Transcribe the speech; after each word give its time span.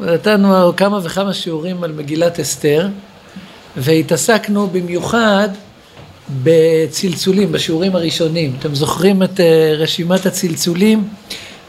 נתנו 0.00 0.76
כמה 0.76 1.00
וכמה 1.02 1.34
שיעורים 1.34 1.84
על 1.84 1.92
מגילת 1.92 2.40
אסתר, 2.40 2.88
והתעסקנו 3.76 4.66
במיוחד 4.66 5.48
בצלצולים, 6.42 7.52
בשיעורים 7.52 7.96
הראשונים. 7.96 8.56
אתם 8.58 8.74
זוכרים 8.74 9.22
את 9.22 9.40
אה, 9.40 9.72
רשימת 9.76 10.26
הצלצולים 10.26 11.08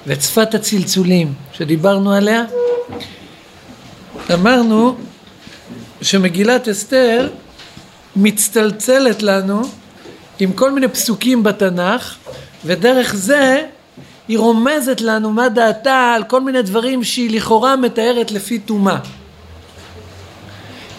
ואת 0.07 0.21
שפת 0.21 0.54
הצלצולים 0.54 1.33
שדיברנו 1.53 2.13
עליה? 2.13 2.44
אמרנו 4.33 4.97
שמגילת 6.01 6.67
אסתר 6.67 7.29
מצטלצלת 8.15 9.24
לנו 9.24 9.62
עם 10.39 10.53
כל 10.53 10.71
מיני 10.71 10.87
פסוקים 10.87 11.44
בתנ"ך, 11.44 12.15
ודרך 12.65 13.15
זה 13.15 13.63
היא 14.28 14.39
רומזת 14.39 15.01
לנו 15.01 15.31
מה 15.31 15.49
דעתה 15.49 16.13
על 16.16 16.23
כל 16.23 16.41
מיני 16.41 16.62
דברים 16.62 17.03
שהיא 17.03 17.38
לכאורה 17.38 17.75
מתארת 17.75 18.31
לפי 18.31 18.59
טומאה. 18.59 18.97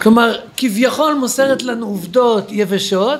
כלומר, 0.01 0.39
כביכול 0.57 1.13
מוסרת 1.13 1.63
לנו 1.63 1.85
עובדות 1.85 2.47
יבשות, 2.51 3.19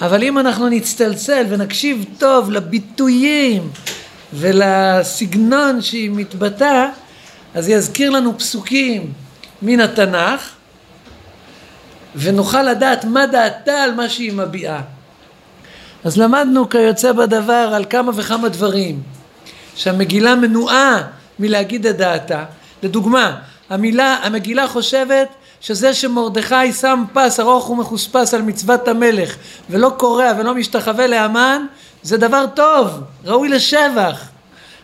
אבל 0.00 0.22
אם 0.22 0.38
אנחנו 0.38 0.68
נצטלצל 0.68 1.46
ונקשיב 1.48 2.04
טוב 2.18 2.50
לביטויים 2.50 3.70
ולסגנון 4.32 5.82
שהיא 5.82 6.10
מתבטאה, 6.10 6.88
אז 7.54 7.68
יזכיר 7.68 8.10
לנו 8.10 8.38
פסוקים 8.38 9.12
מן 9.62 9.80
התנ"ך, 9.80 10.50
ונוכל 12.16 12.62
לדעת 12.62 13.04
מה 13.04 13.26
דעתה 13.26 13.82
על 13.82 13.94
מה 13.94 14.08
שהיא 14.08 14.32
מביעה. 14.32 14.80
אז 16.04 16.18
למדנו 16.18 16.68
כיוצא 16.68 17.12
בדבר 17.12 17.70
על 17.74 17.84
כמה 17.90 18.12
וכמה 18.14 18.48
דברים. 18.48 19.13
שהמגילה 19.76 20.34
מנועה 20.34 21.02
מלהגיד 21.38 21.86
את 21.86 21.96
דעתה. 21.96 22.44
לדוגמה, 22.82 23.36
המילה, 23.70 24.18
המגילה 24.22 24.68
חושבת 24.68 25.28
שזה 25.60 25.94
שמרדכי 25.94 26.72
שם 26.72 27.04
פס 27.12 27.40
ארוך 27.40 27.70
ומחוספס 27.70 28.34
על 28.34 28.42
מצוות 28.42 28.88
המלך 28.88 29.36
ולא 29.70 29.92
קורע 29.96 30.32
ולא 30.38 30.54
משתחווה 30.54 31.06
לאמן 31.06 31.62
זה 32.02 32.16
דבר 32.16 32.44
טוב, 32.54 33.00
ראוי 33.24 33.48
לשבח. 33.48 34.20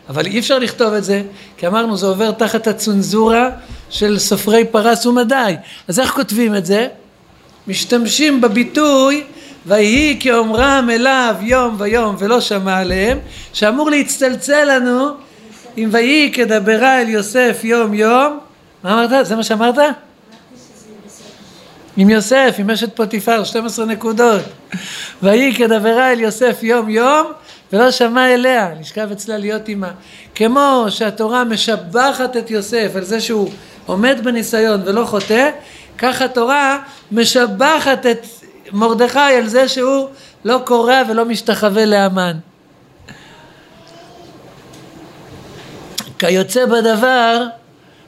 אבל 0.09 0.25
אי 0.25 0.39
אפשר 0.39 0.59
לכתוב 0.59 0.93
את 0.93 1.03
זה, 1.03 1.23
כי 1.57 1.67
אמרנו 1.67 1.97
זה 1.97 2.05
עובר 2.05 2.31
תחת 2.31 2.67
הצנזורה 2.67 3.49
של 3.89 4.19
סופרי 4.19 4.65
פרס 4.65 5.05
ומדי. 5.05 5.55
אז 5.87 5.99
איך 5.99 6.11
כותבים 6.11 6.55
את 6.55 6.65
זה? 6.65 6.87
משתמשים 7.67 8.41
בביטוי 8.41 9.23
ויהי 9.65 10.17
כאומרם 10.19 10.89
אליו 10.91 11.35
יום 11.41 11.75
ויום 11.77 12.15
ולא 12.19 12.41
שמע 12.41 12.77
עליהם, 12.77 13.19
שאמור 13.53 13.89
להצטלצל 13.89 14.75
לנו 14.75 15.07
אם 15.77 15.89
ויהי 15.91 16.31
כדברה 16.33 17.01
אל 17.01 17.09
יוסף 17.09 17.59
יום 17.63 17.93
יום, 17.93 18.39
מה 18.83 18.93
אמרת? 18.93 19.25
זה 19.25 19.35
מה 19.35 19.43
שאמרת? 19.43 19.77
עם 21.97 22.09
יוסף, 22.09 22.55
עם 22.57 22.69
אשת 22.69 22.95
פוטיפר, 22.95 23.43
12 23.43 23.85
נקודות. 23.85 24.41
ויהי 25.23 25.55
כדברה 25.55 26.11
אל 26.11 26.19
יוסף 26.19 26.59
יום 26.63 26.89
יום 26.89 27.31
ולא 27.73 27.91
שמע 27.91 28.33
אליה, 28.33 28.69
נשכב 28.79 29.11
אצלה 29.11 29.37
להיות 29.37 29.67
עימה. 29.67 29.91
כמו 30.35 30.85
שהתורה 30.89 31.43
משבחת 31.43 32.37
את 32.37 32.51
יוסף 32.51 32.91
על 32.95 33.03
זה 33.03 33.21
שהוא 33.21 33.51
עומד 33.85 34.17
בניסיון 34.23 34.81
ולא 34.85 35.05
חוטא, 35.05 35.49
כך 35.97 36.21
התורה 36.21 36.79
משבחת 37.11 38.05
את 38.05 38.25
מרדכי 38.73 39.19
על 39.19 39.47
זה 39.47 39.67
שהוא 39.67 40.09
לא 40.45 40.61
קורע 40.65 41.01
ולא 41.09 41.25
משתחווה 41.25 41.85
לאמן. 41.85 42.37
כיוצא 46.19 46.65
בדבר, 46.65 47.45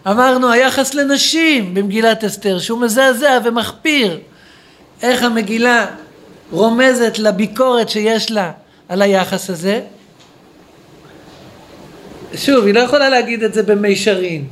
אמרנו 0.08 0.52
היחס 0.52 0.94
לנשים 0.94 1.74
במגילת 1.74 2.24
אסתר, 2.24 2.60
שהוא 2.60 2.80
מזעזע 2.80 3.40
ומחפיר. 3.44 4.20
איך 5.02 5.24
המגילה 5.24 5.86
רומזת 6.52 7.20
לביקורת 7.20 7.90
שיש 7.90 8.32
לה 8.32 8.52
על 8.90 9.02
היחס 9.02 9.50
הזה. 9.50 9.82
שוב, 12.36 12.66
היא 12.66 12.74
לא 12.74 12.80
יכולה 12.80 13.10
להגיד 13.10 13.44
את 13.44 13.54
זה 13.54 13.64
במישרין. 13.64 14.48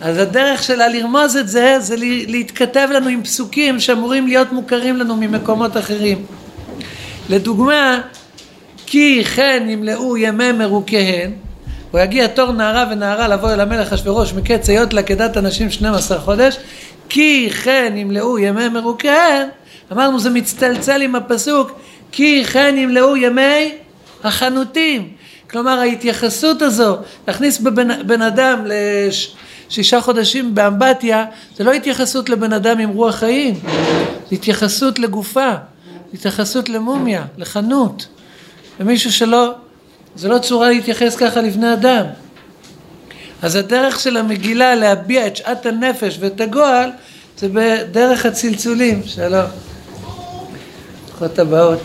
אז 0.00 0.18
הדרך 0.18 0.62
שלה 0.62 0.88
לרמוז 0.88 1.36
את 1.36 1.48
זה, 1.48 1.76
זה 1.80 1.94
להתכתב 2.26 2.88
לנו 2.92 3.08
עם 3.08 3.22
פסוקים 3.22 3.80
שאמורים 3.80 4.26
להיות 4.26 4.52
מוכרים 4.52 4.96
לנו 4.96 5.16
ממקומות 5.16 5.76
אחרים. 5.76 6.24
לדוגמה, 7.30 8.00
כי 8.86 9.24
כן 9.24 9.66
ימלאו 9.68 10.16
ימי 10.16 10.52
מרוקיהן, 10.52 11.30
הוא 11.90 12.00
יגיע 12.00 12.26
תור 12.26 12.52
נערה 12.52 12.88
ונערה 12.90 13.28
לבוא 13.28 13.52
אל 13.52 13.60
המלך 13.60 13.92
אשוורוש 13.92 14.32
מקץ 14.32 14.68
היות 14.68 14.92
לעקדת 14.92 15.36
הנשים 15.36 15.70
12 15.70 16.18
חודש, 16.20 16.56
כי 17.08 17.50
כן 17.50 17.92
ימלאו 17.96 18.38
ימי 18.38 18.68
מרוקיהן, 18.68 19.48
אמרנו 19.92 20.20
זה 20.20 20.30
מצטלצל 20.30 21.02
עם 21.02 21.14
הפסוק, 21.14 21.72
כי 22.12 22.44
כן 22.44 22.74
ימלאו 22.78 23.16
ימי 23.16 23.72
החנותים. 24.24 25.08
כלומר 25.50 25.78
ההתייחסות 25.78 26.62
הזו, 26.62 26.96
להכניס 27.28 27.58
בבן, 27.58 28.06
בן 28.06 28.22
אדם 28.22 28.64
לש... 28.66 29.34
שישה 29.68 30.00
חודשים 30.00 30.54
באמבטיה 30.54 31.24
זה 31.56 31.64
לא 31.64 31.72
התייחסות 31.72 32.28
לבן 32.28 32.52
אדם 32.52 32.78
עם 32.78 32.88
רוח 32.88 33.14
חיים, 33.14 33.54
זה 34.28 34.34
התייחסות 34.34 34.98
לגופה, 34.98 35.50
התייחסות 36.14 36.68
למומיה, 36.68 37.24
לחנות, 37.38 38.06
למישהו 38.80 39.12
שלא, 39.12 39.54
זה 40.16 40.28
לא 40.28 40.38
צורה 40.38 40.68
להתייחס 40.68 41.16
ככה 41.16 41.40
לבני 41.40 41.72
אדם. 41.72 42.04
אז 43.42 43.54
הדרך 43.54 44.00
של 44.00 44.16
המגילה 44.16 44.74
להביע 44.74 45.26
את 45.26 45.36
שאט 45.36 45.66
הנפש 45.66 46.16
ואת 46.20 46.40
הגועל 46.40 46.90
זה 47.38 47.48
בדרך 47.52 48.26
הצלצולים, 48.26 49.02
שלום. 49.06 49.46
ברוכות 51.08 51.38
הבאות. 51.38 51.80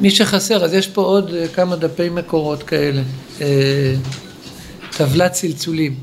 מי 0.00 0.10
שחסר, 0.10 0.64
אז 0.64 0.74
יש 0.74 0.88
פה 0.88 1.02
עוד 1.02 1.30
כמה 1.54 1.76
דפי 1.76 2.08
מקורות 2.08 2.62
כאלה. 2.62 3.02
טבלת 4.96 5.32
צלצולים. 5.32 5.94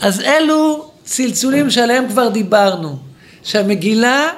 אז 0.00 0.20
אלו 0.20 0.90
צלצולים 1.04 1.70
שעליהם 1.70 2.08
כבר 2.08 2.28
דיברנו, 2.28 2.98
שהמגילה 3.42 4.28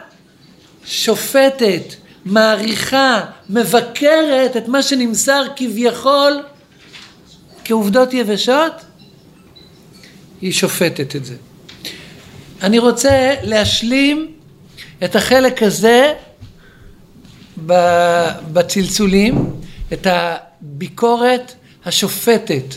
שופטת, 0.85 1.95
מעריכה, 2.25 3.21
מבקרת 3.51 4.57
את 4.57 4.69
מה 4.69 4.83
שנמסר 4.83 5.43
כביכול 5.57 6.43
כעובדות 7.65 8.13
יבשות, 8.13 8.73
היא 10.41 10.53
שופטת 10.53 11.17
את 11.17 11.25
זה. 11.25 11.35
אני 12.63 12.79
רוצה 12.79 13.35
להשלים 13.43 14.33
את 15.05 15.17
החלק 15.17 15.63
הזה 15.63 16.13
בצלצולים, 18.53 19.51
את 19.93 20.07
הביקורת 20.11 21.55
השופטת, 21.87 22.75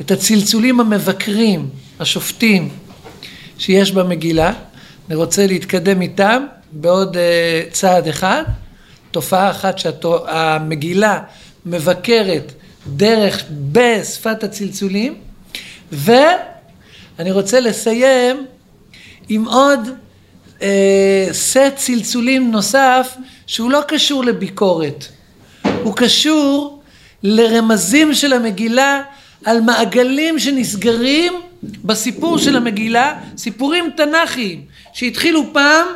את 0.00 0.10
הצלצולים 0.10 0.80
המבקרים, 0.80 1.68
השופטים, 2.00 2.68
שיש 3.58 3.92
במגילה. 3.92 4.52
אני 5.08 5.14
רוצה 5.14 5.46
להתקדם 5.46 6.02
איתם 6.02 6.46
בעוד 6.72 7.16
uh, 7.16 7.72
צעד 7.72 8.08
אחד. 8.08 8.42
תופעה 9.10 9.50
אחת 9.50 9.78
שהמגילה 9.78 11.20
מבקרת 11.66 12.52
דרך 12.86 13.44
בשפת 13.72 14.44
הצלצולים, 14.44 15.14
ואני 15.92 17.32
רוצה 17.32 17.60
לסיים 17.60 18.46
עם 19.28 19.44
עוד 19.44 19.80
uh, 20.58 20.62
סט 21.32 21.58
צלצולים 21.76 22.50
נוסף 22.50 23.16
שהוא 23.46 23.70
לא 23.70 23.80
קשור 23.88 24.24
לביקורת, 24.24 25.06
הוא 25.82 25.96
קשור 25.96 26.81
לרמזים 27.22 28.14
של 28.14 28.32
המגילה 28.32 29.02
על 29.44 29.60
מעגלים 29.60 30.38
שנסגרים 30.38 31.32
בסיפור 31.62 32.38
של 32.38 32.56
המגילה, 32.56 33.18
סיפורים 33.36 33.90
תנ"כיים 33.96 34.64
שהתחילו 34.92 35.52
פעם 35.52 35.86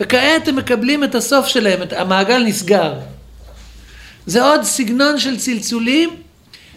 וכעת 0.00 0.48
הם 0.48 0.56
מקבלים 0.56 1.04
את 1.04 1.14
הסוף 1.14 1.46
שלהם, 1.46 1.80
המעגל 1.96 2.42
נסגר. 2.42 2.94
זה 4.26 4.42
עוד 4.42 4.62
סגנון 4.62 5.18
של 5.18 5.36
צלצולים 5.36 6.10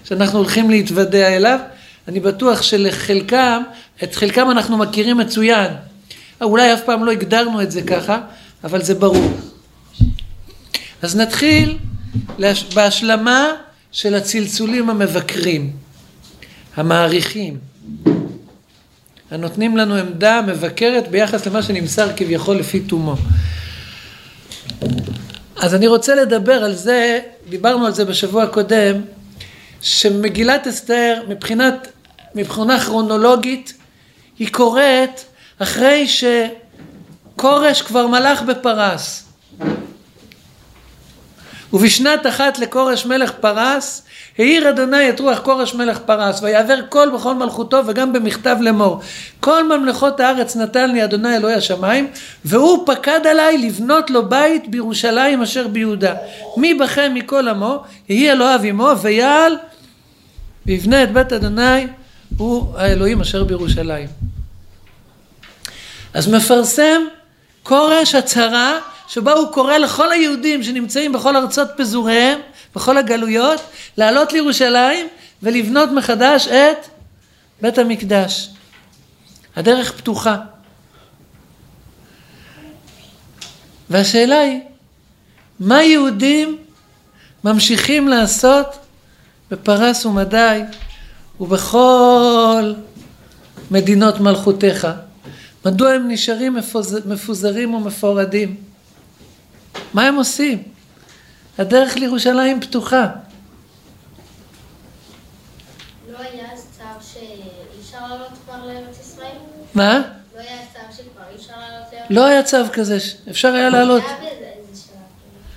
שאנחנו 0.04 0.38
הולכים 0.38 0.70
להתוודע 0.70 1.36
אליו. 1.36 1.60
אני 2.08 2.20
בטוח 2.20 2.62
שלחלקם, 2.62 3.64
את 4.04 4.16
חלקם 4.16 4.52
אנחנו 4.52 4.78
מכירים 4.78 5.18
מצוין. 5.18 5.72
אולי 6.42 6.74
אף 6.74 6.82
פעם 6.86 7.06
לא 7.06 7.12
הגדרנו 7.12 7.62
את 7.62 7.72
זה 7.72 7.82
ככה, 7.82 8.20
אבל 8.64 8.82
זה 8.82 8.96
ברור. 8.96 9.34
אז 11.02 11.16
נתחיל 11.16 11.78
בהשלמה 12.74 13.48
של 13.92 14.16
הצלצולים 14.16 14.90
המבקרים, 14.90 15.72
המעריכים, 16.76 17.58
הנותנים 19.32 19.78
לנו 19.78 19.96
עמדה 19.96 20.42
מבקרת 20.48 21.08
ביחס 21.08 21.48
למה 21.48 21.62
שנמסר 21.62 22.10
כביכול 22.16 22.56
לפי 22.58 22.80
תומו. 22.80 23.16
אז 25.56 25.76
אני 25.76 25.88
רוצה 25.88 26.16
לדבר 26.16 26.64
על 26.64 26.76
זה, 26.76 27.20
דיברנו 27.50 27.86
על 27.86 27.94
זה 27.94 28.06
בשבוע 28.06 28.44
הקודם, 28.44 29.02
שמגילת 29.82 30.68
אסתר 30.68 31.24
מבחינת, 31.28 31.88
מבחינה 32.36 32.80
כרונולוגית 32.80 33.74
היא 34.40 34.48
קורית 34.52 35.26
אחרי 35.60 36.08
שכורש 36.08 37.82
כבר 37.82 38.08
מלך 38.08 38.42
בפרס. 38.42 39.24
ובשנת 41.74 42.28
אחת 42.28 42.60
לכורש 42.60 43.06
מלך 43.06 43.32
פרס, 43.32 44.04
העיר 44.38 44.70
אדוני 44.70 45.10
את 45.10 45.20
רוח 45.20 45.40
כורש 45.40 45.74
מלך 45.74 46.00
פרס, 46.00 46.44
ויעבר 46.44 46.80
כל 46.90 47.10
בכל 47.16 47.34
מלכותו 47.34 47.82
וגם 47.88 48.14
במכתב 48.14 48.58
לאמור. 48.62 49.00
כל 49.40 49.78
ממלכות 49.78 50.20
הארץ 50.20 50.56
נתן 50.56 50.92
לי 50.92 51.04
אדוני 51.04 51.36
אלוהי 51.36 51.54
השמיים, 51.54 52.08
והוא 52.46 52.88
פקד 52.88 53.28
עליי 53.28 53.58
לבנות 53.58 54.10
לו 54.10 54.30
בית 54.30 54.70
בירושלים 54.70 55.42
אשר 55.42 55.68
ביהודה. 55.68 56.14
מי 56.58 56.74
בכם 56.74 57.12
מכל 57.14 57.48
עמו, 57.48 57.84
יהי 58.10 58.32
אלוהיו 58.32 58.62
עמו, 58.64 58.92
ויעל 59.02 59.58
ויבנה 60.66 61.04
את 61.04 61.14
בית 61.14 61.34
אדוני, 61.34 61.88
הוא 62.38 62.78
האלוהים 62.78 63.22
אשר 63.22 63.44
בירושלים. 63.44 64.08
אז 66.14 66.28
מפרסם 66.28 67.02
כורש 67.64 68.16
הצהרה 68.16 68.80
שבה 69.10 69.34
הוא 69.34 69.52
קורא 69.52 69.78
לכל 69.78 70.12
היהודים 70.12 70.64
שנמצאים 70.64 71.12
בכל 71.14 71.36
ארצות 71.36 71.68
פזוריהם, 71.78 72.40
בכל 72.76 72.98
הגלויות, 72.98 73.62
לעלות 73.98 74.34
לירושלים 74.34 75.08
ולבנות 75.44 75.90
מחדש 75.90 76.48
את 76.48 76.88
בית 77.62 77.78
המקדש. 77.78 78.50
הדרך 79.56 79.92
פתוחה. 79.98 80.38
והשאלה 83.90 84.40
היא, 84.40 84.60
מה 85.60 85.84
יהודים 85.84 86.58
ממשיכים 87.44 88.08
לעשות 88.08 88.68
בפרס 89.52 90.06
ומדי 90.06 90.62
ובכל 91.40 92.74
מדינות 93.72 94.20
מלכותיך? 94.20 94.88
מדוע 95.66 95.92
הם 95.92 96.08
נשארים 96.08 96.58
מפוזרים 97.06 97.74
ומפורדים? 97.74 98.69
מה 99.94 100.08
הם 100.08 100.16
עושים? 100.16 100.64
הדרך 101.58 101.96
לירושלים 101.96 102.62
פתוחה. 102.62 103.08
לא 106.12 106.18
היה 106.20 106.48
צו 106.78 106.84
שאי 107.14 107.42
אפשר 107.82 107.98
לעלות 108.10 108.32
כבר 108.46 108.66
לארץ 108.66 109.00
ישראל? 109.00 109.38
מה? 109.76 110.02
לא 110.36 110.40
היה 110.42 110.58
צו 110.74 110.80
שכבר 110.98 111.24
אי 111.32 111.36
אפשר 111.36 111.54
לעלות 111.60 111.94
לארץ 111.94 112.06
לא 112.10 112.26
היה 112.26 112.44
צו 112.44 112.58
כזה, 112.74 112.98
אפשר 113.30 113.54
היה 113.54 113.70
לעלות. 113.70 114.04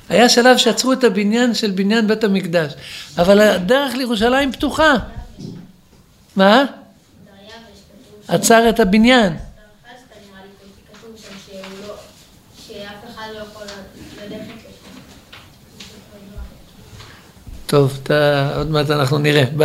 היה 0.08 0.28
שלב. 0.28 0.56
שעצרו 0.56 0.92
את 0.92 1.04
הבניין 1.04 1.54
של 1.54 1.70
בניין 1.70 2.06
בית 2.06 2.24
המקדש, 2.24 2.72
אבל 3.18 3.40
הדרך 3.40 3.94
לירושלים 3.94 4.52
פתוחה. 4.52 4.94
מה? 6.36 6.64
עצר 8.28 8.68
את 8.68 8.80
הבניין. 8.80 9.36
פסקה 9.36 10.14
נראה 10.30 10.42
לי 10.42 10.48
פה, 10.58 10.98
כתוב 10.98 11.16
שם 11.16 11.34
שהוא 11.46 11.88
לא, 11.88 11.94
שאף 12.66 13.14
אחד 13.14 13.26
לא 13.34 13.38
יכול 13.38 13.66
ללכת 14.22 14.40
לשם. 14.40 14.72
טוב, 17.72 17.98
אתה, 18.02 18.52
עוד 18.56 18.70
מעט 18.70 18.90
אנחנו 18.90 19.18
נראה. 19.18 19.44
ב... 19.56 19.62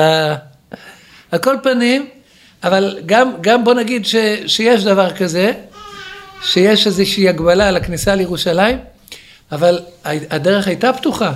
על 1.32 1.40
כל 1.40 1.56
פנים, 1.64 2.10
אבל 2.64 3.00
גם, 3.06 3.32
גם 3.42 3.64
בוא 3.64 3.74
נגיד 3.74 4.06
ש, 4.06 4.16
שיש 4.46 4.84
דבר 4.84 5.16
כזה, 5.16 5.52
שיש 6.44 6.88
איזושהי 6.88 7.30
הגבלה 7.30 7.68
על 7.68 7.78
הכניסה 7.78 8.16
לירושלים, 8.16 8.78
אבל 9.52 9.80
הדרך 10.06 10.68
הייתה 10.68 10.94
פתוחה. 10.94 11.34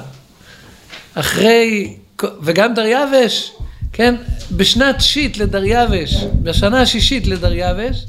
אחרי, 1.15 1.95
וגם 2.41 2.73
דריווש, 2.73 3.51
כן, 3.93 4.15
בשנת 4.51 5.01
שיט 5.01 5.37
לדריווש, 5.37 6.15
בשנה 6.43 6.81
השישית 6.81 7.27
לדריווש, 7.27 8.05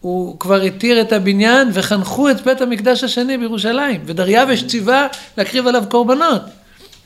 הוא 0.00 0.40
כבר 0.40 0.60
התיר 0.60 1.00
את 1.00 1.12
הבניין 1.12 1.68
וחנכו 1.72 2.30
את 2.30 2.40
בית 2.40 2.60
המקדש 2.60 3.04
השני 3.04 3.38
בירושלים, 3.38 4.00
ודריווש 4.06 4.64
ציווה 4.64 5.06
להקריב 5.38 5.66
עליו 5.66 5.84
קורבנות. 5.88 6.42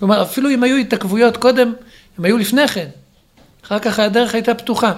כלומר, 0.03 0.23
אפילו 0.23 0.51
אם 0.51 0.63
היו 0.63 0.77
התעכבויות 0.77 1.37
קודם, 1.37 1.73
הם 2.19 2.25
היו 2.25 2.39
לפני 2.39 2.69
כן. 2.69 2.89
אחר 3.67 3.79
כך 3.79 3.99
הדרך 3.99 4.35
הייתה 4.35 4.55
פתוחה. 4.55 4.93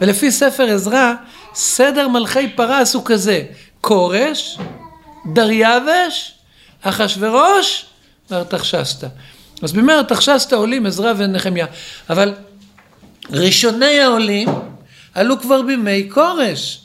ולפי 0.00 0.32
ספר 0.32 0.62
עזרא, 0.74 1.12
סדר 1.54 2.08
מלכי 2.08 2.48
פרס 2.48 2.94
הוא 2.94 3.02
כזה, 3.04 3.42
כורש, 3.80 4.58
דריווש, 5.32 6.34
אחשורוש 6.82 7.86
וארתחשסתא. 8.30 9.06
אז 9.62 9.72
בימי 9.72 9.92
ארתחשסתא 9.92 10.54
עולים 10.54 10.86
עזרא 10.86 11.12
ונחמיה. 11.16 11.66
אבל 12.10 12.34
ראשוני 13.30 14.00
העולים 14.00 14.48
עלו 15.14 15.40
כבר 15.40 15.62
בימי 15.62 16.08
כורש. 16.12 16.80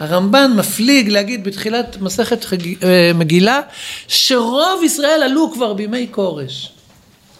הרמב"ן 0.00 0.52
מפליג 0.56 1.08
להגיד 1.08 1.44
בתחילת 1.44 1.96
מסכת 2.00 2.44
חג... 2.44 2.84
אה, 2.84 3.10
מגילה 3.14 3.60
שרוב 4.08 4.82
ישראל 4.84 5.22
עלו 5.22 5.52
כבר 5.52 5.72
בימי 5.72 6.06
כורש. 6.10 6.72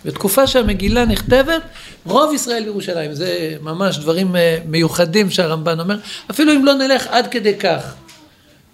בתקופה 0.05 0.47
שהמגילה 0.47 1.05
נכתבת, 1.05 1.63
רוב 2.07 2.35
ישראל 2.35 2.65
בירושלים. 2.65 3.15
זה 3.15 3.57
ממש 3.61 3.99
דברים 3.99 4.37
אה, 4.37 4.59
מיוחדים 4.67 5.31
שהרמב"ן 5.31 5.81
אומר, 5.81 5.99
אפילו 6.31 6.53
אם 6.53 6.65
לא 6.65 6.75
נלך 6.75 7.07
עד 7.07 7.27
כדי 7.27 7.55
כך. 7.59 7.95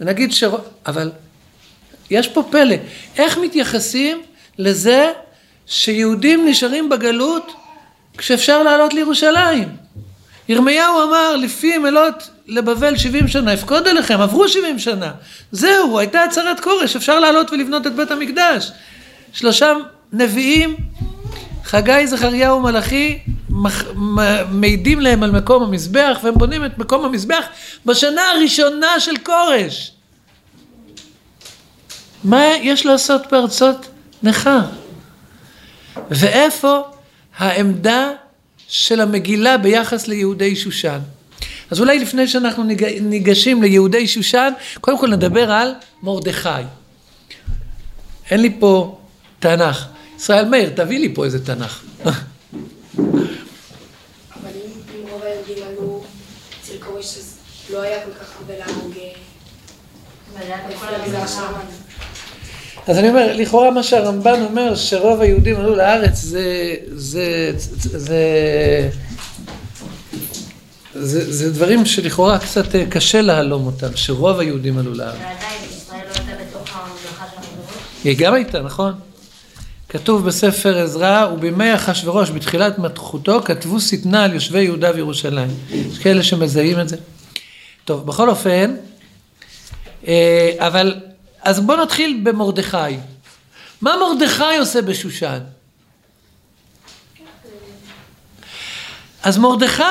ונגיד 0.00 0.32
ש... 0.32 0.44
אבל 0.86 1.10
יש 2.10 2.28
פה 2.28 2.42
פלא. 2.50 2.76
איך 3.16 3.38
מתייחסים 3.38 4.22
לזה 4.58 5.12
שיהודים 5.66 6.48
נשארים 6.48 6.88
בגלות 6.88 7.52
כשאפשר 8.18 8.62
לעלות 8.62 8.94
לירושלים? 8.94 9.81
ירמיהו 10.52 11.02
אמר, 11.02 11.36
לפי 11.36 11.78
מלות 11.78 12.30
לבבל 12.46 12.96
70 12.96 13.28
שנה, 13.28 13.54
אפקוד 13.54 13.88
עליכם, 13.88 14.20
עברו 14.20 14.48
70 14.48 14.78
שנה. 14.78 15.12
זהו, 15.52 15.98
הייתה 15.98 16.22
הצהרת 16.22 16.60
כורש, 16.60 16.96
אפשר 16.96 17.20
לעלות 17.20 17.50
ולבנות 17.52 17.86
את 17.86 17.94
בית 17.94 18.10
המקדש. 18.10 18.72
שלושה 19.32 19.72
נביאים, 20.12 20.76
חגי, 21.64 22.06
זכריהו 22.06 22.58
ומלאכי, 22.58 23.18
מעידים 24.50 25.00
להם 25.00 25.22
על 25.22 25.30
מקום 25.30 25.62
המזבח, 25.62 26.18
והם 26.22 26.34
בונים 26.34 26.64
את 26.64 26.78
מקום 26.78 27.04
המזבח 27.04 27.44
בשנה 27.86 28.22
הראשונה 28.30 29.00
של 29.00 29.16
כורש. 29.22 29.92
מה 32.24 32.44
יש 32.62 32.86
לעשות 32.86 33.22
בארצות 33.30 33.86
נכר? 34.22 34.60
ואיפה 36.10 36.80
העמדה 37.38 38.10
של 38.72 39.00
המגילה 39.00 39.58
ביחס 39.58 40.08
ליהודי 40.08 40.56
שושן? 40.56 40.98
אז 41.70 41.80
אולי 41.80 41.98
לפני 41.98 42.28
שאנחנו 42.28 42.64
ניגשים 43.00 43.62
ליהודי 43.62 44.06
שושן, 44.06 44.52
קודם 44.80 44.98
כל 44.98 45.10
נדבר 45.10 45.52
על 45.52 45.72
מרדכי. 46.02 46.48
אין 48.30 48.40
לי 48.40 48.56
פה 48.60 48.98
תנ"ך. 49.38 49.86
ישראל 50.16 50.44
מאיר, 50.44 50.70
תביא 50.76 50.98
לי 50.98 51.14
פה 51.14 51.24
איזה 51.24 51.46
תנ"ך. 51.46 51.82
לא 57.70 57.82
היה 57.82 58.04
כל 58.04 58.10
כך 58.20 58.36
הרבה 58.36 58.58
להרוג 58.58 58.94
אז 62.86 62.98
אני 62.98 63.08
אומר, 63.08 63.36
לכאורה 63.36 63.70
מה 63.70 63.82
שהרמב"ן 63.82 64.42
אומר, 64.42 64.74
שרוב 64.74 65.20
היהודים 65.20 65.56
עלו 65.56 65.76
לארץ, 65.76 66.16
זה, 66.16 66.74
זה, 66.86 67.52
זה, 67.56 67.98
זה, 67.98 68.90
זה, 70.94 71.32
זה 71.32 71.52
דברים 71.52 71.86
שלכאורה 71.86 72.38
קצת 72.38 72.74
אה, 72.74 72.86
קשה 72.86 73.20
להלום 73.20 73.66
אותם, 73.66 73.96
שרוב 73.96 74.38
היהודים 74.38 74.78
עלו 74.78 74.94
לארץ. 74.94 75.14
ועדיין 75.14 75.60
ישראל 75.70 76.00
לא 76.00 76.14
הייתה 76.14 76.44
בתוך 76.44 76.76
הממלכה 76.76 77.24
של 77.30 77.36
המדברות. 77.36 77.78
היא 78.04 78.16
גם 78.18 78.34
הייתה, 78.34 78.62
נכון? 78.62 78.92
כתוב 79.88 80.26
בספר 80.26 80.78
עזרא, 80.78 81.28
ובימי 81.34 81.74
אחשורוש 81.74 82.30
בתחילת 82.30 82.78
מתחותו 82.78 83.42
כתבו 83.42 83.80
שטנה 83.80 84.24
על 84.24 84.34
יושבי 84.34 84.62
יהודה 84.62 84.90
וירושלים. 84.94 85.50
יש 85.70 85.98
כאלה 85.98 86.22
שמזהים 86.22 86.80
את 86.80 86.88
זה. 86.88 86.96
טוב, 87.84 88.06
בכל 88.06 88.30
אופן, 88.30 88.74
אה, 90.06 90.50
אבל, 90.58 90.94
אז 91.42 91.60
בואו 91.60 91.82
נתחיל 91.82 92.20
במרדכי. 92.22 92.96
מה 93.80 93.96
מרדכי 93.96 94.56
עושה 94.58 94.82
בשושן? 94.82 95.38
אז 99.22 99.38
מרדכי, 99.38 99.82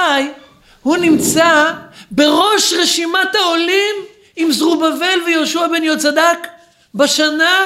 הוא 0.84 0.98
נמצא 0.98 1.72
בראש 2.12 2.74
רשימת 2.74 3.36
העולים 3.36 3.96
עם 4.36 4.52
זרובבל 4.52 5.20
ויהושע 5.26 5.68
בן 5.68 5.84
יהוצדק 5.84 6.48
בשנה 6.96 7.66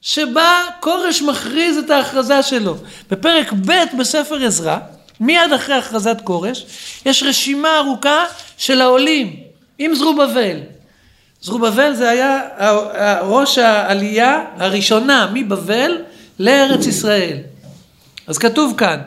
שבה 0.00 0.62
כורש 0.80 1.22
מכריז 1.22 1.76
את 1.76 1.90
ההכרזה 1.90 2.42
שלו. 2.42 2.76
בפרק 3.10 3.52
ב' 3.52 3.84
בספר 3.98 4.44
עזרא, 4.46 4.78
מיד 5.20 5.52
אחרי 5.54 5.74
הכרזת 5.74 6.16
כורש, 6.24 6.66
יש 7.06 7.22
רשימה 7.22 7.78
ארוכה 7.78 8.24
של 8.58 8.80
העולים 8.80 9.36
עם 9.78 9.94
זרובבל. 9.94 10.56
זרובבל 11.44 11.94
זה 11.94 12.08
היה 12.08 12.40
ראש 13.22 13.58
העלייה 13.58 14.44
הראשונה 14.56 15.30
מבבל 15.34 15.98
לארץ 16.38 16.86
ישראל. 16.86 17.36
אז 18.26 18.38
כתוב 18.38 18.74
כאן, 18.76 19.00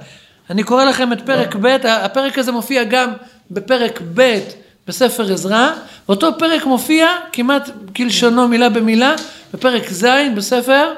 אני 0.49 0.63
קורא 0.63 0.83
לכם 0.83 1.13
את 1.13 1.21
פרק 1.21 1.55
ב', 1.55 1.77
הפרק 1.85 2.37
הזה 2.37 2.51
מופיע 2.51 2.83
גם 2.83 3.13
בפרק 3.51 4.01
ב' 4.13 4.39
בספר 4.87 5.33
עזרא, 5.33 5.69
ואותו 6.09 6.37
פרק 6.37 6.65
מופיע 6.65 7.07
כמעט 7.33 7.69
כלשונו 7.95 8.47
מילה 8.47 8.69
במילה 8.69 9.15
בפרק 9.53 9.91
ז' 9.91 10.05
בספר 10.35 10.93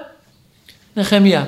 נחמיה. 0.98 1.44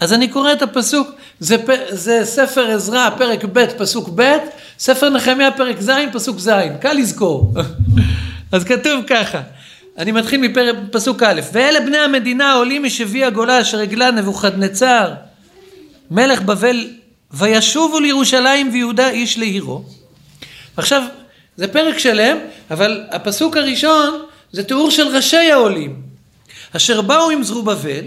אז 0.00 0.12
אני 0.12 0.28
קורא 0.28 0.52
את 0.52 0.62
הפסוק, 0.62 1.10
זה, 1.40 1.56
זה 1.90 2.20
ספר 2.24 2.70
עזרא, 2.70 3.10
פרק 3.18 3.44
ב', 3.52 3.66
פסוק 3.78 4.08
ב', 4.14 4.36
ספר 4.78 5.08
נחמיה, 5.08 5.50
פרק 5.50 5.80
ז', 5.80 5.90
פסוק 6.12 6.38
ז', 6.38 6.50
קל 6.80 6.92
לזכור. 6.92 7.54
אז 8.52 8.64
כתוב 8.64 9.04
ככה, 9.06 9.40
אני 9.98 10.12
מתחיל 10.12 10.40
מפסוק 10.40 11.22
א', 11.22 11.40
ואלה 11.52 11.80
בני 11.80 11.98
המדינה 11.98 12.52
העולים 12.52 12.84
משבי 12.84 13.24
הגולה 13.24 13.60
אשר 13.60 13.80
הגלה 13.80 14.10
נבוכדנצר, 14.10 15.12
מלך 16.10 16.42
בבל, 16.42 16.88
וישובו 17.30 18.00
לירושלים 18.00 18.70
ויהודה 18.72 19.10
איש 19.10 19.38
לעירו. 19.38 19.84
עכשיו, 20.76 21.02
זה 21.56 21.68
פרק 21.68 21.98
שלם, 21.98 22.36
אבל 22.70 23.04
הפסוק 23.10 23.56
הראשון 23.56 24.22
זה 24.52 24.64
תיאור 24.64 24.90
של 24.90 25.06
ראשי 25.06 25.50
העולים, 25.50 25.96
אשר 26.76 27.00
באו 27.00 27.30
עם 27.30 27.42
זרובבל, 27.42 28.04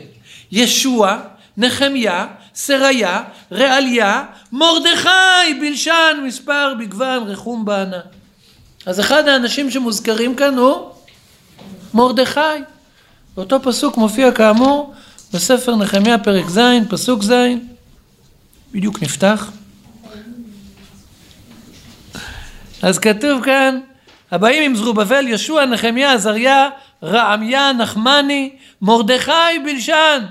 ישוע, 0.51 1.17
נחמיה, 1.57 2.27
סריה, 2.55 3.23
רעליה, 3.51 4.23
מרדכי, 4.51 5.53
בלשן, 5.59 6.23
מספר, 6.23 6.73
בגוון, 6.79 7.23
רחום 7.23 7.65
בענה. 7.65 7.99
אז 8.85 8.99
אחד 8.99 9.27
האנשים 9.27 9.71
שמוזכרים 9.71 10.35
כאן 10.35 10.57
הוא 10.57 10.89
מרדכי. 11.93 12.39
באותו 13.35 13.61
פסוק 13.63 13.97
מופיע 13.97 14.31
כאמור 14.31 14.93
בספר 15.33 15.75
נחמיה 15.75 16.17
פרק 16.17 16.49
ז', 16.49 16.59
פסוק 16.89 17.23
ז', 17.23 17.33
בדיוק 18.71 19.03
נפתח. 19.03 19.51
אז 22.81 22.99
כתוב 22.99 23.43
כאן, 23.43 23.79
הבאים 24.31 24.63
עם 24.63 24.75
זרובבל, 24.75 25.27
ישוע, 25.27 25.65
נחמיה, 25.65 26.13
עזריה, 26.13 26.69
רעמיה, 27.03 27.73
נחמני, 27.73 28.55
מרדכי 28.81 29.59
בלשן. 29.65 30.23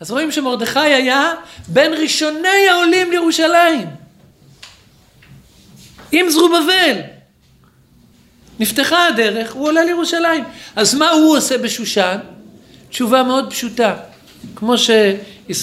אז 0.00 0.10
רואים 0.10 0.32
שמרדכי 0.32 0.78
היה 0.78 1.32
בין 1.68 1.94
ראשוני 1.94 2.68
העולים 2.70 3.10
לירושלים. 3.10 3.86
עם 6.12 6.30
זרובבל. 6.30 6.96
נפתחה 8.60 9.06
הדרך, 9.06 9.52
הוא 9.52 9.68
עולה 9.68 9.84
לירושלים. 9.84 10.44
אז 10.76 10.94
מה 10.94 11.10
הוא 11.10 11.36
עושה 11.36 11.58
בשושן? 11.58 12.18
תשובה 12.90 13.22
מאוד 13.22 13.50
פשוטה. 13.50 13.96
כמו 14.56 14.78
ש... 14.78 14.90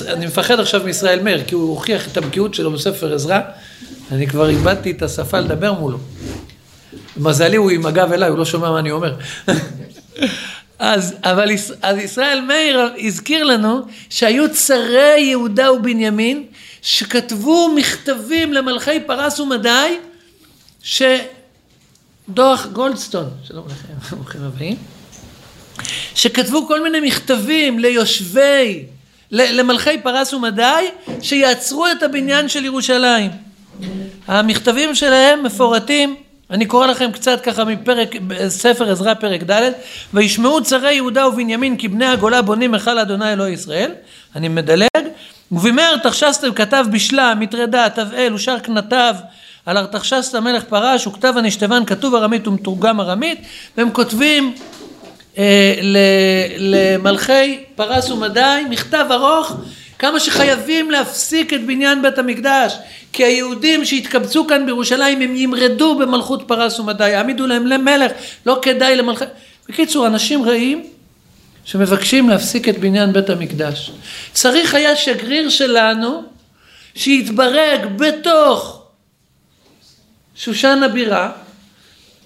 אני 0.07 0.25
מפחד 0.25 0.59
עכשיו 0.59 0.81
מישראל 0.85 1.23
מאיר, 1.23 1.43
כי 1.43 1.55
הוא 1.55 1.69
הוכיח 1.69 2.07
את 2.07 2.17
הבקיאות 2.17 2.53
שלו 2.53 2.71
בספר 2.71 3.13
עזרא, 3.13 3.39
אני 4.11 4.27
כבר 4.27 4.49
איבדתי 4.49 4.91
את 4.91 5.01
השפה 5.01 5.39
לדבר 5.39 5.73
מולו. 5.73 5.97
מזלי 7.17 7.55
הוא 7.55 7.71
עם 7.71 7.85
הגב 7.85 8.11
אליי, 8.11 8.29
הוא 8.29 8.37
לא 8.37 8.45
שומע 8.45 8.71
מה 8.71 8.79
אני 8.79 8.91
אומר. 8.91 9.15
אז, 10.79 11.15
אבל 11.23 11.49
אז 11.81 11.97
ישראל 11.97 12.41
מאיר 12.41 12.93
הזכיר 12.99 13.43
לנו 13.43 13.81
שהיו 14.09 14.53
צרי 14.53 15.19
יהודה 15.19 15.71
ובנימין 15.71 16.43
שכתבו 16.81 17.73
מכתבים 17.75 18.53
למלכי 18.53 18.99
פרס 19.05 19.39
ומדי 19.39 19.97
שדוח 20.83 22.65
גולדסטון, 22.73 23.29
שלום 23.47 23.65
לכם, 23.67 24.15
ברוכים 24.15 24.41
הבאים, 24.43 24.77
שכתבו 26.15 26.67
כל 26.67 26.83
מיני 26.83 26.99
מכתבים 26.99 27.79
ליושבי, 27.79 28.83
למלכי 29.31 30.01
פרס 30.03 30.33
ומדי 30.33 30.85
שיעצרו 31.21 31.87
את 31.87 32.03
הבניין 32.03 32.49
של 32.49 32.65
ירושלים. 32.65 33.31
המכתבים 34.27 34.95
שלהם 34.95 35.43
מפורטים 35.43 36.15
אני 36.51 36.65
קורא 36.65 36.87
לכם 36.87 37.11
קצת 37.11 37.41
ככה 37.41 37.63
מפרק, 37.63 38.15
ספר 38.47 38.91
עזרא 38.91 39.13
פרק 39.13 39.43
ד' 39.43 39.71
וישמעו 40.13 40.63
צרי 40.63 40.93
יהודה 40.93 41.27
ובנימין 41.27 41.77
כי 41.77 41.87
בני 41.87 42.05
הגולה 42.05 42.41
בונים 42.41 42.73
היכל 42.73 42.99
אדוני 42.99 43.33
אלוהי 43.33 43.53
ישראל 43.53 43.91
אני 44.35 44.47
מדלג 44.47 44.87
ובימי 45.51 45.81
ארתחשסתא 45.81 46.47
כתב 46.55 46.85
בשלה 46.91 47.33
מטרדה 47.35 47.89
תבעל 47.89 48.33
ושאר 48.33 48.59
כנתיו 48.59 49.15
על 49.65 49.77
ארתחשסתא 49.77 50.37
מלך 50.37 50.63
פרש 50.63 51.07
וכתב 51.07 51.33
הנשתבן 51.37 51.85
כתוב 51.85 52.15
ארמית 52.15 52.47
ומתורגם 52.47 53.01
ארמית 53.01 53.41
והם 53.77 53.91
כותבים 53.91 54.55
אה, 55.37 55.73
למלכי 56.57 57.63
פרס 57.75 58.09
ומדי 58.09 58.63
מכתב 58.69 59.05
ארוך 59.11 59.51
כמה 59.99 60.19
שחייבים 60.19 60.91
להפסיק 60.91 61.53
את 61.53 61.65
בניין 61.65 62.01
בית 62.01 62.17
המקדש 62.17 62.73
כי 63.13 63.23
היהודים 63.23 63.85
שהתקבצו 63.85 64.47
כאן 64.47 64.65
בירושלים 64.65 65.21
הם 65.21 65.35
ימרדו 65.35 65.95
במלכות 65.95 66.43
פרס 66.47 66.79
ומדי, 66.79 67.09
יעמידו 67.09 67.47
להם 67.47 67.67
למלך, 67.67 68.11
לא 68.45 68.59
כדאי 68.61 68.95
למלך... 68.95 69.23
בקיצור, 69.69 70.07
אנשים 70.07 70.43
רעים 70.43 70.83
שמבקשים 71.65 72.29
להפסיק 72.29 72.69
את 72.69 72.77
בניין 72.77 73.13
בית 73.13 73.29
המקדש. 73.29 73.91
צריך 74.33 74.75
היה 74.75 74.95
שגריר 74.95 75.49
שלנו 75.49 76.23
שיתברג 76.95 77.85
בתוך 77.95 78.81
שושן 80.35 80.83
הבירה, 80.83 81.31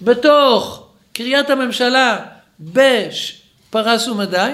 בתוך 0.02 0.86
קריית 1.12 1.50
הממשלה 1.50 2.18
בפרס 2.60 4.08
ומדי, 4.08 4.52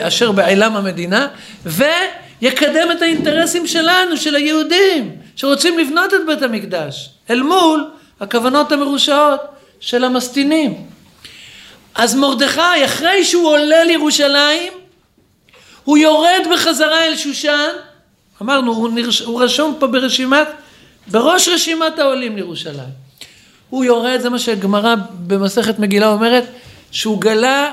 אשר 0.00 0.32
בעילם 0.32 0.76
המדינה, 0.76 1.28
ויקדם 1.66 2.88
את 2.92 3.02
האינטרסים 3.02 3.66
שלנו, 3.66 4.16
של 4.16 4.34
היהודים. 4.34 5.16
שרוצים 5.36 5.78
לבנות 5.78 6.14
את 6.14 6.20
בית 6.26 6.42
המקדש, 6.42 7.10
אל 7.30 7.42
מול 7.42 7.90
הכוונות 8.20 8.72
המרושעות 8.72 9.40
של 9.80 10.04
המסטינים. 10.04 10.86
אז 11.94 12.14
מרדכי, 12.14 12.84
אחרי 12.84 13.24
שהוא 13.24 13.48
עולה 13.48 13.84
לירושלים, 13.84 14.72
הוא 15.84 15.98
יורד 15.98 16.40
בחזרה 16.52 17.06
אל 17.06 17.16
שושן, 17.16 17.70
אמרנו, 18.42 18.72
הוא, 18.72 18.88
נרש... 18.88 19.20
הוא 19.20 19.42
רשום 19.42 19.76
פה 19.78 19.86
ברשימת, 19.86 20.48
בראש 21.06 21.48
רשימת 21.48 21.98
העולים 21.98 22.36
לירושלים. 22.36 23.02
הוא 23.70 23.84
יורד, 23.84 24.20
זה 24.20 24.30
מה 24.30 24.38
שהגמרא 24.38 24.94
במסכת 25.26 25.78
מגילה 25.78 26.08
אומרת, 26.08 26.44
שהוא 26.90 27.20
גלה 27.20 27.70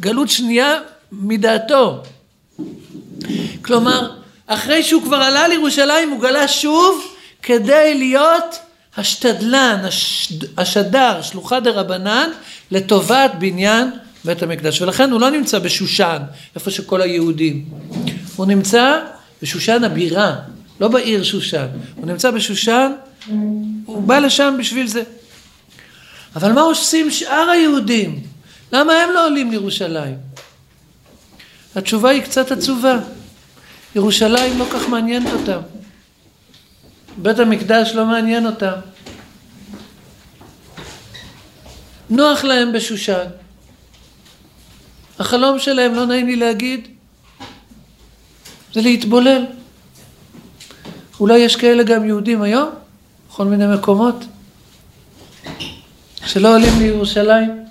גלות 0.00 0.28
שנייה 0.28 0.80
מדעתו. 1.12 2.02
כלומר, 3.62 4.10
אחרי 4.46 4.82
שהוא 4.82 5.02
כבר 5.02 5.16
עלה 5.16 5.48
לירושלים 5.48 6.10
הוא 6.10 6.20
גלה 6.20 6.48
שוב 6.48 7.04
כדי 7.42 7.94
להיות 7.94 8.58
השתדלן, 8.96 9.84
השדר, 10.56 11.22
שלוחה 11.22 11.60
דה 11.60 11.70
רבנן, 11.70 12.30
לטובת 12.70 13.30
בניין 13.38 13.90
בית 14.24 14.42
המקדש. 14.42 14.82
ולכן 14.82 15.10
הוא 15.10 15.20
לא 15.20 15.30
נמצא 15.30 15.58
בשושן, 15.58 16.18
איפה 16.54 16.70
שכל 16.70 17.02
היהודים. 17.02 17.64
הוא 18.36 18.46
נמצא 18.46 19.00
בשושן 19.42 19.84
הבירה, 19.84 20.36
לא 20.80 20.88
בעיר 20.88 21.24
שושן. 21.24 21.66
הוא 21.96 22.06
נמצא 22.06 22.30
בשושן, 22.30 22.92
הוא 23.84 24.02
בא 24.02 24.18
לשם 24.18 24.56
בשביל 24.58 24.86
זה. 24.86 25.02
אבל 26.36 26.52
מה 26.52 26.60
עושים 26.60 27.10
שאר 27.10 27.50
היהודים? 27.50 28.20
למה 28.72 28.92
הם 28.92 29.10
לא 29.14 29.26
עולים 29.26 29.50
לירושלים? 29.50 30.16
התשובה 31.76 32.10
היא 32.10 32.22
קצת 32.22 32.50
עצובה. 32.52 32.98
ירושלים 33.94 34.58
לא 34.58 34.64
כך 34.72 34.88
מעניינת 34.88 35.32
אותם. 35.32 35.58
בית 37.16 37.38
המקדש 37.38 37.92
לא 37.94 38.06
מעניין 38.06 38.46
אותם. 38.46 38.72
נוח 42.10 42.44
להם 42.44 42.72
בשושן. 42.72 43.24
החלום 45.18 45.58
שלהם, 45.58 45.94
לא 45.94 46.06
נעים 46.06 46.26
לי 46.26 46.36
להגיד, 46.36 46.88
זה 48.74 48.80
להתבולל. 48.80 49.44
אולי 51.20 51.38
יש 51.38 51.56
כאלה 51.56 51.82
גם 51.82 52.04
יהודים 52.04 52.42
היום, 52.42 52.70
בכל 53.28 53.44
מיני 53.44 53.66
מקומות, 53.74 54.24
שלא 56.26 56.54
עולים 56.54 56.78
לירושלים, 56.78 57.64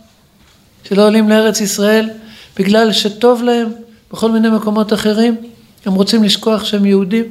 שלא 0.84 1.06
עולים 1.06 1.30
לארץ 1.30 1.62
ישראל, 1.62 2.10
בגלל 2.58 2.94
שטוב 2.94 3.44
להם 3.44 3.70
בכל 4.12 4.32
מיני 4.32 4.50
מקומות 4.50 4.94
אחרים. 4.94 5.38
הם 5.86 5.94
רוצים 5.94 6.24
לשכוח 6.24 6.64
שהם 6.64 6.86
יהודים. 6.86 7.26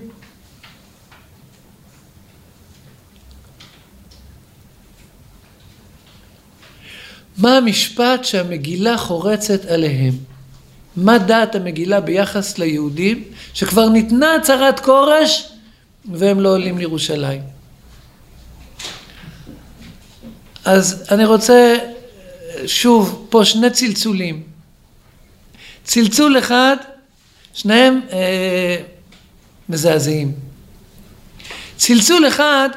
מה 7.38 7.56
המשפט 7.56 8.24
שהמגילה 8.24 8.98
חורצת 8.98 9.64
עליהם? 9.64 10.14
מה 10.96 11.18
דעת 11.18 11.54
המגילה 11.54 12.00
ביחס 12.00 12.58
ליהודים 12.58 13.24
שכבר 13.54 13.88
ניתנה 13.88 14.34
הצהרת 14.34 14.80
כורש 14.80 15.48
והם 16.12 16.40
לא 16.40 16.48
עולים 16.48 16.78
לירושלים? 16.78 17.40
אז 20.64 21.04
אני 21.10 21.24
רוצה 21.24 21.76
שוב 22.66 23.26
פה 23.30 23.44
שני 23.44 23.70
צלצולים. 23.70 24.55
צלצול 25.86 26.38
אחד, 26.38 26.76
שניהם 27.54 28.00
אה, 28.12 28.76
מזעזעים. 29.68 30.32
צלצול 31.76 32.28
אחד 32.28 32.68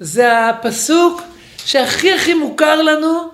זה 0.00 0.48
הפסוק 0.48 1.22
שהכי 1.64 2.12
הכי 2.12 2.34
מוכר 2.34 2.82
לנו 2.82 3.28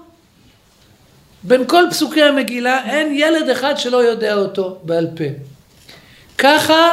בין 1.43 1.65
כל 1.67 1.85
פסוקי 1.91 2.23
המגילה, 2.23 2.85
אין 2.85 3.13
ילד 3.15 3.49
אחד 3.49 3.75
שלא 3.79 3.97
יודע 3.97 4.35
אותו 4.35 4.79
בעל 4.83 5.09
פה. 5.17 5.25
ככה 6.39 6.91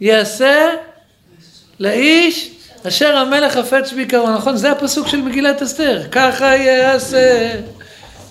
יעשה 0.00 0.68
לאיש 1.80 2.50
אשר 2.88 3.16
המלך 3.16 3.52
חפץ 3.52 3.92
ביקרו, 3.92 4.30
נכון? 4.30 4.56
זה 4.56 4.70
הפסוק 4.70 5.08
של 5.08 5.20
מגילת 5.22 5.62
אסתר. 5.62 6.02
ככה 6.12 6.56
יעשה 6.56 7.54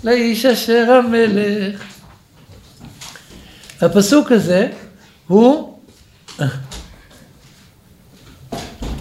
לאיש 0.04 0.46
אשר 0.46 0.92
המלך. 0.92 1.95
הפסוק 3.82 4.32
הזה 4.32 4.68
הוא... 5.28 5.80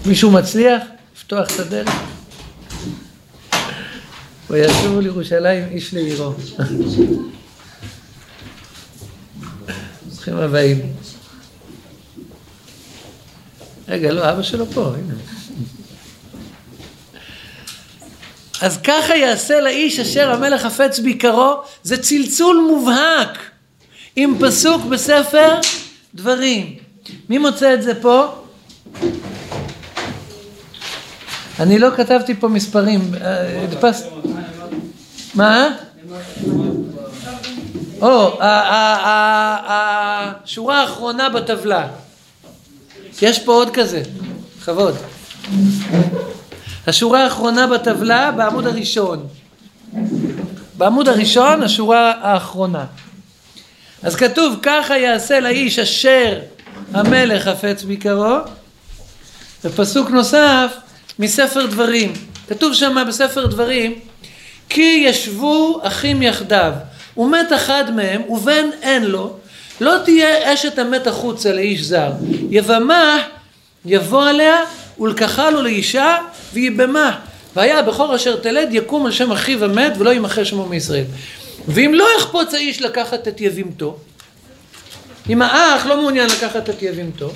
מישהו 0.05 0.31
מצליח 0.31 0.83
לפתוח 1.15 1.47
את 1.55 1.59
הדלת? 1.59 1.91
וישובו 4.49 5.01
לירושלים 5.01 5.67
איש 5.71 5.93
לעירו. 5.93 6.33
ברוכים 10.05 10.35
הבאים. 10.37 10.93
רגע, 13.87 14.11
לא, 14.11 14.31
אבא 14.31 14.41
שלו 14.41 14.65
פה, 14.65 14.93
הנה. 14.95 15.13
אז 18.61 18.77
ככה 18.77 19.15
יעשה 19.15 19.61
לאיש 19.61 19.99
אשר 19.99 20.31
המלך 20.31 20.61
חפץ 20.61 20.99
ביקרו, 20.99 21.61
זה 21.83 21.97
צלצול 21.97 22.67
מובהק 22.69 23.37
עם 24.15 24.35
פסוק 24.39 24.83
בספר 24.85 25.59
דברים. 26.15 26.75
מי 27.29 27.37
מוצא 27.37 27.73
את 27.73 27.83
זה 27.83 28.01
פה? 28.01 28.25
אני 31.59 31.79
לא 31.79 31.89
כתבתי 31.97 32.33
פה 32.35 32.47
מספרים, 32.47 33.11
אה, 33.21 33.63
הדפסת... 33.63 34.05
מה? 35.33 35.67
או, 38.01 38.37
השורה 39.67 40.81
האחרונה 40.81 41.29
בטבלה. 41.29 41.87
יש 43.21 43.39
פה 43.39 43.53
עוד 43.53 43.69
כזה, 43.73 44.01
בכבוד. 44.59 44.95
השורה 46.87 47.23
האחרונה 47.23 47.67
בטבלה 47.67 48.31
בעמוד 48.31 48.67
הראשון. 48.67 49.27
בעמוד 50.77 51.07
הראשון 51.07 51.63
השורה 51.63 52.13
האחרונה. 52.21 52.85
אז 54.05 54.15
כתוב 54.15 54.55
ככה 54.61 54.97
יעשה 54.97 55.39
לאיש 55.39 55.79
אשר 55.79 56.39
המלך 56.93 57.43
חפץ 57.43 57.83
ביקרו 57.83 58.35
ופסוק 59.63 60.09
נוסף 60.09 60.73
מספר 61.19 61.65
דברים. 61.65 62.13
כתוב 62.47 62.73
שם 62.73 63.03
בספר 63.07 63.45
דברים 63.45 63.95
כי 64.69 65.03
ישבו 65.07 65.79
אחים 65.83 66.21
יחדיו 66.21 66.73
ומת 67.17 67.53
אחד 67.55 67.95
מהם 67.95 68.21
ובן 68.29 68.69
אין 68.81 69.05
לו. 69.05 69.33
לא 69.81 69.95
תהיה 70.05 70.53
אשת 70.53 70.79
המת 70.79 71.07
החוצה 71.07 71.53
לאיש 71.53 71.81
זר. 71.81 72.11
יבמה 72.49 73.23
יבוא 73.85 74.25
עליה 74.25 74.57
ולקחה 74.99 75.49
לו 75.49 75.61
לאישה 75.61 76.17
ויבמה. 76.53 77.19
והיה 77.55 77.79
הבכור 77.79 78.15
אשר 78.15 78.35
תלד 78.35 78.67
יקום 78.71 79.05
על 79.05 79.11
שם 79.11 79.31
אחיו 79.31 79.65
המת 79.65 79.93
ולא 79.97 80.13
ימחה 80.13 80.45
שמו 80.45 80.65
מישראל 80.65 81.05
ואם 81.67 81.91
לא 81.93 82.07
יחפוץ 82.17 82.53
האיש 82.53 82.81
לקחת 82.81 83.27
את 83.27 83.41
יבימתו 83.41 83.97
אם 85.29 85.41
האח 85.41 85.85
לא 85.85 85.97
מעוניין 85.97 86.29
לקחת 86.29 86.69
את 86.69 86.81
יבימתו 86.81 87.31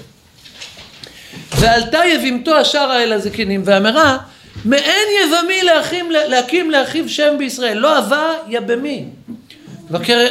ועלתה 1.59 2.05
יבימתו 2.05 2.55
השרה 2.55 3.03
אל 3.03 3.13
הזקנים 3.13 3.61
ואמרה 3.65 4.17
מעין 4.65 5.07
יבמי 5.23 5.63
לאחים, 5.63 6.11
להקים 6.11 6.71
לאחיו 6.71 7.09
שם 7.09 7.35
בישראל? 7.37 7.77
לא 7.77 7.97
אבה 7.97 8.33
יבמי. 8.47 9.05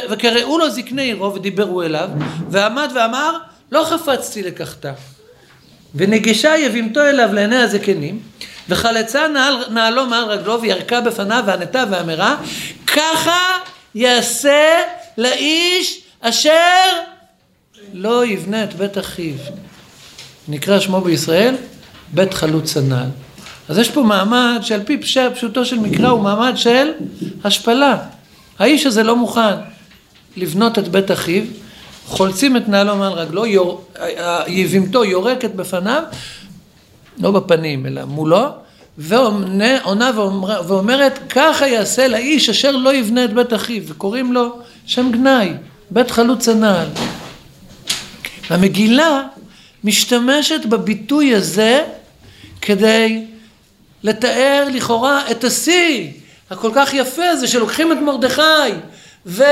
וקראו 0.09 0.57
לו 0.57 0.69
זקני 0.69 1.01
עירו 1.01 1.35
ודיברו 1.35 1.83
אליו 1.83 2.09
ועמד 2.49 2.91
ואמר 2.95 3.37
לא 3.71 3.83
חפצתי 3.83 4.43
לקחתה. 4.43 4.91
ונגשה 5.95 6.57
יבימתו 6.57 7.01
אליו 7.05 7.29
לעיני 7.33 7.55
הזקנים 7.55 8.19
וחלצה 8.69 9.27
נעל, 9.27 9.63
נעלו 9.69 10.05
מעל 10.05 10.23
רגלו 10.23 10.61
וירקה 10.61 11.01
בפניו 11.01 11.43
וענתה 11.47 11.83
ואמרה 11.91 12.35
ככה 12.87 13.57
יעשה 13.95 14.81
לאיש 15.17 16.01
אשר 16.21 16.85
לא 17.93 18.25
יבנה 18.25 18.63
את 18.63 18.73
בית 18.73 18.97
אחיו. 18.97 19.35
נקרא 20.47 20.79
שמו 20.79 21.01
בישראל 21.01 21.55
בית 22.13 22.33
חלוץ 22.33 22.77
הנעל 22.77 23.09
אז 23.69 23.77
יש 23.77 23.89
פה 23.89 24.01
מעמד 24.01 24.59
שעל 24.61 24.83
פי 24.83 24.97
פשע 24.97 25.29
פשוטו 25.35 25.65
של 25.65 25.79
מקרא 25.79 26.09
הוא 26.09 26.21
מעמד 26.21 26.53
של 26.55 26.91
השפלה. 27.43 27.97
האיש 28.59 28.85
הזה 28.85 29.03
לא 29.03 29.15
מוכן 29.15 29.55
לבנות 30.37 30.79
את 30.79 30.87
בית 30.87 31.11
אחיו 31.11 31.43
חולצים 32.09 32.57
את 32.57 32.67
נעלו 32.67 32.95
מעל 32.95 33.13
רגלו, 33.13 33.45
יור, 33.45 33.85
יבימתו 34.47 35.05
יורקת 35.05 35.51
בפניו, 35.55 36.03
לא 37.19 37.31
בפנים 37.31 37.85
אלא 37.85 38.05
מולו, 38.05 38.47
ועונה 38.99 40.11
ואומרת 40.67 41.19
ככה 41.29 41.67
יעשה 41.67 42.07
לאיש 42.07 42.49
אשר 42.49 42.71
לא 42.71 42.93
יבנה 42.93 43.25
את 43.25 43.33
בית 43.33 43.53
אחיו, 43.53 43.83
וקוראים 43.87 44.33
לו 44.33 44.59
שם 44.85 45.11
גנאי, 45.11 45.49
בית 45.89 46.11
חלוץ 46.11 46.49
הנעל. 46.49 46.87
המגילה 48.49 49.23
משתמשת 49.83 50.65
בביטוי 50.65 51.35
הזה 51.35 51.85
כדי 52.61 53.25
לתאר 54.03 54.67
לכאורה 54.73 55.31
את 55.31 55.43
השיא 55.43 56.07
הכל 56.49 56.71
כך 56.75 56.93
יפה 56.93 57.25
הזה 57.25 57.47
שלוקחים 57.47 57.91
את 57.91 57.97
מרדכי 57.97 58.71
ו... 59.25 59.43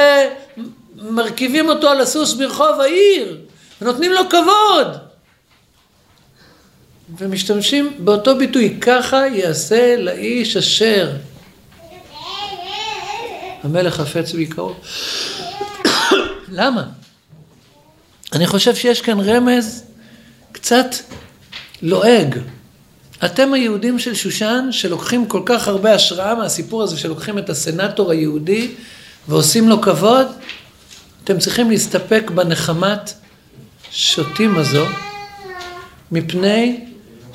מרכיבים 1.01 1.69
אותו 1.69 1.89
על 1.89 2.01
הסוס 2.01 2.33
ברחוב 2.33 2.81
העיר, 2.81 3.37
ונותנים 3.81 4.11
לו 4.11 4.29
כבוד. 4.29 5.06
ומשתמשים 7.17 7.93
באותו 7.99 8.37
ביטוי, 8.37 8.77
ככה 8.81 9.27
יעשה 9.27 9.95
לאיש 9.97 10.57
אשר 10.57 11.11
המלך 13.63 13.95
חפץ 13.95 14.33
בעיקרו. 14.33 14.73
למה? 16.51 16.83
אני 18.33 18.47
חושב 18.47 18.75
שיש 18.75 19.01
כאן 19.01 19.19
רמז 19.19 19.83
קצת 20.51 20.95
לועג. 21.81 22.39
אתם 23.25 23.53
היהודים 23.53 23.99
של 23.99 24.15
שושן 24.15 24.67
שלוקחים 24.71 25.25
כל 25.25 25.41
כך 25.45 25.67
הרבה 25.67 25.93
השראה 25.93 26.35
מהסיפור 26.35 26.83
הזה 26.83 26.97
שלוקחים 26.97 27.37
את 27.37 27.49
הסנטור 27.49 28.11
היהודי 28.11 28.71
ועושים 29.27 29.69
לו 29.69 29.81
כבוד, 29.81 30.27
אתם 31.23 31.39
צריכים 31.39 31.69
להסתפק 31.69 32.31
בנחמת 32.35 33.13
שוטים 33.91 34.57
הזו, 34.57 34.85
מפני 36.11 36.86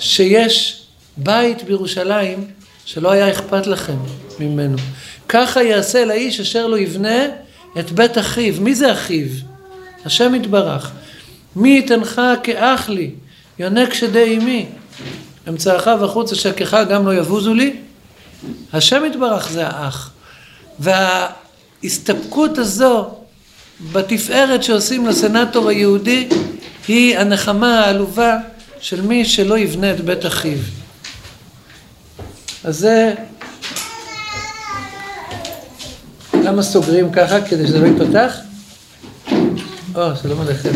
שיש 0.03 0.83
בית 1.17 1.65
בירושלים 1.65 2.47
שלא 2.85 3.11
היה 3.11 3.31
אכפת 3.31 3.67
לכם 3.67 3.97
ממנו. 4.41 4.79
ככה 5.29 5.63
יעשה 5.63 6.05
לאיש 6.05 6.41
אשר 6.41 6.67
לא 6.67 6.79
יבנה 6.79 7.25
את 7.79 7.91
בית 7.93 8.19
אחיו. 8.19 8.55
מי 8.61 8.75
זה 8.75 8.93
אחיו? 8.93 9.27
השם 10.05 10.35
יתברך. 10.35 10.91
מי 11.57 11.79
יתנך 11.79 12.23
כאח 12.43 12.89
לי, 12.89 13.11
יונק 13.59 13.95
שדי 13.95 14.39
אמי. 14.39 14.67
אמצעך 15.49 15.89
וחוץ 16.01 16.33
אשקך 16.33 16.77
גם 16.91 17.07
לא 17.07 17.15
יבוזו 17.15 17.55
לי. 17.55 17.77
השם 18.73 19.03
יתברך 19.05 19.49
זה 19.51 19.67
האח. 19.67 20.11
וההסתפקות 20.79 22.59
הזו 22.59 23.11
בתפארת 23.93 24.63
שעושים 24.63 25.07
לסנטור 25.07 25.69
היהודי 25.69 26.29
היא 26.89 27.19
הנחמה 27.19 27.81
העלובה 27.81 28.37
של 28.83 29.01
מי 29.03 29.25
שלא 29.25 29.59
יבנה 29.59 29.91
את 29.91 30.01
בית 30.01 30.27
אחיו. 30.27 30.59
אז 32.65 32.79
זה... 32.79 33.15
למה 36.35 36.63
סוגרים 36.63 37.13
ככה? 37.13 37.41
כדי 37.41 37.67
שזה 37.67 37.79
לא 37.79 37.87
ייפתח? 37.87 38.37
או, 39.95 40.17
שלום 40.23 40.41
עליכם. 40.41 40.71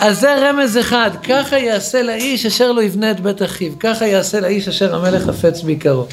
אז 0.00 0.20
זה 0.20 0.50
רמז 0.50 0.78
אחד, 0.78 1.10
ככה 1.22 1.58
יעשה 1.58 2.02
לאיש 2.02 2.46
אשר 2.46 2.72
לא 2.72 2.82
יבנה 2.82 3.10
את 3.10 3.20
בית 3.20 3.42
אחיו, 3.42 3.72
ככה 3.80 4.06
יעשה 4.06 4.40
לאיש 4.40 4.68
אשר 4.68 4.94
המלך 4.94 5.22
חפץ 5.22 5.62
בעיקרו. 5.62 6.06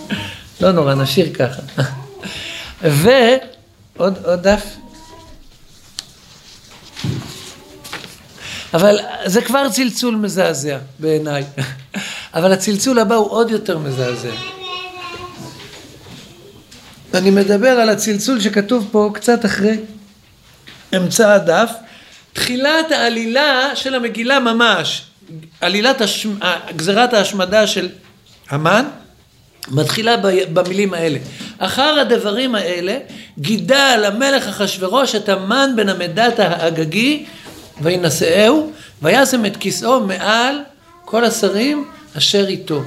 לא 0.60 0.72
נורא, 0.72 0.94
נשאיר 0.94 1.34
ככה. 1.34 1.62
ועוד 2.82 4.18
עוד 4.24 4.42
דף. 4.42 4.87
אבל 8.74 8.98
זה 9.26 9.42
כבר 9.42 9.68
צלצול 9.68 10.16
מזעזע 10.16 10.78
בעיניי. 10.98 11.44
אבל 12.34 12.52
הצלצול 12.52 12.98
הבא 12.98 13.14
הוא 13.14 13.30
עוד 13.30 13.50
יותר 13.50 13.78
מזעזע. 13.78 14.30
אני 17.14 17.30
מדבר 17.30 17.68
על 17.68 17.88
הצלצול 17.88 18.40
שכתוב 18.40 18.88
פה 18.90 19.10
קצת 19.14 19.44
אחרי 19.44 19.76
אמצע 20.96 21.34
הדף, 21.34 21.70
תחילת 22.32 22.92
העלילה 22.92 23.70
של 23.74 23.94
המגילה 23.94 24.40
ממש, 24.40 25.02
עלילת 25.60 26.00
השמ... 26.00 26.34
גזירת 26.76 27.14
ההשמדה 27.14 27.66
של 27.66 27.88
המן, 28.50 28.84
מתחילה 29.70 30.16
במילים 30.52 30.94
האלה. 30.94 31.18
אחר 31.58 31.98
הדברים 32.00 32.54
האלה 32.54 32.98
גידל 33.38 34.04
המלך 34.06 34.48
אחשורוש 34.48 35.14
את 35.14 35.28
המן 35.28 35.70
בן 35.76 35.88
המדת 35.88 36.38
האגגי 36.38 37.26
וינשאהו 37.82 38.72
וישם 39.02 39.46
את 39.46 39.56
כיסאו 39.56 40.00
מעל 40.00 40.60
כל 41.04 41.24
השרים 41.24 41.84
אשר 42.18 42.46
איתו. 42.48 42.82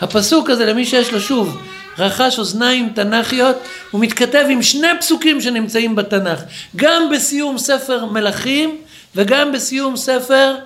הפסוק 0.00 0.50
הזה 0.50 0.66
למי 0.66 0.86
שיש 0.86 1.12
לו 1.12 1.20
שוב 1.20 1.58
רכש 1.98 2.38
אוזניים 2.38 2.92
תנ"כיות 2.94 3.56
הוא 3.90 4.00
מתכתב 4.00 4.44
עם 4.50 4.62
שני 4.62 4.88
פסוקים 5.00 5.40
שנמצאים 5.40 5.94
בתנ"ך 5.94 6.40
גם 6.76 7.10
בסיום 7.10 7.58
ספר 7.58 8.04
מלכים 8.04 8.78
וגם 9.16 9.52
בסיום 9.52 9.96
ספר 9.96 10.56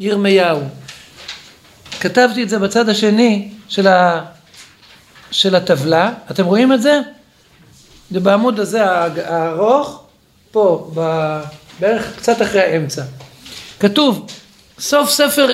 ירמיהו. 0.00 0.60
כתבתי 2.00 2.42
את 2.42 2.48
זה 2.48 2.58
בצד 2.58 2.88
השני 2.88 3.48
של 3.68 3.86
ה... 3.86 4.24
של 5.30 5.54
הטבלה, 5.54 6.12
אתם 6.30 6.44
רואים 6.44 6.72
את 6.72 6.82
זה? 6.82 7.00
זה 8.10 8.20
בעמוד 8.20 8.60
הזה 8.60 8.84
הארוך, 8.84 10.02
פה, 10.50 10.90
בערך 11.80 12.16
קצת 12.16 12.42
אחרי 12.42 12.60
האמצע. 12.60 13.02
כתוב, 13.80 14.26
סוף 14.78 15.10
ספר, 15.10 15.48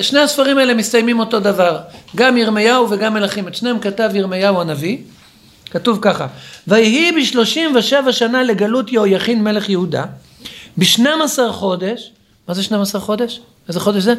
שני 0.00 0.20
הספרים 0.20 0.58
האלה 0.58 0.74
מסתיימים 0.74 1.18
אותו 1.18 1.40
דבר, 1.40 1.78
גם 2.16 2.36
ירמיהו 2.36 2.90
וגם 2.90 3.14
מלכים, 3.14 3.48
את 3.48 3.54
שניהם 3.54 3.78
כתב 3.80 4.10
ירמיהו 4.14 4.60
הנביא, 4.60 4.98
כתוב 5.70 5.98
ככה, 6.02 6.26
ויהי 6.66 7.12
בשלושים 7.12 7.76
ושבע 7.76 8.12
שנה 8.12 8.42
לגלות 8.42 8.92
יהויכין 8.92 9.44
מלך 9.44 9.68
יהודה, 9.68 10.04
בשנים 10.78 11.22
עשר 11.22 11.52
חודש, 11.52 12.12
מה 12.48 12.54
זה 12.54 12.62
שנים 12.62 12.80
עשר 12.80 13.00
חודש? 13.00 13.40
איזה 13.68 13.80
חודש 13.80 14.02
זה? 14.02 14.14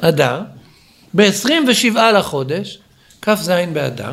אדר. 0.00 0.40
בעשרים 1.14 1.64
ושבעה 1.68 2.12
לחודש, 2.12 2.78
כ"ז 3.22 3.50
באדר, 3.72 4.12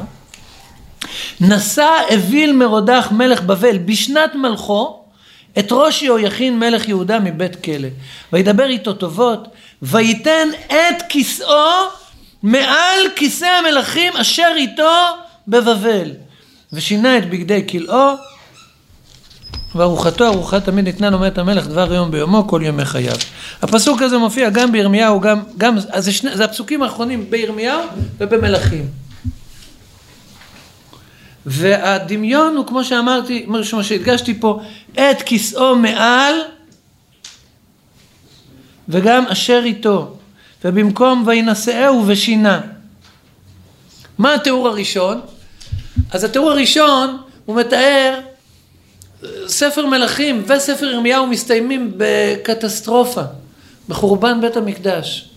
נשא 1.42 1.90
אוויל 2.12 2.52
מרודח 2.52 3.08
מלך 3.12 3.42
בבל 3.42 3.78
בשנת 3.78 4.36
מלכו 4.36 5.03
את 5.60 5.68
ראש 5.72 6.02
יהויכין 6.02 6.60
מלך 6.60 6.88
יהודה 6.90 7.20
מבית 7.20 7.64
כלא 7.64 7.88
וידבר 8.34 8.66
איתו 8.66 8.94
טובות 8.94 9.48
וייתן 9.82 10.48
את 10.68 11.02
כיסאו 11.10 11.90
מעל 12.44 13.00
כיסא 13.16 13.46
המלכים 13.46 14.14
אשר 14.14 14.52
איתו 14.56 14.92
בבבל 15.48 16.12
ושינה 16.74 17.18
את 17.18 17.30
בגדי 17.30 17.68
כלאו 17.68 18.14
וארוחתו 19.76 20.26
ארוחה 20.26 20.60
תמיד 20.60 20.86
ניתנה 20.86 21.10
לו 21.10 21.20
מאת 21.20 21.38
המלך 21.38 21.68
דבר 21.68 21.94
יום 21.94 22.12
ביומו 22.12 22.48
כל 22.48 22.62
ימי 22.64 22.86
חייו. 22.86 23.16
הפסוק 23.62 24.02
הזה 24.02 24.18
מופיע 24.18 24.50
גם 24.50 24.72
בירמיהו, 24.72 25.20
גם, 25.20 25.40
גם 25.58 25.78
אז 25.90 26.06
זה, 26.06 26.12
שני, 26.12 26.38
זה 26.38 26.46
הפסוקים 26.46 26.84
האחרונים 26.84 27.30
בירמיהו 27.30 27.82
ובמלכים. 28.18 29.03
והדמיון 31.46 32.56
הוא 32.56 32.68
כמו 32.68 32.84
שאמרתי, 32.84 33.44
כמו 33.46 33.84
שהדגשתי 33.84 34.40
פה, 34.40 34.62
את 34.94 35.22
כיסאו 35.22 35.76
מעל 35.76 36.36
וגם 38.90 39.26
אשר 39.26 39.62
איתו, 39.64 40.18
ובמקום 40.66 41.24
וינשאהו 41.28 42.04
ושינה. 42.08 42.62
מה 44.18 44.34
התיאור 44.34 44.68
הראשון? 44.68 45.22
אז 46.12 46.24
התיאור 46.24 46.52
הראשון 46.52 47.18
הוא 47.46 47.56
מתאר 47.56 48.20
ספר 49.48 49.86
מלכים 49.86 50.44
וספר 50.48 50.86
ירמיהו 50.86 51.28
מסתיימים 51.28 51.94
בקטסטרופה, 51.98 53.22
בחורבן 53.90 54.42
בית 54.42 54.58
המקדש. 54.58 55.33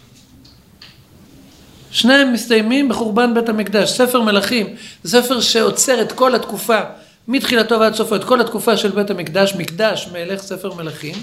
שניהם 1.97 2.33
מסתיימים 2.33 2.89
בחורבן 2.89 3.35
בית 3.35 3.49
המקדש. 3.49 3.93
ספר 3.93 4.21
מלכים 4.21 4.67
זה 5.03 5.23
ספר 5.23 5.41
שעוצר 5.41 6.03
את 6.03 6.13
כל 6.13 6.35
התקופה, 6.35 6.81
מתחילתו 7.29 7.81
ועד 7.81 7.95
סופו, 7.95 8.17
את 8.17 8.25
כל 8.25 8.41
התקופה 8.41 8.77
של 8.77 8.91
בית 8.91 9.11
המקדש, 9.11 9.55
מקדש 9.55 10.09
מלך, 10.13 10.43
ספר 10.43 10.75
מלכים, 10.75 11.15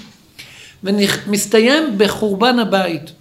ומסתיים 0.84 1.98
בחורבן 1.98 2.58
הבית. 2.58 3.12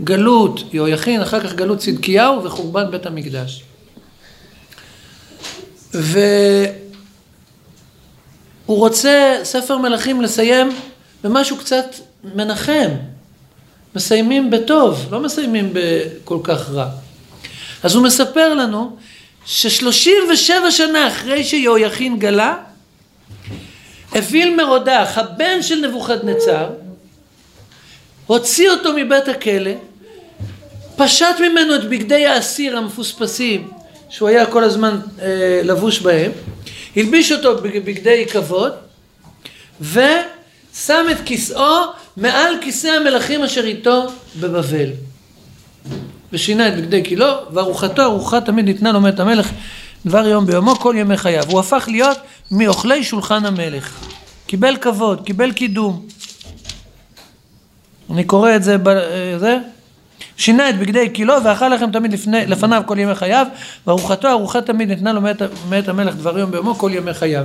גלות 0.00 0.74
יהויכין, 0.74 1.22
אחר 1.22 1.40
כך 1.40 1.54
גלות 1.54 1.78
צדקיהו 1.78 2.44
וחורבן 2.44 2.90
בית 2.90 3.06
המקדש. 3.06 3.62
ו... 5.94 6.18
הוא 8.66 8.78
רוצה 8.78 9.40
ספר 9.42 9.78
מלכים 9.78 10.22
לסיים 10.22 10.76
במשהו 11.24 11.56
קצת 11.56 11.86
מנחם. 12.34 12.90
מסיימים 13.96 14.50
בטוב, 14.50 15.06
לא 15.10 15.20
מסיימים 15.20 15.70
בכל 15.72 16.38
כך 16.42 16.70
רע. 16.70 16.88
אז 17.82 17.94
הוא 17.94 18.04
מספר 18.04 18.54
לנו 18.54 18.96
ששלושים 19.46 20.22
ושבע 20.32 20.70
שנה 20.70 21.08
אחרי 21.08 21.44
שיהויכין 21.44 22.18
גלה, 22.18 22.56
אוויל 24.16 24.56
מרודח, 24.56 25.12
הבן 25.16 25.62
של 25.62 25.86
נבוכדנצר, 25.88 26.70
הוציא 28.26 28.70
אותו 28.70 28.92
מבית 28.96 29.28
הכלא, 29.28 29.70
פשט 30.96 31.40
ממנו 31.40 31.74
את 31.74 31.84
בגדי 31.88 32.26
האסיר 32.26 32.76
המפוספסים 32.78 33.70
שהוא 34.10 34.28
היה 34.28 34.46
כל 34.46 34.64
הזמן 34.64 34.98
אה, 35.22 35.60
לבוש 35.64 36.00
בהם, 36.00 36.32
הלביש 36.96 37.32
אותו 37.32 37.62
בגדי 37.62 38.26
כבוד, 38.26 38.72
ושם 39.80 41.06
את 41.10 41.16
כיסאו 41.24 42.05
מעל 42.16 42.54
כיסא 42.60 42.88
המלכים 42.88 43.42
אשר 43.42 43.64
איתו 43.64 44.06
בבבל. 44.40 44.90
ושינה 46.32 46.68
את 46.68 46.76
בגדי 46.76 47.04
כילו, 47.04 47.26
וארוחתו 47.52 48.02
ארוחה 48.02 48.40
תמיד 48.40 48.64
ניתנה 48.64 48.92
לו 48.92 49.00
מאת 49.00 49.20
המלך 49.20 49.50
דבר 50.06 50.26
יום 50.26 50.46
ביומו 50.46 50.74
כל 50.76 50.94
ימי 50.98 51.16
חייו. 51.16 51.44
הוא 51.48 51.60
הפך 51.60 51.84
להיות 51.88 52.18
מאוכלי 52.50 53.04
שולחן 53.04 53.46
המלך. 53.46 54.06
קיבל 54.46 54.76
כבוד, 54.76 55.26
קיבל 55.26 55.52
קידום. 55.52 56.06
אני 58.10 58.24
קורא 58.24 58.56
את 58.56 58.62
זה, 58.62 58.76
זה 59.38 59.58
שינה 60.36 60.70
את 60.70 60.78
בגדי 60.78 61.08
קילו 61.08 61.34
ואכל 61.44 61.68
לכם 61.68 61.90
תמיד 61.92 62.12
לפני, 62.12 62.46
לפניו 62.46 62.82
כל 62.86 62.98
ימי 62.98 63.14
חייו 63.14 63.46
וארוחתו 63.86 64.28
ארוחה 64.28 64.60
תמיד 64.60 64.88
ניתנה 64.88 65.12
לו 65.12 65.20
מאת 65.68 65.88
המלך 65.88 66.14
דבר 66.14 66.38
יום 66.38 66.50
ביומו 66.50 66.74
כל 66.74 66.90
ימי 66.94 67.14
חייו 67.14 67.44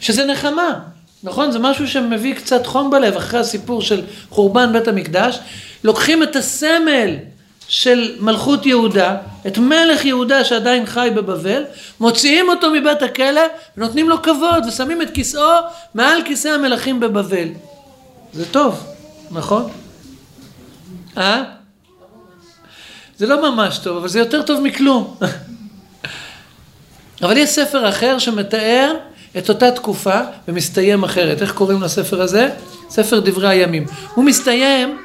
שזה 0.00 0.24
נחמה 0.26 0.80
נכון 1.22 1.52
זה 1.52 1.58
משהו 1.58 1.88
שמביא 1.88 2.34
קצת 2.34 2.66
חום 2.66 2.90
בלב 2.90 3.16
אחרי 3.16 3.40
הסיפור 3.40 3.82
של 3.82 4.02
חורבן 4.30 4.72
בית 4.72 4.88
המקדש 4.88 5.38
לוקחים 5.84 6.22
את 6.22 6.36
הסמל 6.36 7.16
של 7.68 8.16
מלכות 8.20 8.66
יהודה 8.66 9.16
את 9.46 9.58
מלך 9.58 10.04
יהודה 10.04 10.44
שעדיין 10.44 10.86
חי 10.86 11.10
בבבל 11.14 11.64
מוציאים 12.00 12.48
אותו 12.48 12.70
מבית 12.70 13.02
הכלא 13.02 13.40
ונותנים 13.76 14.08
לו 14.08 14.22
כבוד 14.22 14.64
ושמים 14.68 15.02
את 15.02 15.10
כיסאו 15.10 15.58
מעל 15.94 16.22
כיסא 16.24 16.48
המלכים 16.48 17.00
בבבל 17.00 17.48
זה 18.32 18.44
טוב 18.52 18.86
נכון? 19.30 19.70
אה? 21.18 21.42
זה 23.16 23.26
לא 23.26 23.50
ממש 23.50 23.78
טוב, 23.78 23.96
אבל 23.96 24.08
זה 24.08 24.18
יותר 24.18 24.42
טוב 24.42 24.60
מכלום. 24.60 25.16
אבל 27.22 27.36
יש 27.36 27.50
ספר 27.50 27.88
אחר 27.88 28.18
שמתאר 28.18 28.94
את 29.38 29.48
אותה 29.48 29.70
תקופה 29.70 30.20
ומסתיים 30.48 31.04
אחרת. 31.04 31.42
איך 31.42 31.52
קוראים 31.52 31.82
לספר 31.82 32.22
הזה? 32.22 32.48
ספר 32.90 33.20
דברי 33.20 33.48
הימים. 33.48 33.84
הוא 34.14 34.24
מסתיים, 34.24 34.98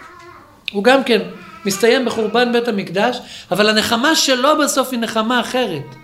הוא 0.71 0.83
גם 0.83 1.03
כן 1.03 1.21
מסתיים 1.65 2.05
בחורבן 2.05 2.53
בית 2.53 2.67
המקדש, 2.67 3.17
אבל 3.51 3.69
הנחמה 3.69 4.15
שלו 4.15 4.57
בסוף 4.63 4.87
היא 4.91 4.99
נחמה 4.99 5.39
אחרת. 5.39 5.95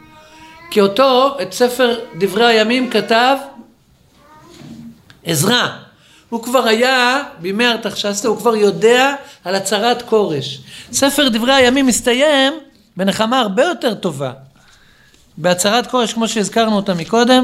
כי 0.71 0.81
אותו, 0.81 1.37
את 1.41 1.53
ספר 1.53 1.99
דברי 2.19 2.45
הימים 2.45 2.89
כתב 2.89 3.37
עזרא. 5.25 5.67
הוא 6.29 6.43
כבר 6.43 6.67
היה, 6.67 7.23
בימי 7.39 7.67
ארתחשסתא, 7.67 8.27
הוא 8.27 8.37
כבר 8.37 8.55
יודע 8.55 9.15
על 9.43 9.55
הצהרת 9.55 10.01
כורש. 10.01 10.61
ספר 10.91 11.29
דברי 11.29 11.53
הימים 11.53 11.85
מסתיים 11.85 12.53
בנחמה 12.97 13.39
הרבה 13.39 13.63
יותר 13.63 13.93
טובה. 13.93 14.31
בהצהרת 15.37 15.87
כורש, 15.87 16.13
כמו 16.13 16.27
שהזכרנו 16.27 16.75
אותה 16.75 16.93
מקודם, 16.93 17.43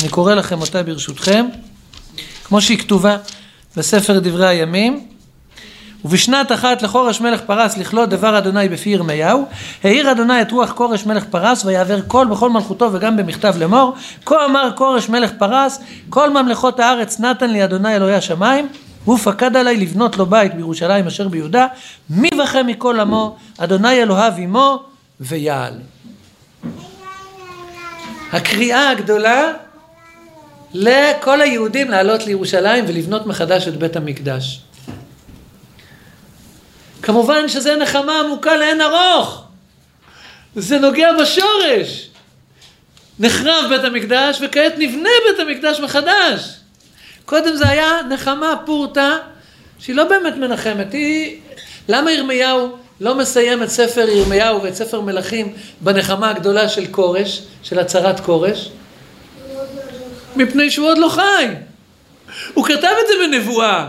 אני 0.00 0.08
קורא 0.08 0.34
לכם 0.34 0.60
אותה 0.60 0.82
ברשותכם, 0.82 1.46
כמו 2.44 2.60
שהיא 2.60 2.78
כתובה 2.78 3.16
בספר 3.76 4.18
דברי 4.18 4.48
הימים, 4.48 5.06
ובשנת 6.04 6.52
אחת 6.52 6.82
לכורש 6.82 7.20
מלך 7.20 7.40
פרס 7.40 7.76
לכלות 7.76 8.08
דבר 8.08 8.38
אדוני 8.38 8.68
בפי 8.68 8.90
ירמיהו, 8.90 9.44
העיר 9.84 10.12
אדוני 10.12 10.42
את 10.42 10.52
רוח 10.52 10.72
כורש 10.72 11.06
מלך 11.06 11.24
פרס 11.24 11.64
ויעבר 11.64 12.00
קול 12.00 12.26
בכל 12.26 12.50
מלכותו 12.50 12.90
וגם 12.92 13.16
במכתב 13.16 13.54
לאמור, 13.58 13.94
כה 14.26 14.44
אמר 14.44 14.70
כורש 14.76 15.08
מלך 15.08 15.30
פרס, 15.38 15.80
כל 16.10 16.30
ממלכות 16.30 16.80
הארץ 16.80 17.20
נתן 17.20 17.50
לי 17.50 17.64
אדוני 17.64 17.96
אלוהי 17.96 18.14
השמיים, 18.14 18.68
והוא 19.04 19.18
פקד 19.18 19.56
עלי 19.56 19.76
לבנות 19.76 20.16
לו 20.16 20.26
בית 20.26 20.54
בירושלים 20.54 21.06
אשר 21.06 21.28
ביהודה, 21.28 21.66
מי 22.10 22.28
בכם 22.38 22.66
מכל 22.66 23.00
עמו, 23.00 23.36
אדוני 23.58 24.02
אלוהיו 24.02 24.32
עמו 24.36 24.82
ויעל. 25.20 25.74
הקריאה 28.32 28.90
הגדולה 28.90 29.52
לכל 30.74 31.40
היהודים 31.40 31.90
לעלות 31.90 32.26
לירושלים 32.26 32.84
ולבנות 32.88 33.26
מחדש 33.26 33.68
את 33.68 33.76
בית 33.76 33.96
המקדש. 33.96 34.60
כמובן 37.02 37.48
שזה 37.48 37.76
נחמה 37.76 38.20
עמוקה 38.20 38.56
לאין 38.56 38.80
ארוך. 38.80 39.44
זה 40.56 40.78
נוגע 40.78 41.08
בשורש. 41.12 42.08
נחרב 43.18 43.64
בית 43.68 43.84
המקדש 43.84 44.38
וכעת 44.42 44.72
נבנה 44.78 45.08
בית 45.28 45.40
המקדש 45.40 45.80
מחדש. 45.80 46.56
קודם 47.24 47.56
זה 47.56 47.68
היה 47.68 48.02
נחמה 48.10 48.54
פורתא 48.66 49.16
שהיא 49.78 49.96
לא 49.96 50.04
באמת 50.04 50.36
מנחמת, 50.36 50.92
היא... 50.92 51.40
למה 51.88 52.12
ירמיהו 52.12 52.76
לא 53.00 53.14
מסיים 53.14 53.62
את 53.62 53.68
ספר 53.68 54.08
ירמיהו 54.08 54.62
ואת 54.62 54.74
ספר 54.74 55.00
מלכים 55.00 55.52
בנחמה 55.80 56.30
הגדולה 56.30 56.68
של 56.68 56.86
כורש, 56.90 57.42
של 57.62 57.78
הצהרת 57.78 58.20
כורש? 58.20 58.70
מפני 60.36 60.70
שהוא 60.70 60.88
עוד 60.88 60.98
לא 60.98 61.08
חי. 61.08 61.46
הוא 62.54 62.64
כתב 62.64 62.94
את 63.02 63.06
זה 63.08 63.14
בנבואה. 63.26 63.88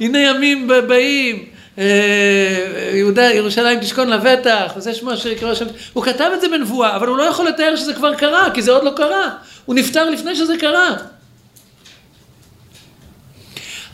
הנה 0.00 0.18
ימים 0.18 0.70
באים, 0.88 1.44
אה, 1.78 2.90
יהודה, 2.94 3.32
ירושלים 3.32 3.80
תשכון 3.80 4.08
לבטח, 4.10 4.72
וזה 4.76 4.94
שמו 4.94 5.14
אשר 5.14 5.28
יקרא 5.28 5.50
השם. 5.50 5.66
הוא 5.92 6.04
כתב 6.04 6.30
את 6.34 6.40
זה 6.40 6.48
בנבואה, 6.48 6.96
אבל 6.96 7.08
הוא 7.08 7.16
לא 7.16 7.22
יכול 7.22 7.48
לתאר 7.48 7.76
שזה 7.76 7.94
כבר 7.94 8.14
קרה, 8.14 8.50
כי 8.54 8.62
זה 8.62 8.72
עוד 8.72 8.84
לא 8.84 8.92
קרה. 8.96 9.30
הוא 9.64 9.74
נפטר 9.74 10.10
לפני 10.10 10.36
שזה 10.36 10.56
קרה. 10.56 10.96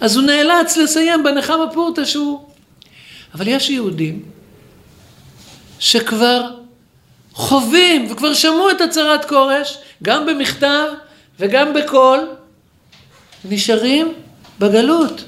אז 0.01 0.17
הוא 0.17 0.25
נאלץ 0.25 0.77
לסיים 0.77 1.23
בנחמה 1.23 1.65
פורתא 1.73 2.05
שהוא... 2.05 2.49
אבל 3.35 3.49
יש 3.49 3.71
יהודים 3.71 4.23
שכבר 5.79 6.51
חווים 7.33 8.13
וכבר 8.13 8.35
שמעו 8.35 8.71
את 8.71 8.81
הצהרת 8.81 9.25
כורש, 9.25 9.79
גם 10.03 10.27
במכתב 10.27 10.87
וגם 11.39 11.75
בקול, 11.75 12.29
נשארים 13.45 14.15
בגלות. 14.59 15.25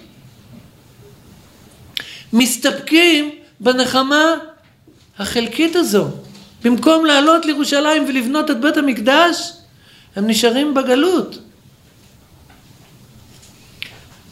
מסתפקים 2.32 3.30
בנחמה 3.60 4.34
החלקית 5.18 5.76
הזו. 5.76 6.08
במקום 6.64 7.06
לעלות 7.06 7.46
לירושלים 7.46 8.04
ולבנות 8.08 8.50
את 8.50 8.60
בית 8.60 8.76
המקדש, 8.76 9.52
הם 10.16 10.26
נשארים 10.26 10.74
בגלות. 10.74 11.38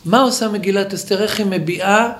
מה 0.05 0.21
עושה 0.21 0.49
מגילת 0.49 0.95
אסתר? 0.95 1.23
איך 1.23 1.39
היא 1.39 1.47
מביעה 1.47 2.13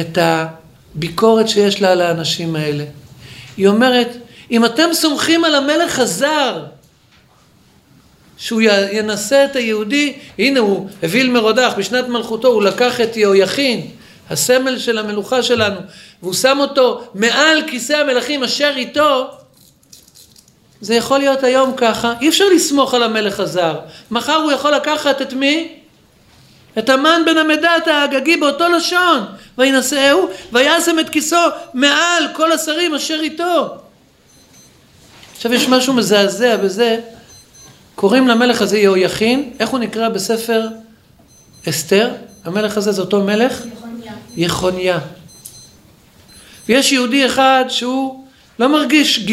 את 0.00 0.18
הביקורת 0.20 1.48
שיש 1.48 1.82
לה 1.82 1.92
על 1.92 2.00
האנשים 2.00 2.56
האלה? 2.56 2.84
היא 3.56 3.68
אומרת, 3.68 4.08
אם 4.50 4.64
אתם 4.64 4.88
סומכים 4.92 5.44
על 5.44 5.54
המלך 5.54 5.98
הזר, 5.98 6.64
שהוא 8.38 8.62
ינסה 8.92 9.44
את 9.44 9.56
היהודי, 9.56 10.12
הנה 10.38 10.60
הוא 10.60 10.88
אוויל 11.02 11.30
מרודח, 11.30 11.74
בשנת 11.78 12.08
מלכותו 12.08 12.48
הוא 12.48 12.62
לקח 12.62 13.00
את 13.00 13.16
יהויכין, 13.16 13.90
הסמל 14.30 14.78
של 14.78 14.98
המלוכה 14.98 15.42
שלנו, 15.42 15.80
והוא 16.22 16.34
שם 16.34 16.58
אותו 16.60 17.04
מעל 17.14 17.62
כיסא 17.66 17.92
המלכים 17.92 18.42
אשר 18.42 18.72
איתו, 18.76 19.30
זה 20.80 20.94
יכול 20.94 21.18
להיות 21.18 21.42
היום 21.42 21.72
ככה, 21.76 22.14
אי 22.20 22.28
אפשר 22.28 22.44
לסמוך 22.54 22.94
על 22.94 23.02
המלך 23.02 23.40
הזר. 23.40 23.78
מחר 24.10 24.34
הוא 24.34 24.52
יכול 24.52 24.70
לקחת 24.74 25.22
את 25.22 25.32
מי? 25.32 25.68
את 26.78 26.88
המן 26.88 27.22
בן 27.26 27.38
המדת 27.38 27.86
האגגי 27.86 28.36
באותו 28.36 28.68
לשון, 28.68 29.24
וינשאהו, 29.58 30.28
וישם 30.52 30.98
את 30.98 31.08
כיסו 31.08 31.36
מעל 31.74 32.24
כל 32.32 32.52
השרים 32.52 32.94
אשר 32.94 33.18
איתו. 33.20 33.74
עכשיו 35.36 35.54
יש 35.54 35.68
משהו 35.68 35.92
מזעזע 35.92 36.56
בזה, 36.56 37.00
קוראים 38.04 38.28
למלך 38.28 38.62
הזה 38.62 38.78
יהויכין, 38.78 39.50
איך 39.60 39.68
הוא 39.68 39.78
נקרא 39.78 40.08
בספר 40.08 40.68
אסתר? 41.68 42.10
המלך 42.44 42.76
הזה 42.76 42.92
זה 42.92 43.00
אותו 43.00 43.22
מלך? 43.22 43.62
יחוניה. 43.66 44.12
יחוניה. 44.36 44.98
ויש 46.68 46.92
יהודי 46.92 47.26
אחד 47.26 47.64
שהוא 47.68 48.24
לא 48.58 48.68
מרגיש, 48.68 49.26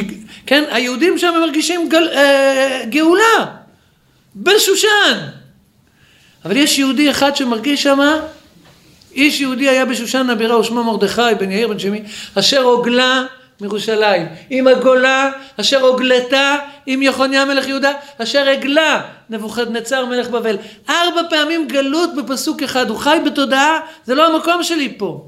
כן, 0.46 0.64
היהודים 0.72 1.18
שם 1.18 1.34
מרגישים 1.42 1.90
גל, 1.90 2.08
אה, 2.14 2.82
גאולה 2.90 3.46
בשושן. 4.36 5.18
אבל 6.46 6.58
יש 6.58 6.80
יהודי 6.80 7.12
אחד 7.12 7.36
שמרגיש 7.36 7.84
שמה, 7.84 8.20
איש 9.16 9.42
יהודי 9.42 9.70
היה 9.70 9.86
בשושן 9.86 10.30
הבירה 10.30 10.60
ושמו 10.60 10.84
מרדכי 10.84 11.22
בן 11.40 11.52
יאיר 11.52 11.68
בן 11.68 11.80
שמי, 11.80 12.02
אשר 12.36 12.62
הוגלה 12.62 13.24
מירושלים, 13.62 14.28
עם 14.50 14.68
הגולה 14.68 15.32
אשר 15.60 15.82
הוגלתה 15.82 16.56
עם 16.86 17.02
יחוניה 17.02 17.46
מלך 17.46 17.68
יהודה, 17.68 17.92
אשר 18.18 18.50
הגלה 18.50 19.02
נבוכדנצר 19.30 20.06
מלך 20.06 20.30
בבל. 20.30 20.58
ארבע 20.90 21.22
פעמים 21.30 21.68
גלות 21.68 22.10
בפסוק 22.16 22.64
אחד, 22.64 22.90
הוא 22.90 22.98
חי 22.98 23.18
בתודעה, 23.26 23.80
זה 24.06 24.16
לא 24.16 24.36
המקום 24.36 24.64
שלי 24.64 24.94
פה. 24.98 25.26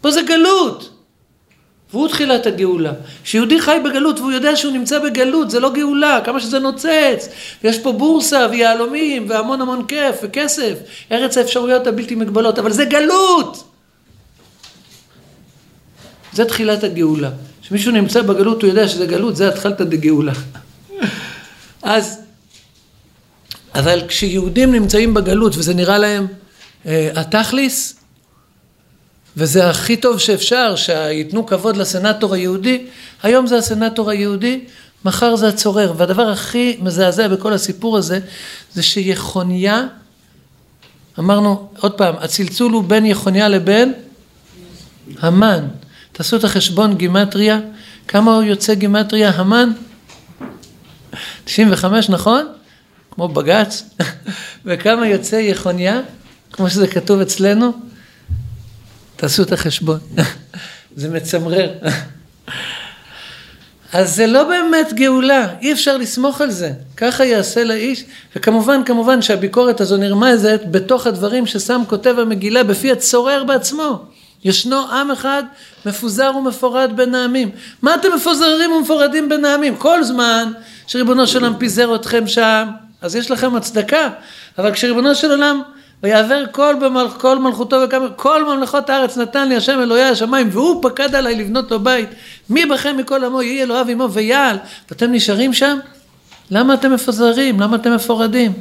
פה 0.00 0.10
זה 0.10 0.22
גלות. 0.22 0.90
והוא 1.92 2.08
תחילת 2.08 2.46
הגאולה. 2.46 2.92
כשיהודי 3.24 3.60
חי 3.60 3.78
בגלות 3.84 4.18
והוא 4.18 4.32
יודע 4.32 4.56
שהוא 4.56 4.72
נמצא 4.72 4.98
בגלות, 4.98 5.50
זה 5.50 5.60
לא 5.60 5.70
גאולה, 5.70 6.20
כמה 6.24 6.40
שזה 6.40 6.58
נוצץ. 6.58 7.28
יש 7.64 7.78
פה 7.78 7.92
בורסה 7.92 8.46
ויהלומים 8.50 9.26
והמון 9.28 9.60
המון 9.60 9.86
כיף 9.86 10.16
וכסף, 10.22 10.74
ארץ 11.12 11.38
האפשרויות 11.38 11.86
הבלתי 11.86 12.14
מגבלות, 12.14 12.58
אבל 12.58 12.72
זה 12.72 12.84
גלות! 12.84 13.75
זה 16.36 16.44
תחילת 16.44 16.84
הגאולה. 16.84 17.30
כשמישהו 17.62 17.92
נמצא 17.92 18.22
בגלות 18.22 18.62
הוא 18.62 18.68
יודע 18.68 18.88
שזה 18.88 19.06
גלות, 19.06 19.36
זה 19.36 19.48
התחלת 19.48 19.80
דגאולה. 19.80 20.32
אז, 21.82 22.18
אבל 23.74 24.02
כשיהודים 24.08 24.72
נמצאים 24.72 25.14
בגלות 25.14 25.56
וזה 25.56 25.74
נראה 25.74 25.98
להם 25.98 26.26
אה, 26.86 27.10
התכליס, 27.14 27.96
וזה 29.36 29.70
הכי 29.70 29.96
טוב 29.96 30.18
שאפשר, 30.18 30.76
שייתנו 30.76 31.46
כבוד 31.46 31.76
לסנטור 31.76 32.34
היהודי, 32.34 32.86
היום 33.22 33.46
זה 33.46 33.56
הסנטור 33.56 34.10
היהודי, 34.10 34.60
מחר 35.04 35.36
זה 35.36 35.48
הצורר. 35.48 35.92
והדבר 35.96 36.28
הכי 36.28 36.76
מזעזע 36.80 37.28
בכל 37.28 37.52
הסיפור 37.52 37.96
הזה, 37.96 38.20
זה 38.74 38.82
שיחוניה, 38.82 39.86
אמרנו, 41.18 41.68
עוד 41.80 41.92
פעם, 41.92 42.14
הצלצול 42.18 42.72
הוא 42.72 42.84
בין 42.84 43.06
יחוניה 43.06 43.48
לבין 43.48 43.92
המן. 45.18 45.66
תעשו 46.16 46.36
את 46.36 46.44
החשבון 46.44 46.96
גימטריה, 46.96 47.60
כמה 48.08 48.34
הוא 48.34 48.42
יוצא 48.42 48.74
גימטריה 48.74 49.30
המן? 49.30 49.72
95, 51.44 52.08
נכון? 52.08 52.46
כמו 53.10 53.28
בג"ץ. 53.28 53.82
וכמה 54.66 55.08
יוצא 55.08 55.36
יחוניה? 55.36 56.00
כמו 56.52 56.70
שזה 56.70 56.86
כתוב 56.86 57.20
אצלנו? 57.20 57.72
תעשו 59.16 59.42
את 59.42 59.52
החשבון. 59.52 59.98
זה 60.96 61.08
מצמרר. 61.08 61.72
אז 63.92 64.16
זה 64.16 64.26
לא 64.26 64.44
באמת 64.44 64.92
גאולה, 64.92 65.46
אי 65.60 65.72
אפשר 65.72 65.96
לסמוך 65.96 66.40
על 66.40 66.50
זה. 66.50 66.72
ככה 66.96 67.24
יעשה 67.24 67.64
לאיש, 67.64 68.04
וכמובן, 68.36 68.84
כמובן 68.84 69.22
שהביקורת 69.22 69.80
הזו 69.80 69.96
נרמזת 69.96 70.60
בתוך 70.70 71.06
הדברים 71.06 71.46
ששם 71.46 71.82
כותב 71.88 72.14
המגילה 72.18 72.64
בפי 72.64 72.92
הצורר 72.92 73.44
בעצמו. 73.44 74.04
ישנו 74.46 74.92
עם 74.92 75.10
אחד 75.10 75.42
מפוזר 75.86 76.32
ומפורד 76.38 76.92
בין 76.96 77.14
העמים. 77.14 77.50
מה 77.82 77.94
אתם 77.94 78.08
מפוזרים 78.16 78.72
ומפורדים 78.72 79.28
בין 79.28 79.44
העמים? 79.44 79.76
כל 79.76 80.04
זמן 80.04 80.52
שריבונו 80.86 81.26
של 81.26 81.38
עולם 81.38 81.58
פיזר 81.58 81.94
אתכם 81.94 82.26
שם, 82.26 82.68
אז 83.02 83.16
יש 83.16 83.30
לכם 83.30 83.56
הצדקה. 83.56 84.08
אבל 84.58 84.72
כשריבונו 84.72 85.14
של 85.14 85.30
עולם 85.30 85.62
ויעבר 86.02 86.44
כל, 86.50 86.74
במלכ, 86.80 87.12
כל 87.12 87.38
מלכותו 87.38 87.76
וכמה, 87.84 88.08
כל 88.16 88.44
ממלכות 88.44 88.90
הארץ 88.90 89.16
נתן 89.16 89.48
לי 89.48 89.56
השם 89.56 89.80
אלוהי 89.80 90.02
השמיים 90.02 90.48
והוא 90.52 90.82
פקד 90.82 91.14
עליי 91.14 91.34
לבנות 91.34 91.70
לו 91.70 91.80
בית. 91.80 92.08
מי 92.50 92.66
בכם 92.66 92.96
מכל 92.96 93.24
עמו 93.24 93.42
יהי 93.42 93.62
אלוהיו 93.62 93.88
עמו 93.88 94.12
ויעל 94.12 94.58
ואתם 94.90 95.12
נשארים 95.12 95.52
שם? 95.52 95.78
למה 96.50 96.74
אתם 96.74 96.92
מפוזרים? 96.92 97.60
למה 97.60 97.76
אתם 97.76 97.94
מפורדים? 97.94 98.52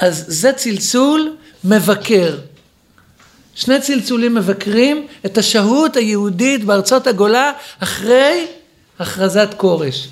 אז 0.00 0.24
זה 0.28 0.52
צלצול 0.52 1.36
מבקר. 1.64 2.34
שני 3.54 3.80
צלצולים 3.80 4.34
מבקרים 4.34 5.06
את 5.26 5.38
השהות 5.38 5.96
היהודית 5.96 6.64
בארצות 6.64 7.06
הגולה 7.06 7.52
אחרי 7.80 8.46
הכרזת 8.98 9.48
כורש. 9.56 10.08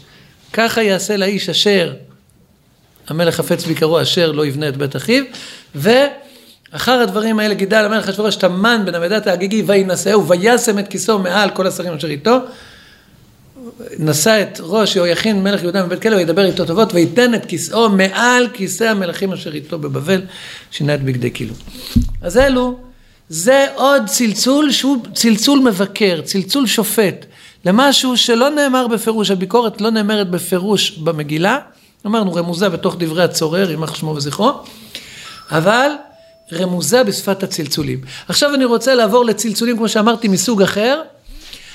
ככה 0.52 0.83
יעשה 0.83 1.16
לאיש 1.16 1.48
אשר 1.48 1.92
המלך 3.09 3.35
חפץ 3.37 3.64
ביקרו 3.64 4.02
אשר 4.02 4.33
לא 4.33 4.46
יבנה 4.46 4.68
את 4.68 4.76
בית 4.76 4.96
אחיו 4.96 5.24
ואחר 5.74 6.92
הדברים 6.92 7.38
האלה 7.38 7.55
גידל 7.55 7.85
המלך 7.85 8.09
אשוורוש 8.09 8.37
את 8.37 8.44
המן 8.44 8.83
בן 8.85 8.94
אבדת 8.94 9.26
ההגיגי 9.26 9.62
וינשאהו 9.66 10.28
וישם 10.28 10.78
את 10.78 10.88
כיסו 10.88 11.18
מעל 11.18 11.50
כל 11.50 11.66
השרים 11.66 11.92
אשר 11.92 12.09
איתו 12.09 12.38
נשא 13.98 14.42
את 14.42 14.61
ראש 14.62 14.96
יהויכין 14.96 15.42
מלך 15.42 15.62
יהודה 15.62 15.87
מבית 15.87 16.02
כלא 16.02 16.16
וידבר 16.16 16.44
איתו 16.44 16.64
טובות 16.64 16.94
וייתן 16.94 17.35
את 17.35 17.46
כיסאו 17.46 17.88
מעל 17.88 18.48
כיסא 18.52 18.85
המלכים 18.85 19.33
אשר 19.33 19.55
איתו 19.55 19.78
בבבל 19.78 20.22
שינה 20.70 20.94
את 20.94 21.02
בגדי 21.02 21.31
כאילו. 21.31 21.55
אז 22.22 22.38
אלו 22.38 22.78
זה 23.33 23.66
עוד 23.75 24.03
צלצול 24.07 24.73
שהוא 24.73 24.97
צלצול 25.14 25.59
מבקר, 25.59 26.21
צלצול 26.25 26.66
שופט 26.66 27.27
למשהו 27.64 28.16
שלא 28.16 28.51
נאמר 28.51 28.87
בפירוש, 28.87 29.31
הביקורת 29.31 29.81
לא 29.81 29.90
נאמרת 29.90 30.31
בפירוש 30.31 30.90
במגילה, 30.90 31.59
אמרנו 32.07 32.35
רמוזה 32.35 32.68
בתוך 32.68 32.97
דברי 32.99 33.25
הצורר, 33.25 33.71
יימח 33.71 33.95
שמו 33.95 34.11
וזכרו, 34.11 34.53
אבל 35.51 35.90
רמוזה 36.53 37.05
בשפת 37.05 37.42
הצלצולים. 37.42 38.01
עכשיו 38.29 38.55
אני 38.55 38.64
רוצה 38.64 38.95
לעבור 38.95 39.25
לצלצולים, 39.25 39.77
כמו 39.77 39.88
שאמרתי, 39.88 40.29
מסוג 40.29 40.62
אחר. 40.62 41.01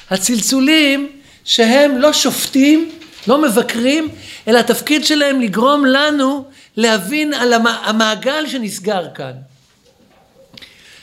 הצלצולים 0.10 1.10
שהם 1.46 1.98
לא 1.98 2.14
שופטים, 2.14 2.92
לא 3.28 3.42
מבקרים, 3.42 4.10
אלא 4.48 4.60
התפקיד 4.60 5.06
שלהם 5.06 5.42
לגרום 5.42 5.86
לנו 5.86 6.46
להבין 6.76 7.34
על 7.34 7.54
המעגל 7.86 8.48
שנסגר 8.48 9.06
כאן. 9.16 9.34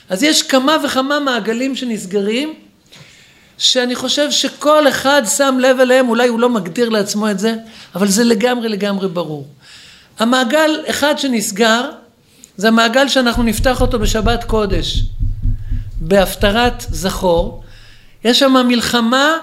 אז 0.09 0.23
יש 0.23 0.41
כמה 0.43 0.77
וכמה 0.85 1.19
מעגלים 1.19 1.75
שנסגרים, 1.75 2.53
שאני 3.57 3.95
חושב 3.95 4.31
שכל 4.31 4.87
אחד 4.87 5.21
שם 5.37 5.57
לב 5.59 5.79
אליהם, 5.79 6.09
אולי 6.09 6.27
הוא 6.27 6.39
לא 6.39 6.49
מגדיר 6.49 6.89
לעצמו 6.89 7.29
את 7.31 7.39
זה, 7.39 7.55
אבל 7.95 8.07
זה 8.07 8.23
לגמרי 8.23 8.69
לגמרי 8.69 9.07
ברור. 9.07 9.47
המעגל 10.19 10.83
אחד 10.89 11.17
שנסגר, 11.17 11.89
זה 12.57 12.67
המעגל 12.67 13.07
שאנחנו 13.07 13.43
נפתח 13.43 13.81
אותו 13.81 13.99
בשבת 13.99 14.43
קודש, 14.43 15.03
בהפטרת 16.01 16.85
זכור. 16.89 17.63
יש 18.23 18.39
שם 18.39 18.65
מלחמה 18.67 19.37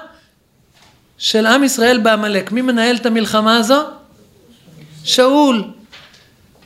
של 1.18 1.46
עם 1.46 1.64
ישראל 1.64 1.98
בעמלק. 1.98 2.52
מי 2.52 2.62
מנהל 2.62 2.96
את 2.96 3.06
המלחמה 3.06 3.56
הזו? 3.56 3.82
שאול. 5.04 5.64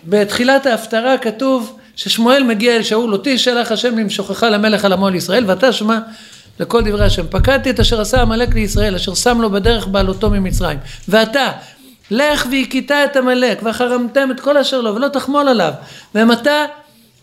בתחילת 0.04 0.66
ההפטרה 0.66 1.18
כתוב 1.18 1.75
ששמואל 1.96 2.42
מגיע 2.42 2.76
אל 2.76 2.82
שאול, 2.82 3.12
אותי 3.12 3.38
שלח 3.38 3.72
השם 3.72 3.98
למשוכך 3.98 4.42
למלך 4.42 4.84
על 4.84 4.92
עמו 4.92 5.06
על 5.06 5.14
ישראל, 5.14 5.44
ואתה 5.46 5.72
שמע 5.72 5.98
לכל 6.60 6.84
דברי 6.84 7.04
השם. 7.04 7.26
פקדתי 7.30 7.70
את 7.70 7.80
אשר 7.80 8.00
עשה 8.00 8.22
עמלק 8.22 8.54
לישראל, 8.54 8.94
אשר 8.94 9.14
שם 9.14 9.40
לו 9.40 9.50
בדרך 9.50 9.86
בעלותו 9.86 10.30
ממצרים. 10.30 10.78
ואתה, 11.08 11.52
לך 12.10 12.46
והכית 12.52 12.90
את 12.90 13.16
עמלק, 13.16 13.60
וחרמתם 13.64 14.28
את 14.30 14.40
כל 14.40 14.56
אשר 14.56 14.80
לו, 14.80 14.94
ולא 14.94 15.08
תחמול 15.08 15.48
עליו. 15.48 15.72
ומתה 16.14 16.64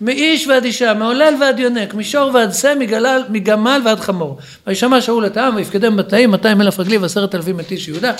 מאיש 0.01 0.47
ועד 0.47 0.63
אישה, 0.63 0.93
מעולל 0.93 1.33
ועד 1.39 1.59
יונק, 1.59 1.93
משור 1.93 2.31
ועד 2.33 2.53
שא, 2.53 2.73
מגלל, 2.79 3.23
מגמל 3.29 3.81
ועד 3.85 3.99
חמור. 3.99 4.37
וישמע 4.67 5.01
שאול 5.01 5.25
את 5.25 5.37
העם, 5.37 5.55
ויפקדם 5.55 5.97
בתאים, 5.97 6.31
200 6.31 6.61
אלף 6.61 6.79
רגלי 6.79 6.97
ועשרת 6.97 7.35
אלפים 7.35 7.59
את 7.59 7.71
איש 7.71 7.87
יהודה. 7.87 8.11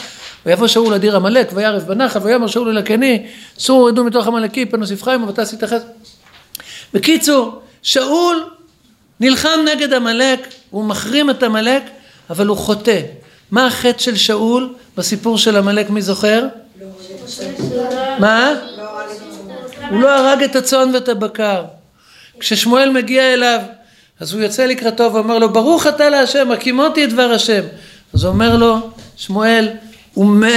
ויבוא 0.45 0.67
שאול 0.67 0.93
אדיר 0.93 1.15
עמלק, 1.15 1.51
וירף 1.53 1.83
בנחל, 1.83 2.19
ויאמר 2.23 2.47
שאול 2.47 2.69
אל 2.69 2.77
הקני, 2.77 3.25
סורו 3.57 3.85
רדו 3.85 4.03
מתוך 4.03 4.27
עמלקי, 4.27 4.65
פנו 4.65 4.87
ספחיים, 4.87 5.23
ובתעשי 5.23 5.57
תחס. 5.57 5.81
בקיצור, 6.93 7.61
שאול 7.81 8.43
נלחם 9.19 9.59
נגד 9.73 9.93
עמלק, 9.93 10.47
הוא 10.69 10.83
מחרים 10.83 11.29
את 11.29 11.43
עמלק, 11.43 11.83
אבל 12.29 12.47
הוא 12.47 12.57
חוטא. 12.57 13.01
מה 13.51 13.67
החטא 13.67 13.99
של 13.99 14.15
שאול 14.15 14.73
בסיפור 14.97 15.37
של 15.37 15.57
עמלק, 15.57 15.89
מי 15.89 16.01
זוכר? 16.01 16.47
מה? 18.19 18.53
הוא 19.89 20.01
לא 20.01 20.09
הרג 20.09 20.43
את 20.43 20.55
הצאן 20.55 20.91
ואת 20.93 21.09
הבקר. 21.09 21.63
כששמואל 22.39 22.89
מגיע 22.89 23.33
אליו, 23.33 23.59
אז 24.19 24.33
הוא 24.33 24.41
יוצא 24.41 24.65
לקראתו 24.65 25.13
ואומר 25.13 25.39
לו, 25.39 25.53
ברוך 25.53 25.87
אתה 25.87 26.09
להשם, 26.09 26.51
הקימותי 26.51 27.03
את 27.03 27.09
דבר 27.09 27.31
השם. 27.31 27.63
אז 28.13 28.25
אומר 28.25 28.55
לו, 28.55 28.77
שמואל, 29.15 29.69
ומה 30.17 30.47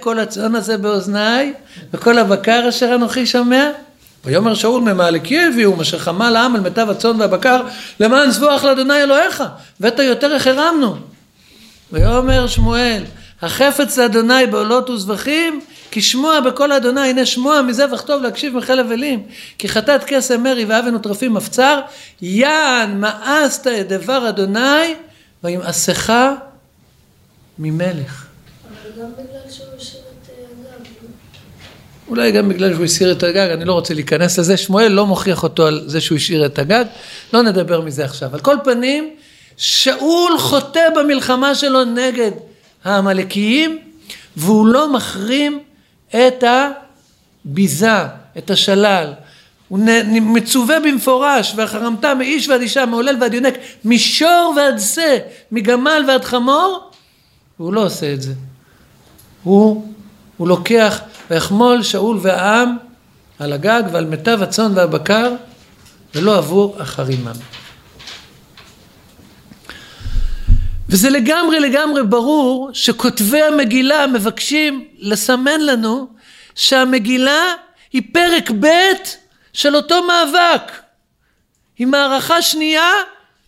כל 0.00 0.18
הצאן 0.18 0.54
הזה 0.54 0.78
באוזניי, 0.78 1.52
וכל 1.92 2.18
הבקר 2.18 2.68
אשר 2.68 2.94
אנוכי 2.94 3.26
שומע? 3.26 3.70
ויאמר 4.28 4.54
שאול 4.54 4.82
ממעלקי 4.82 5.40
הביאו, 5.40 5.82
אשר 5.82 5.98
חמל 5.98 6.36
העם 6.36 6.54
על 6.54 6.60
מיטב 6.60 6.90
הצאן 6.90 7.20
והבקר, 7.20 7.62
למען 8.00 8.30
זבוח 8.30 8.64
לאדוני 8.64 9.02
אלוהיך, 9.02 9.42
ואת 9.80 9.98
היותר 9.98 10.34
החרמנו. 10.34 10.96
ויאמר 11.92 12.46
שמואל, 12.46 13.02
החפץ 13.42 13.98
לאדוני 13.98 14.46
בעולות 14.46 14.90
וזבחים, 14.90 15.60
כי 15.90 16.02
שמוע 16.02 16.40
בקול 16.40 16.72
אדוני, 16.72 17.00
הנה 17.00 17.26
שמוע 17.26 17.62
מזבח 17.62 18.00
טוב 18.00 18.22
להקשיב 18.22 18.56
מחלב 18.56 18.92
אלים, 18.92 19.22
כי 19.58 19.68
חטאת 19.68 20.04
קסם 20.06 20.42
מרי 20.42 20.64
ואבן 20.64 20.94
וטרפים 20.94 21.34
מפצר, 21.34 21.80
יען 22.22 23.00
מאסת 23.00 23.66
את 23.66 23.88
דבר 23.88 24.28
אדוני, 24.28 24.94
וימאסך 25.44 26.12
ממלך. 27.58 28.26
אבל 28.64 29.02
גם 29.02 29.12
בגלל 29.12 29.50
שהוא. 29.50 29.97
אולי 32.08 32.32
גם 32.32 32.48
בגלל 32.48 32.74
שהוא 32.74 32.84
הסיר 32.84 33.12
את 33.12 33.22
הגג, 33.22 33.50
אני 33.50 33.64
לא 33.64 33.72
רוצה 33.72 33.94
להיכנס 33.94 34.38
לזה, 34.38 34.56
שמואל 34.56 34.88
לא 34.88 35.06
מוכיח 35.06 35.42
אותו 35.42 35.66
על 35.66 35.82
זה 35.86 36.00
שהוא 36.00 36.16
השאיר 36.16 36.46
את 36.46 36.58
הגג, 36.58 36.84
לא 37.32 37.42
נדבר 37.42 37.80
מזה 37.80 38.04
עכשיו. 38.04 38.34
על 38.34 38.40
כל 38.40 38.56
פנים, 38.64 39.10
שאול 39.56 40.38
חוטא 40.38 40.88
במלחמה 40.96 41.54
שלו 41.54 41.84
נגד 41.84 42.30
העמלקיים, 42.84 43.78
והוא 44.36 44.66
לא 44.66 44.92
מחרים 44.92 45.60
את 46.10 46.44
הביזה, 47.44 48.04
את 48.38 48.50
השלל. 48.50 49.12
הוא 49.68 49.78
מצווה 50.08 50.80
במפורש, 50.80 51.52
והחרמת 51.56 52.04
מאיש 52.04 52.48
ועד 52.48 52.60
אישה, 52.60 52.86
מעולל 52.86 53.16
ועד 53.20 53.34
יונק, 53.34 53.54
משור 53.84 54.54
ועד 54.56 54.78
שא, 54.78 55.18
מגמל 55.52 56.04
ועד 56.08 56.24
חמור, 56.24 56.90
והוא 57.60 57.72
לא 57.72 57.84
עושה 57.84 58.12
את 58.12 58.22
זה. 58.22 58.32
הוא, 59.42 59.92
הוא 60.36 60.48
לוקח, 60.48 61.00
ויחמול 61.30 61.82
שאול 61.82 62.18
והעם 62.22 62.76
על 63.38 63.52
הגג 63.52 63.82
ועל 63.92 64.04
מיטב 64.04 64.42
הצאן 64.42 64.72
והבקר, 64.74 65.32
ולא 66.14 66.38
עבור 66.38 66.82
אחרימם. 66.82 67.32
וזה 70.88 71.10
לגמרי 71.10 71.60
לגמרי 71.60 72.02
ברור 72.02 72.70
שכותבי 72.72 73.42
המגילה 73.42 74.06
מבקשים 74.06 74.88
לסמן 74.98 75.60
לנו 75.60 76.08
שהמגילה 76.54 77.54
היא 77.92 78.02
פרק 78.12 78.50
ב' 78.60 78.66
של 79.52 79.76
אותו 79.76 80.02
מאבק. 80.02 80.72
היא 81.78 81.86
מערכה 81.86 82.42
שנייה 82.42 82.90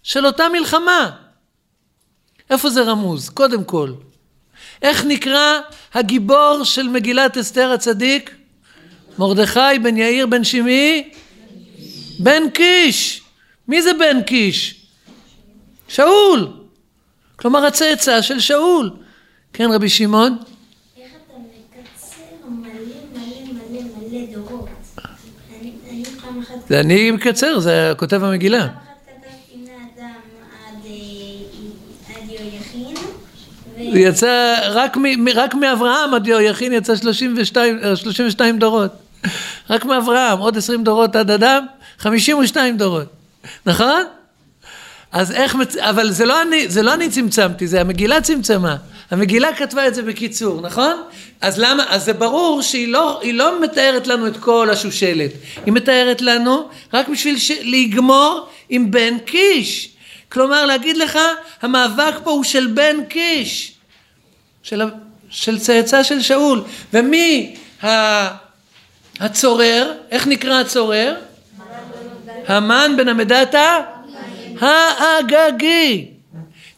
של 0.02 0.26
אותה 0.26 0.48
מלחמה. 0.48 1.10
איפה 2.50 2.70
זה 2.70 2.82
רמוז? 2.82 3.28
קודם 3.28 3.64
כל. 3.64 3.92
איך 4.82 5.04
נקרא 5.04 5.60
הגיבור 5.94 6.60
של 6.64 6.88
מגילת 6.88 7.38
אסתר 7.38 7.70
הצדיק? 7.72 8.34
מרדכי 9.18 9.78
בן 9.82 9.96
יאיר 9.96 10.26
בן 10.26 10.44
שמעי? 10.44 11.10
בן 12.18 12.50
קיש. 12.50 13.22
מי 13.68 13.82
זה 13.82 13.90
בן 13.98 14.22
קיש? 14.22 14.74
שאול. 15.88 16.48
כלומר 17.36 17.66
הצאצא 17.66 18.22
של 18.22 18.40
שאול. 18.40 18.90
כן 19.52 19.70
רבי 19.72 19.88
שמעון? 19.88 20.38
זה 26.68 26.80
אני 26.80 27.10
מקצר, 27.10 27.58
זה 27.58 27.92
כותב 27.96 28.24
המגילה. 28.24 28.68
פעם 28.68 28.76
אחת 28.76 28.84
כתבתי 29.06 29.56
מאדם 29.56 30.12
עד 30.68 30.84
אה, 30.86 32.16
עד 32.16 32.30
יהויכין, 32.30 32.94
ו- 33.76 33.79
זה 33.92 34.00
יצא, 34.00 34.56
רק, 34.70 34.96
מ, 34.96 35.28
רק 35.34 35.54
מאברהם 35.54 36.14
עד 36.14 36.26
יהויכין 36.26 36.72
יצא 36.72 36.96
32, 36.96 37.78
אה, 37.84 37.96
32 37.96 38.58
דורות. 38.58 38.90
רק 39.70 39.84
מאברהם, 39.84 40.38
עוד 40.38 40.56
20 40.56 40.84
דורות 40.84 41.16
עד 41.16 41.30
אדם, 41.30 41.66
52 41.98 42.76
דורות. 42.76 43.06
נכון? 43.66 44.02
אז 45.12 45.32
איך, 45.32 45.54
מצ... 45.54 45.76
אבל 45.76 46.10
זה 46.10 46.24
לא, 46.24 46.42
אני, 46.42 46.68
זה 46.68 46.82
לא 46.82 46.94
אני 46.94 47.08
צמצמתי, 47.08 47.66
זה 47.66 47.80
המגילה 47.80 48.20
צמצמה. 48.20 48.76
המגילה 49.10 49.54
כתבה 49.54 49.86
את 49.88 49.94
זה 49.94 50.02
בקיצור, 50.02 50.60
נכון? 50.60 51.02
אז 51.40 51.58
למה? 51.58 51.84
אז 51.88 52.04
זה 52.04 52.12
ברור 52.12 52.62
שהיא 52.62 52.88
לא, 52.88 53.20
לא 53.32 53.62
מתארת 53.62 54.06
לנו 54.06 54.26
את 54.26 54.36
כל 54.36 54.70
השושלת. 54.70 55.30
היא 55.66 55.72
מתארת 55.72 56.22
לנו 56.22 56.68
רק 56.94 57.08
בשביל 57.08 57.38
ש... 57.38 57.50
לגמור 57.62 58.48
עם 58.68 58.90
בן 58.90 59.18
קיש. 59.18 59.88
כלומר, 60.28 60.66
להגיד 60.66 60.96
לך, 60.96 61.18
המאבק 61.62 62.14
פה 62.24 62.30
הוא 62.30 62.44
של 62.44 62.66
בן 62.66 62.96
קיש. 63.08 63.79
של, 64.62 64.82
של 65.30 65.58
צאצא 65.58 66.02
של 66.02 66.20
שאול. 66.20 66.64
ומי 66.92 67.56
הצורר? 69.20 69.92
איך 70.10 70.26
נקרא 70.26 70.60
הצורר? 70.60 71.16
המן 72.46 72.94
בן 72.96 73.08
המדתה? 73.08 73.80
האגגי. 74.60 76.06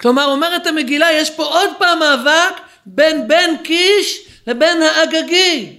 כלומר, 0.01 0.25
אומרת 0.25 0.67
המגילה, 0.67 1.13
יש 1.13 1.31
פה 1.31 1.45
עוד 1.45 1.71
פעם 1.79 1.99
מאבק 1.99 2.61
בין 2.87 3.29
בן 3.29 3.57
קיש 3.65 4.29
לבין 4.47 4.83
האגגי. 4.83 5.77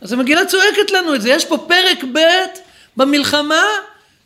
אז 0.00 0.12
המגילה 0.12 0.46
צועקת 0.46 0.90
לנו 0.92 1.14
את 1.14 1.22
זה, 1.22 1.30
יש 1.30 1.44
פה 1.44 1.58
פרק 1.68 2.04
ב' 2.12 2.18
במלחמה 2.96 3.64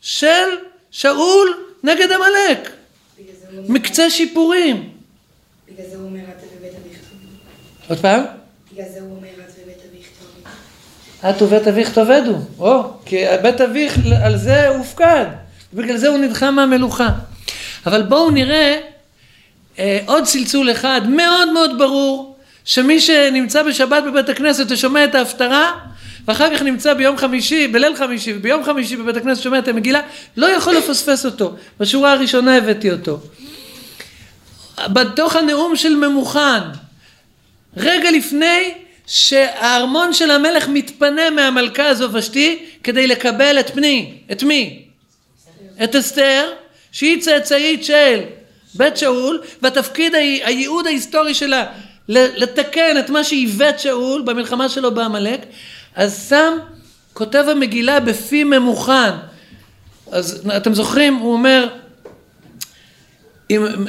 של 0.00 0.48
שאול 0.90 1.64
נגד 1.82 2.08
עמלק. 2.12 2.70
מקצה 3.68 4.10
שיפורים. 4.10 4.90
בגלל 5.68 5.86
זה 5.90 5.96
הוא 5.96 6.04
אומר, 6.04 6.07
"אל 6.07 6.07
עוד 7.88 7.98
פעם? 7.98 8.22
בגלל 8.72 8.86
זה 8.94 9.00
הוא 9.00 9.16
אומר, 9.16 9.28
אז 9.46 9.54
בבית 9.62 9.76
אביך 9.90 10.08
תאהבי. 11.20 11.36
את 11.36 11.42
ובית 11.42 11.68
אביך 11.68 11.92
תאבדו. 11.92 12.38
או, 12.58 12.82
כי 13.04 13.24
בית 13.42 13.60
אביך 13.60 13.98
על 14.24 14.36
זה 14.36 14.68
הופקד. 14.68 15.26
בגלל 15.74 15.96
זה 15.96 16.08
הוא 16.08 16.18
נדחה 16.18 16.50
מהמלוכה. 16.50 17.08
אבל 17.86 18.02
בואו 18.02 18.30
נראה 18.30 18.80
אה, 19.78 20.00
עוד 20.06 20.24
צלצול 20.24 20.70
אחד 20.70 21.00
מאוד 21.08 21.52
מאוד 21.52 21.78
ברור, 21.78 22.36
שמי 22.64 23.00
שנמצא 23.00 23.62
בשבת 23.62 24.02
בבית 24.04 24.28
הכנסת 24.28 24.66
ושומע 24.68 25.04
את 25.04 25.14
ההפטרה, 25.14 25.72
ואחר 26.28 26.56
כך 26.56 26.62
נמצא 26.62 26.94
ביום 26.94 27.16
חמישי, 27.16 27.68
בליל 27.68 27.96
חמישי, 27.96 28.32
וביום 28.36 28.64
חמישי 28.64 28.96
בבית 28.96 29.16
הכנסת 29.16 29.42
שומע 29.42 29.58
את 29.58 29.68
המגילה, 29.68 30.00
לא 30.36 30.46
יכול 30.46 30.74
לפספס 30.76 31.26
אותו. 31.26 31.54
בשורה 31.80 32.12
הראשונה 32.12 32.56
הבאתי 32.56 32.92
אותו. 32.92 33.20
בתוך 34.88 35.36
הנאום 35.36 35.76
של 35.76 35.94
ממוכן, 35.94 36.60
רגע 37.78 38.10
לפני 38.10 38.74
שהארמון 39.06 40.12
של 40.12 40.30
המלך 40.30 40.68
מתפנה 40.68 41.30
מהמלכה 41.30 41.86
הזו 41.86 42.12
ושתי 42.12 42.58
כדי 42.82 43.06
לקבל 43.06 43.60
את 43.60 43.70
פני, 43.70 44.12
את 44.32 44.42
מי? 44.42 44.82
את 45.84 45.96
אסתר, 45.96 46.52
שהיא 46.92 47.22
צאצאית 47.22 47.84
של 47.84 48.20
בית 48.74 48.96
שאול, 48.96 49.42
והתפקיד, 49.62 50.14
הייעוד 50.14 50.86
ההיסטורי 50.86 51.34
שלה 51.34 51.66
לתקן 52.08 52.98
את 52.98 53.10
מה 53.10 53.24
שעיוות 53.24 53.78
שאול 53.78 54.22
במלחמה 54.22 54.68
שלו 54.68 54.94
בעמלק, 54.94 55.40
אז 55.94 56.26
שם 56.28 56.58
כותב 57.12 57.44
המגילה 57.48 58.00
בפי 58.00 58.44
ממוכן. 58.44 59.10
אז 60.10 60.50
אתם 60.56 60.74
זוכרים, 60.74 61.14
הוא 61.14 61.32
אומר, 61.32 61.68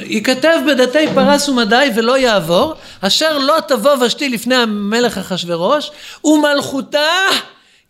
ייכתב 0.00 0.58
בדתי 0.66 1.06
פרס 1.14 1.48
ומדי 1.48 1.90
ולא 1.94 2.18
יעבור, 2.18 2.74
אשר 3.00 3.38
לא 3.38 3.60
תבוא 3.68 3.96
ושתי 4.00 4.28
לפני 4.28 4.54
המלך 4.54 5.18
אחשורוש, 5.18 5.90
ומלכותה 6.24 7.10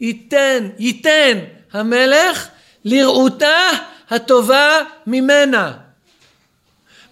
ייתן, 0.00 0.68
ייתן 0.78 1.38
המלך 1.72 2.48
לראותה 2.84 3.68
הטובה 4.10 4.82
ממנה. 5.06 5.72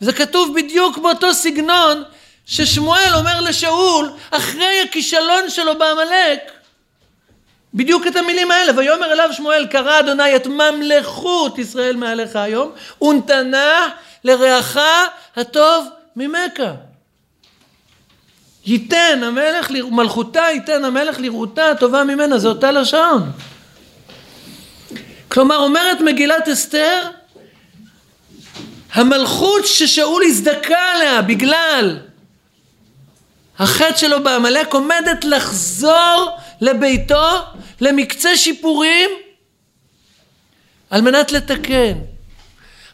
זה 0.01 0.13
כתוב 0.13 0.57
בדיוק 0.57 0.99
באותו 0.99 1.35
סגנון 1.35 2.03
ששמואל 2.47 3.11
אומר 3.15 3.41
לשאול 3.41 4.11
אחרי 4.31 4.81
הכישלון 4.89 5.51
שלו 5.51 5.79
בעמלק 5.79 6.41
בדיוק 7.75 8.07
את 8.07 8.17
המילים 8.17 8.51
האלה 8.51 8.73
ויאמר 8.77 9.13
אליו 9.13 9.29
שמואל 9.33 9.67
קרא 9.67 10.01
אדוני 10.01 10.37
את 10.37 10.47
ממלכות 10.47 11.59
ישראל 11.59 11.97
מעליך 11.97 12.37
היום 12.37 12.73
ונתנה 13.03 13.89
לרעך 14.25 14.77
הטוב 15.37 15.89
ממכה 16.17 16.75
ייתן 18.67 19.21
המלך, 19.25 19.71
מלכותה 19.91 20.41
ייתן 20.41 20.85
המלך 20.85 21.21
לראותה 21.21 21.71
הטובה 21.71 22.05
ממנה, 22.05 22.39
זה 22.39 22.49
אותה 22.49 22.71
לשון. 22.71 23.33
כלומר 25.29 25.57
אומרת 25.57 26.01
מגילת 26.01 26.49
אסתר, 26.49 27.03
המלכות 28.93 29.67
ששאול 29.67 30.23
הזדכה 30.27 30.93
עליה 30.95 31.23
בגלל 31.23 31.99
החטא 33.59 33.97
שלו 33.97 34.23
בעמלק 34.23 34.75
עומדת 34.75 35.25
לחזור 35.25 36.37
לביתו 36.61 37.31
למקצה 37.81 38.37
שיפורים 38.37 39.11
על 40.91 41.01
מנת 41.01 41.33
לתקן. 41.33 41.99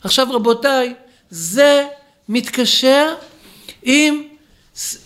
עכשיו 0.04 0.28
רבותיי, 0.30 0.94
זה 1.30 1.86
מתקשר 2.28 3.14
עם 3.82 4.22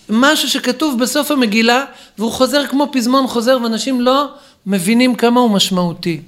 משהו 0.09 0.49
שכתוב 0.49 0.99
בסוף 0.99 1.31
המגילה 1.31 1.85
והוא 2.19 2.33
חוזר 2.33 2.67
כמו 2.67 2.89
פזמון 2.93 3.27
חוזר 3.27 3.59
ואנשים 3.63 4.01
לא 4.01 4.29
מבינים 4.67 5.15
כמה 5.15 5.41
הוא 5.41 5.51
משמעותי. 5.51 6.21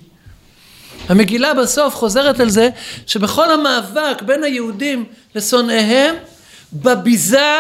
המגילה 1.09 1.55
בסוף 1.55 1.95
חוזרת 1.95 2.41
על 2.41 2.51
זה 2.51 2.69
שבכל 3.07 3.51
המאבק 3.51 4.23
בין 4.23 4.45
היהודים 4.45 5.05
לשונאיהם 5.35 6.15
בביזה 6.73 7.57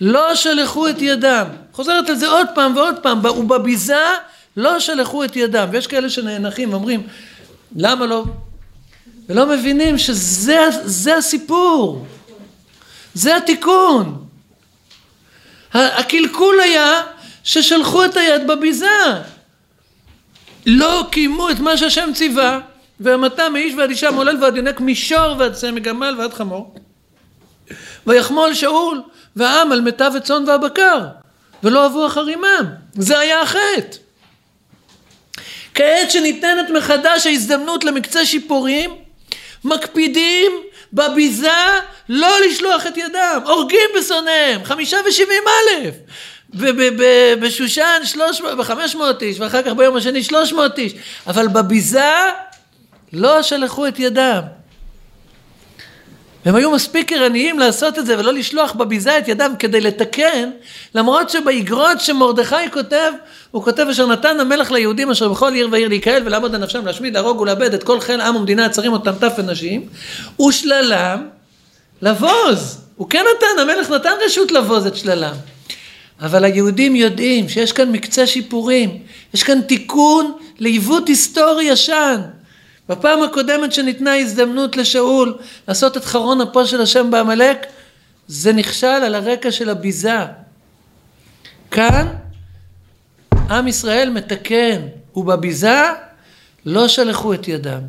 לא 0.00 0.34
שלחו 0.34 0.88
את 0.88 1.02
ידם. 1.02 1.46
חוזרת 1.72 2.08
על 2.08 2.16
זה 2.16 2.28
עוד 2.28 2.46
פעם 2.54 2.76
ועוד 2.76 2.94
פעם, 3.02 3.24
ובביזה 3.24 4.04
לא 4.56 4.80
שלחו 4.80 5.24
את 5.24 5.36
ידם. 5.36 5.68
ויש 5.72 5.86
כאלה 5.86 6.10
שנאנחים 6.10 6.70
ואומרים 6.70 7.02
למה 7.76 8.06
לא? 8.06 8.24
ולא 9.28 9.46
מבינים 9.46 9.98
שזה 9.98 11.16
הסיפור. 11.18 12.06
זה 13.14 13.36
התיקון. 13.36 14.26
הקלקול 15.74 16.60
היה 16.60 17.02
ששלחו 17.44 18.04
את 18.04 18.16
היד 18.16 18.46
בביזה. 18.46 18.86
לא 20.66 21.04
קיימו 21.10 21.50
את 21.50 21.58
מה 21.58 21.76
שהשם 21.76 22.10
ציווה, 22.14 22.60
והמתה 23.00 23.48
מאיש 23.48 23.74
ועד 23.74 23.90
אישה 23.90 24.10
מעולל 24.10 24.42
ועד 24.42 24.56
יונק 24.56 24.80
מישור 24.80 25.36
ועד 25.38 25.52
צמא 25.52 25.80
גמל 25.80 26.14
ועד 26.18 26.34
חמור. 26.34 26.74
ויחמול 28.06 28.54
שאול 28.54 29.02
והעם 29.36 29.72
על 29.72 29.80
מיטב 29.80 30.12
הצאן 30.16 30.48
והבקר, 30.48 31.06
ולא 31.62 31.86
אבו 31.86 32.06
אחר 32.06 32.26
עמם. 32.26 32.64
זה 32.94 33.18
היה 33.18 33.42
החטא. 33.42 33.96
כעת 35.74 36.10
שניתנת 36.10 36.70
מחדש 36.76 37.26
ההזדמנות 37.26 37.84
למקצה 37.84 38.26
שיפורים, 38.26 38.90
מקפידים 39.64 40.52
בביזה 40.92 41.48
לא 42.08 42.40
לשלוח 42.46 42.86
את 42.86 42.96
ידם, 42.96 43.40
הורגים 43.46 43.90
בשונאיהם, 43.98 44.64
חמישה 44.64 44.96
ושבעים 45.08 45.42
אלף. 45.48 45.94
בשושן 47.40 48.02
בחמש 48.58 48.94
מאות 48.94 49.22
איש, 49.22 49.40
ואחר 49.40 49.62
כך 49.62 49.72
ביום 49.72 49.96
השני 49.96 50.22
שלוש 50.22 50.52
מאות 50.52 50.78
איש, 50.78 50.92
אבל 51.26 51.48
בביזה 51.48 52.10
לא 53.12 53.42
שלחו 53.42 53.88
את 53.88 53.98
ידם. 53.98 54.40
הם 56.46 56.54
היו 56.54 56.70
מספיק 56.70 57.12
ערניים 57.12 57.58
לעשות 57.58 57.98
את 57.98 58.06
זה 58.06 58.18
ולא 58.18 58.32
לשלוח 58.32 58.72
בביזה 58.72 59.18
את 59.18 59.28
ידם 59.28 59.52
כדי 59.58 59.80
לתקן, 59.80 60.50
למרות 60.94 61.30
שבאגרות 61.30 62.00
שמרדכי 62.00 62.70
כותב, 62.72 63.12
הוא 63.50 63.62
כותב 63.62 63.86
אשר 63.90 64.06
נתן 64.06 64.40
המלך 64.40 64.72
ליהודים 64.72 65.10
אשר 65.10 65.28
בכל 65.28 65.52
עיר 65.52 65.68
ועיר 65.72 65.88
להיקהל 65.88 66.22
ולעמוד 66.26 66.54
על 66.54 66.60
נפשם 66.60 66.86
להשמיד, 66.86 67.14
להרוג 67.14 67.40
ולאבד 67.40 67.74
את 67.74 67.82
כל 67.82 68.00
חיל 68.00 68.20
עם 68.20 68.36
ומדינה 68.36 68.66
הצרים 68.66 68.92
אותם 68.92 69.12
טף 69.20 69.32
ונשים, 69.38 69.88
ושללם 70.48 71.28
לבוז. 72.02 72.78
הוא 72.96 73.10
כן 73.10 73.24
נתן, 73.36 73.70
המלך 73.70 73.90
נתן 73.90 74.14
רשות 74.26 74.52
לבוז 74.52 74.86
את 74.86 74.96
שללם. 74.96 75.34
אבל 76.20 76.44
היהודים 76.44 76.96
יודעים 76.96 77.48
שיש 77.48 77.72
כאן 77.72 77.92
מקצה 77.92 78.26
שיפורים, 78.26 78.98
יש 79.34 79.42
כאן 79.42 79.60
תיקון 79.60 80.32
לעיוות 80.58 81.08
היסטורי 81.08 81.64
ישן. 81.64 82.20
בפעם 82.88 83.22
הקודמת 83.22 83.72
שניתנה 83.72 84.16
הזדמנות 84.16 84.76
לשאול 84.76 85.38
לעשות 85.68 85.96
את 85.96 86.04
חרון 86.04 86.40
אפו 86.40 86.66
של 86.66 86.80
השם 86.80 87.10
בעמלק, 87.10 87.66
זה 88.28 88.52
נכשל 88.52 88.86
על 88.86 89.14
הרקע 89.14 89.50
של 89.50 89.70
הביזה. 89.70 90.18
כאן 91.70 92.06
עם 93.50 93.68
ישראל 93.68 94.10
מתקן, 94.10 94.80
ובביזה 95.16 95.82
לא 96.66 96.88
שלחו 96.88 97.34
את 97.34 97.48
ידם. 97.48 97.80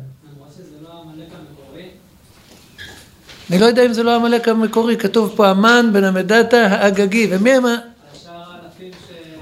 אני 3.50 3.58
לא 3.58 3.66
יודע 3.66 3.86
אם 3.86 3.92
זה 3.92 4.02
לא 4.02 4.16
עמלק 4.16 4.48
המקורי, 4.48 4.96
כתוב 4.96 5.32
פה 5.36 5.48
המן 5.48 5.90
בן 5.92 6.04
המדתה 6.04 6.66
האגגי, 6.66 7.26
ומי 7.30 7.50
הם 7.52 7.64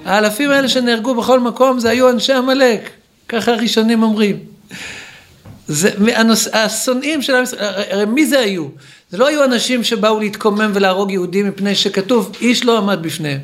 האלפים 0.04 0.50
האלה 0.50 0.68
שנהרגו 0.68 1.14
בכל 1.14 1.40
מקום 1.40 1.78
זה 1.78 1.90
היו 1.90 2.10
אנשי 2.10 2.32
עמלק, 2.32 2.90
ככה 3.28 3.52
הראשונים 3.52 4.02
אומרים. 4.02 4.38
זה, 5.68 5.90
הנוס, 6.14 6.48
השונאים 6.52 7.22
של 7.22 7.34
עם 7.34 7.42
ישראל, 7.42 7.74
הרי 7.90 8.04
מי 8.04 8.26
זה 8.26 8.38
היו? 8.38 8.66
זה 9.10 9.18
לא 9.18 9.26
היו 9.26 9.44
אנשים 9.44 9.84
שבאו 9.84 10.20
להתקומם 10.20 10.70
ולהרוג 10.74 11.10
יהודים 11.10 11.48
מפני 11.48 11.74
שכתוב 11.74 12.32
איש 12.40 12.64
לא 12.64 12.78
עמד 12.78 12.98
בפניהם. 13.02 13.40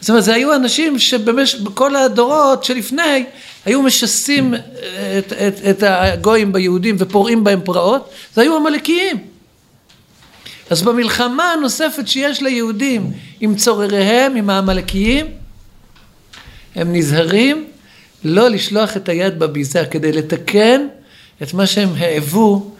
זאת 0.00 0.10
אומרת 0.10 0.24
זה 0.24 0.34
היו 0.34 0.54
אנשים 0.54 0.98
שבכל 0.98 1.96
הדורות 1.96 2.64
שלפני 2.64 3.24
היו 3.64 3.82
משסים 3.82 4.54
את, 4.54 5.32
את, 5.32 5.54
את 5.70 5.82
הגויים 5.86 6.52
ביהודים 6.52 6.96
ופורעים 6.98 7.44
בהם 7.44 7.60
פרעות, 7.64 8.10
זה 8.34 8.42
היו 8.42 8.56
עמלקיים. 8.56 9.16
אז 10.70 10.82
במלחמה 10.82 11.52
הנוספת 11.52 12.08
שיש 12.08 12.42
ליהודים 12.42 13.12
עם 13.40 13.54
צורריהם, 13.54 14.36
עם 14.36 14.50
העמלקיים, 14.50 15.26
הם 16.74 16.92
נזהרים 16.92 17.66
לא 18.24 18.48
לשלוח 18.48 18.96
את 18.96 19.08
היד 19.08 19.38
בביזה 19.38 19.84
כדי 19.90 20.12
לתקן 20.12 20.86
את 21.42 21.54
מה 21.54 21.66
שהם 21.66 21.88
העבו 21.98 22.70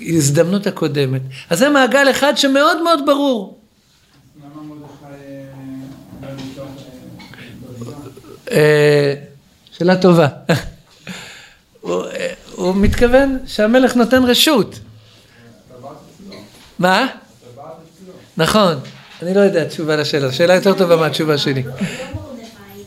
בהזדמנות 0.00 0.66
הקודמת. 0.66 1.22
אז 1.50 1.58
זה 1.58 1.68
מעגל 1.68 2.10
אחד 2.10 2.36
שמאוד 2.36 2.82
מאוד 2.82 3.00
ברור. 3.06 3.58
אה, 8.50 9.14
שאלה 9.72 9.96
טובה. 9.96 10.28
הוא 12.56 12.74
מתכוון 12.74 13.38
שהמלך 13.46 13.96
נותן 13.96 14.24
רשות. 14.24 14.78
מה? 16.78 17.06
נכון, 18.36 18.74
אני 19.22 19.34
לא 19.34 19.40
יודע 19.40 19.64
תשובה 19.64 19.96
לשאלה, 19.96 20.32
שאלה 20.32 20.54
יותר 20.54 20.74
טובה 20.74 20.96
מהתשובה 20.96 21.38
שלי. 21.38 21.62
לא. 21.62 21.72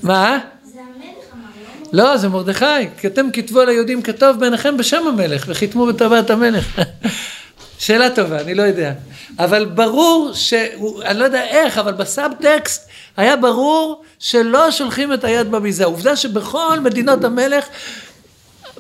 מה? 0.04 0.38
לא 1.94 2.18
זה 2.18 2.30
מרדכי, 2.30 2.66
כי 2.98 3.08
אתם 3.08 3.32
כתבו 3.34 3.60
על 3.60 3.70
היהודים 3.70 4.02
כתוב 4.02 4.40
בעיניכם 4.40 4.78
בשם 4.78 5.08
המלך, 5.08 5.46
וחיתמו 5.48 5.86
בטבעת 5.86 6.30
המלך. 6.30 6.82
שאלה 7.80 8.10
טובה, 8.10 8.42
אני 8.42 8.56
לא 8.56 8.64
יודע. 8.64 8.94
אבל 9.40 9.66
ברור 9.66 10.32
ש... 10.34 10.54
אני 11.06 11.20
לא 11.20 11.24
יודע 11.24 11.44
איך, 11.44 11.78
אבל 11.78 11.92
בסאב-טקסט 11.92 12.88
היה 13.18 13.36
ברור 13.36 14.04
שלא 14.20 14.72
שולחים 14.72 15.14
את 15.14 15.24
היד 15.24 15.52
בביזה. 15.52 15.86
עובדה 15.86 16.16
שבכל 16.16 16.80
מדינות 16.80 17.24
המלך, 17.24 17.66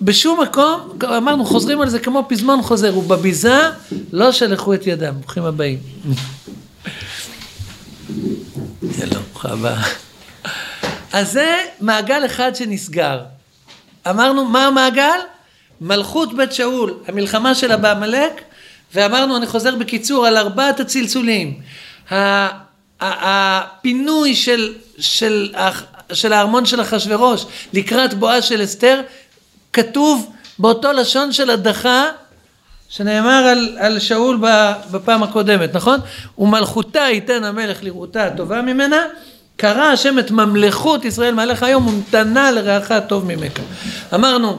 בשום 0.02 0.42
מקום, 0.42 0.98
אמרנו, 1.18 1.46
חוזרים 1.46 1.82
על 1.82 1.90
זה 1.90 2.00
כמו 2.00 2.26
פזמון 2.30 2.62
חוזר, 2.62 2.98
ובביזה 2.98 3.70
לא 4.12 4.32
שלחו 4.32 4.74
את 4.74 4.88
ידם. 4.88 5.14
ברוכים 5.20 5.44
הבאים. 5.44 5.80
שלום, 9.00 9.24
הבאה. 9.44 10.09
אז 11.14 11.32
זה 11.32 11.66
מעגל 11.82 12.26
אחד 12.26 12.56
שנסגר. 12.56 13.20
אמרנו, 14.10 14.46
מה 14.46 14.66
המעגל? 14.66 15.20
מלכות 15.82 16.34
בית 16.34 16.54
שאול, 16.54 16.94
המלחמה 17.08 17.56
שלה 17.56 17.78
בעמלק, 17.78 18.42
ואמרנו, 18.94 19.38
אני 19.38 19.48
חוזר 19.48 19.76
בקיצור, 19.76 20.28
על 20.28 20.38
ארבעת 20.38 20.80
הצלצולים. 20.80 21.60
הפינוי 23.02 24.36
של, 24.36 24.74
של, 25.00 25.54
של 26.14 26.34
הארמון 26.34 26.66
של 26.66 26.82
אחשורוש 26.82 27.46
לקראת 27.74 28.14
בואה 28.14 28.42
של 28.42 28.64
אסתר, 28.64 29.02
כתוב 29.74 30.32
באותו 30.60 30.92
לשון 30.92 31.32
של 31.32 31.50
הדחה 31.50 32.06
שנאמר 32.90 33.44
על, 33.52 33.78
על 33.80 34.00
שאול 34.00 34.40
בפעם 34.92 35.24
הקודמת, 35.24 35.76
נכון? 35.76 36.00
ומלכותה 36.38 37.00
ייתן 37.00 37.44
המלך 37.44 37.84
לראותה 37.84 38.26
הטובה 38.26 38.62
ממנה, 38.62 39.06
קרא 39.60 39.84
השם 39.84 40.20
את 40.20 40.32
ממלכות 40.32 41.06
ישראל 41.06 41.34
מעליך 41.34 41.64
היום 41.64 41.88
ונתנה 41.88 42.52
לרעך 42.52 42.92
הטוב 42.92 43.26
ממך. 43.26 43.60
אמרנו, 44.14 44.58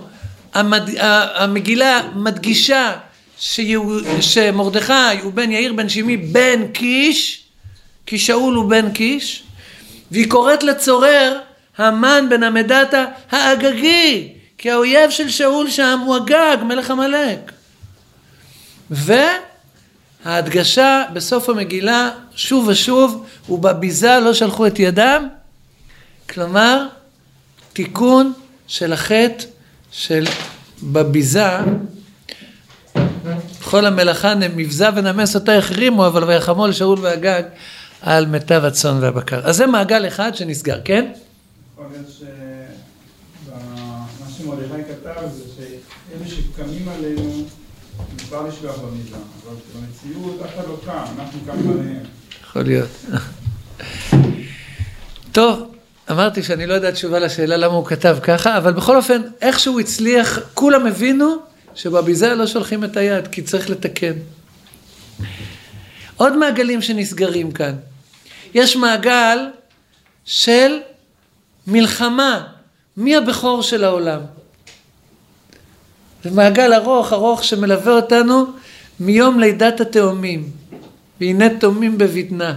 המד... 0.55 0.91
המגילה 1.35 2.01
מדגישה 2.15 2.93
שיהו... 3.39 3.99
שמרדכי 4.21 4.93
הוא 5.23 5.33
בן 5.33 5.51
יאיר 5.51 5.73
בן 5.73 5.89
שמעי 5.89 6.17
בן 6.17 6.67
קיש, 6.73 7.45
כי 8.07 8.19
שאול 8.19 8.55
הוא 8.55 8.71
בן 8.71 8.91
קיש, 8.91 9.43
והיא 10.11 10.31
קוראת 10.31 10.63
לצורר 10.63 11.39
המן 11.79 12.27
בן 12.31 12.43
המדתה 12.43 13.05
האגגי, 13.31 14.29
כי 14.59 14.71
האויב 14.71 15.11
של 15.11 15.29
שאול 15.29 15.71
שם 15.71 16.01
הוא 16.07 16.17
הגג, 16.17 16.57
מלך 16.63 16.91
עמלק. 16.91 17.53
וההדגשה 20.25 21.05
בסוף 21.13 21.49
המגילה, 21.49 22.11
שוב 22.35 22.69
ושוב, 22.69 23.27
ובביזה 23.49 24.19
לא 24.19 24.35
שלחו 24.35 24.67
את 24.67 24.79
ידם, 24.79 25.29
כלומר, 26.31 26.87
תיקון 27.73 28.33
של 28.67 28.93
החטא 28.93 29.45
של 29.93 30.27
בביזה, 30.83 31.49
כל 33.63 33.87
המלאכה 33.87 34.35
מבזה 34.35 34.89
ונמס 34.95 35.35
אותה 35.35 35.59
החרימו, 35.59 36.07
אבל 36.07 36.25
ויחמו 36.25 36.67
לשאול 36.67 36.99
והגג 37.03 37.43
על 38.03 38.27
מיטב 38.27 38.65
הצאן 38.65 38.99
והבקר. 39.01 39.41
אז 39.45 39.57
זה 39.57 39.67
מעגל 39.67 40.07
אחד 40.07 40.35
שנסגר, 40.35 40.81
כן? 40.85 41.13
יכול 41.73 41.87
להיות 41.93 42.07
שמה 42.19 42.29
שמרדכי 44.39 44.83
כתב 44.89 45.21
זה 45.33 45.43
שאלה 45.57 46.29
שקמים 46.29 46.89
עלינו 46.89 47.45
מותר 48.13 48.43
לשלוח 48.43 48.79
במילה, 48.79 49.19
אבל 49.47 49.57
במציאות 49.75 50.43
אף 50.45 50.55
אחד 50.55 50.69
לא 50.69 50.77
קם, 50.85 51.05
אנחנו 51.19 51.41
קמנו 51.47 51.73
עליהם. 51.73 52.03
יכול 52.43 52.63
להיות. 52.63 52.89
טוב, 55.33 55.75
אמרתי 56.11 56.43
שאני 56.43 56.67
לא 56.67 56.75
יודע 56.75 56.91
תשובה 56.91 57.19
לשאלה 57.19 57.57
למה 57.57 57.75
הוא 57.75 57.87
כתב 57.87 58.19
ככה, 58.23 58.59
אבל 58.59 58.73
בכל 58.73 58.97
אופן, 58.97 59.23
איך 59.41 59.61
שהוא 59.61 59.81
הצליח, 59.81 60.39
כולם 60.55 60.87
הבינו 60.87 61.37
שבביזה 61.75 62.35
לא 62.35 62.47
שולחים 62.47 62.85
את 62.85 62.97
היד, 62.97 63.29
כי 63.29 63.43
צריך 63.43 63.71
לתקן. 63.71 64.13
עוד 66.17 66.37
מעגלים 66.37 66.83
שנסגרים 66.83 67.53
כאן. 67.53 67.75
יש 68.55 68.77
מעגל 68.77 69.39
של 70.25 70.79
מלחמה, 71.67 72.47
מי 72.97 73.17
הבכור 73.17 73.63
של 73.63 73.85
העולם? 73.85 74.21
זה 76.25 76.31
מעגל 76.31 76.75
ארוך 76.75 77.13
ארוך 77.13 77.45
שמלווה 77.45 77.93
אותנו 77.93 78.47
מיום 79.01 79.41
לידת 79.41 79.81
התאומים. 79.81 80.45
והנה 81.21 81.49
תאומים 81.59 81.99
בבטנה. 81.99 82.55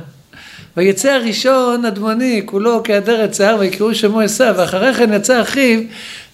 ויצא 0.78 1.12
הראשון 1.12 1.86
אדמוני 1.86 2.42
כולו 2.46 2.82
כעדרת 2.84 3.34
שיער 3.34 3.56
ויקראו 3.60 3.96
שמו 3.96 4.22
עשיו 4.22 4.56
ואחרי 4.58 4.94
כן 4.94 5.14
יצא 5.14 5.42
אחיו 5.42 5.80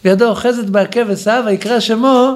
וידו 0.05 0.25
אוחזת 0.25 0.65
בעקב 0.65 1.09
עשיו 1.09 1.43
ויקרא 1.45 1.79
שמו 1.79 2.35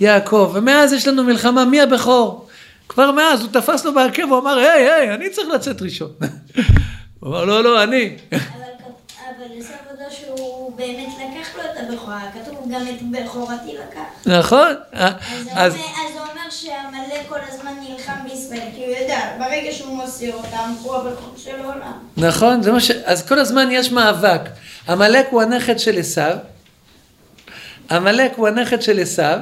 יעקב 0.00 0.50
ומאז 0.54 0.92
יש 0.92 1.08
לנו 1.08 1.24
מלחמה 1.24 1.64
מי 1.64 1.80
הבכור 1.80 2.46
כבר 2.88 3.10
מאז 3.10 3.42
הוא 3.42 3.48
תפס 3.52 3.84
לו 3.84 3.94
בעקב 3.94 4.22
הוא 4.22 4.38
אמר 4.38 4.58
היי 4.58 4.90
היי 4.90 5.14
אני 5.14 5.30
צריך 5.30 5.48
לצאת 5.48 5.82
ראשון 5.82 6.10
הוא 7.20 7.30
אמר 7.30 7.44
לא 7.44 7.64
לא 7.64 7.82
אני 7.82 8.16
אבל 9.40 9.48
עשה 9.60 9.74
עבודה 9.88 10.10
שהוא 10.10 10.76
באמת 10.76 11.08
לקח 11.14 11.56
לו 11.56 11.62
את 11.64 11.76
הבכורה, 11.76 12.20
כתוב 12.34 12.68
גם 12.72 12.82
את 12.88 13.02
בכורתי 13.02 13.72
לקח. 13.72 14.00
נכון 14.26 14.74
אז 15.52 15.72
זה 15.72 15.78
אומר- 16.20 16.30
שעמלק 16.50 17.28
כל 17.28 17.38
הזמן 17.48 17.72
נלחם 17.88 18.12
בישראל, 18.24 18.68
כי 18.76 18.86
הוא 18.86 18.96
יודע, 18.96 19.30
ברגע 19.38 19.72
שהוא 19.72 19.96
מוסר 19.96 20.34
אותם, 20.34 20.74
הוא 20.82 20.96
הבכור 20.96 21.34
של 21.36 21.60
העולם. 21.60 21.92
נכון, 22.16 22.62
זה 22.62 22.72
מה 22.72 22.80
ש... 22.80 22.90
אז 22.90 23.28
כל 23.28 23.38
הזמן 23.38 23.68
יש 23.70 23.92
מאבק. 23.92 24.40
עמלק 24.88 25.26
הוא 25.30 25.42
הנכד 25.42 25.78
של 25.78 25.98
עשיו, 25.98 26.36
עמלק 27.90 28.32
הוא 28.36 28.48
הנכד 28.48 28.82
של 28.82 29.00
עשיו, 29.00 29.38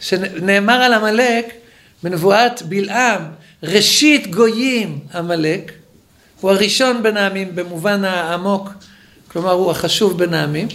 שנאמר 0.00 0.82
על 0.82 0.92
עמלק 0.94 1.54
בנבואת 2.02 2.62
בלעם, 2.62 3.22
ראשית 3.62 4.30
גויים 4.30 4.98
עמלק, 5.14 5.72
הוא 6.40 6.50
הראשון 6.50 7.02
בין 7.02 7.16
העמים 7.16 7.54
במובן 7.54 8.04
העמוק, 8.04 8.68
כלומר 9.28 9.50
הוא 9.50 9.70
החשוב 9.70 10.18
בין 10.18 10.34
העמים, 10.34 10.68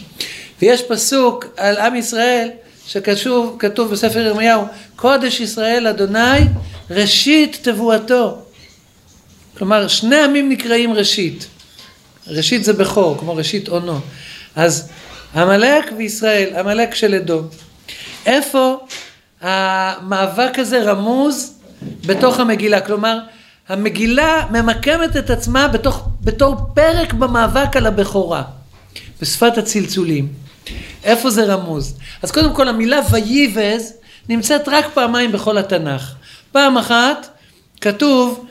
ויש 0.61 0.81
פסוק 0.81 1.45
על 1.57 1.77
עם 1.77 1.95
ישראל 1.95 2.49
שכתוב 2.87 3.55
כתוב 3.59 3.91
בספר 3.91 4.19
ירמיהו, 4.19 4.65
קודש 4.95 5.39
ישראל 5.39 5.87
אדוני 5.87 6.39
ראשית 6.89 7.59
תבואתו. 7.61 8.37
כלומר, 9.57 9.87
שני 9.87 10.23
עמים 10.23 10.49
נקראים 10.49 10.93
ראשית. 10.93 11.47
ראשית 12.27 12.63
זה 12.63 12.73
בכור, 12.73 13.17
כמו 13.19 13.35
ראשית 13.35 13.67
עונו. 13.67 13.99
אז 14.55 14.89
עמלק 15.35 15.91
וישראל, 15.97 16.55
עמלק 16.55 16.95
של 16.95 17.15
אדום. 17.15 17.47
איפה 18.25 18.77
המאבק 19.41 20.59
הזה 20.59 20.83
רמוז 20.83 21.53
בתוך 22.05 22.39
המגילה? 22.39 22.81
כלומר, 22.81 23.19
המגילה 23.69 24.45
ממקמת 24.51 25.17
את 25.17 25.29
עצמה 25.29 25.67
בתוך, 25.67 26.09
בתור 26.21 26.55
פרק 26.73 27.13
במאבק 27.13 27.77
על 27.77 27.85
הבכורה, 27.85 28.43
בשפת 29.21 29.57
הצלצולים. 29.57 30.27
איפה 31.03 31.29
זה 31.29 31.43
רמוז? 31.43 31.97
אז 32.23 32.31
קודם 32.31 32.53
כל 32.53 32.67
המילה 32.67 32.99
וייבז 33.11 33.93
נמצאת 34.29 34.67
רק 34.67 34.85
פעמיים 34.93 35.31
בכל 35.31 35.57
התנ"ך. 35.57 36.13
פעם 36.51 36.77
אחת 36.77 37.27
כתוב 37.81 38.45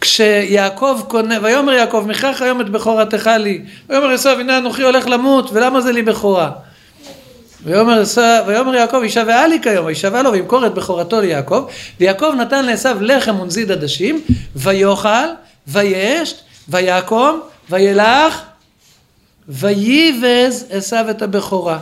כשיעקב 0.00 1.00
קונה, 1.08 1.38
ויאמר 1.42 1.72
יעקב 1.72 2.04
מכך 2.08 2.42
היום 2.42 2.60
את 2.60 2.68
בכורתך 2.68 3.26
לי, 3.26 3.62
ויאמר 3.88 4.10
עשיו 4.10 4.40
הנה 4.40 4.58
אנוכי 4.58 4.82
הולך 4.82 5.06
למות 5.08 5.50
ולמה 5.52 5.80
זה 5.80 5.92
לי 5.92 6.02
בכורה? 6.02 6.50
ויאמר, 7.66 8.02
ויאמר 8.46 8.74
יעקב 8.74 9.00
יישבעה 9.02 9.46
לי 9.46 9.58
כיום, 9.62 9.86
וישבע 9.86 10.22
לו 10.22 10.32
וימכור 10.32 10.66
את 10.66 10.74
בכורתו 10.74 11.20
ליעקב, 11.20 11.66
ויעקב 12.00 12.32
נתן 12.38 12.64
לעשיו 12.64 12.96
לחם 13.00 13.40
ונזיד 13.40 13.70
עדשים, 13.70 14.20
ויאכל, 14.56 15.26
וישת, 15.66 16.36
ויקום, 16.68 17.40
וילך, 17.70 18.42
וייבז 19.48 20.66
עשיו 20.70 21.06
את 21.10 21.22
הבכורה. 21.22 21.78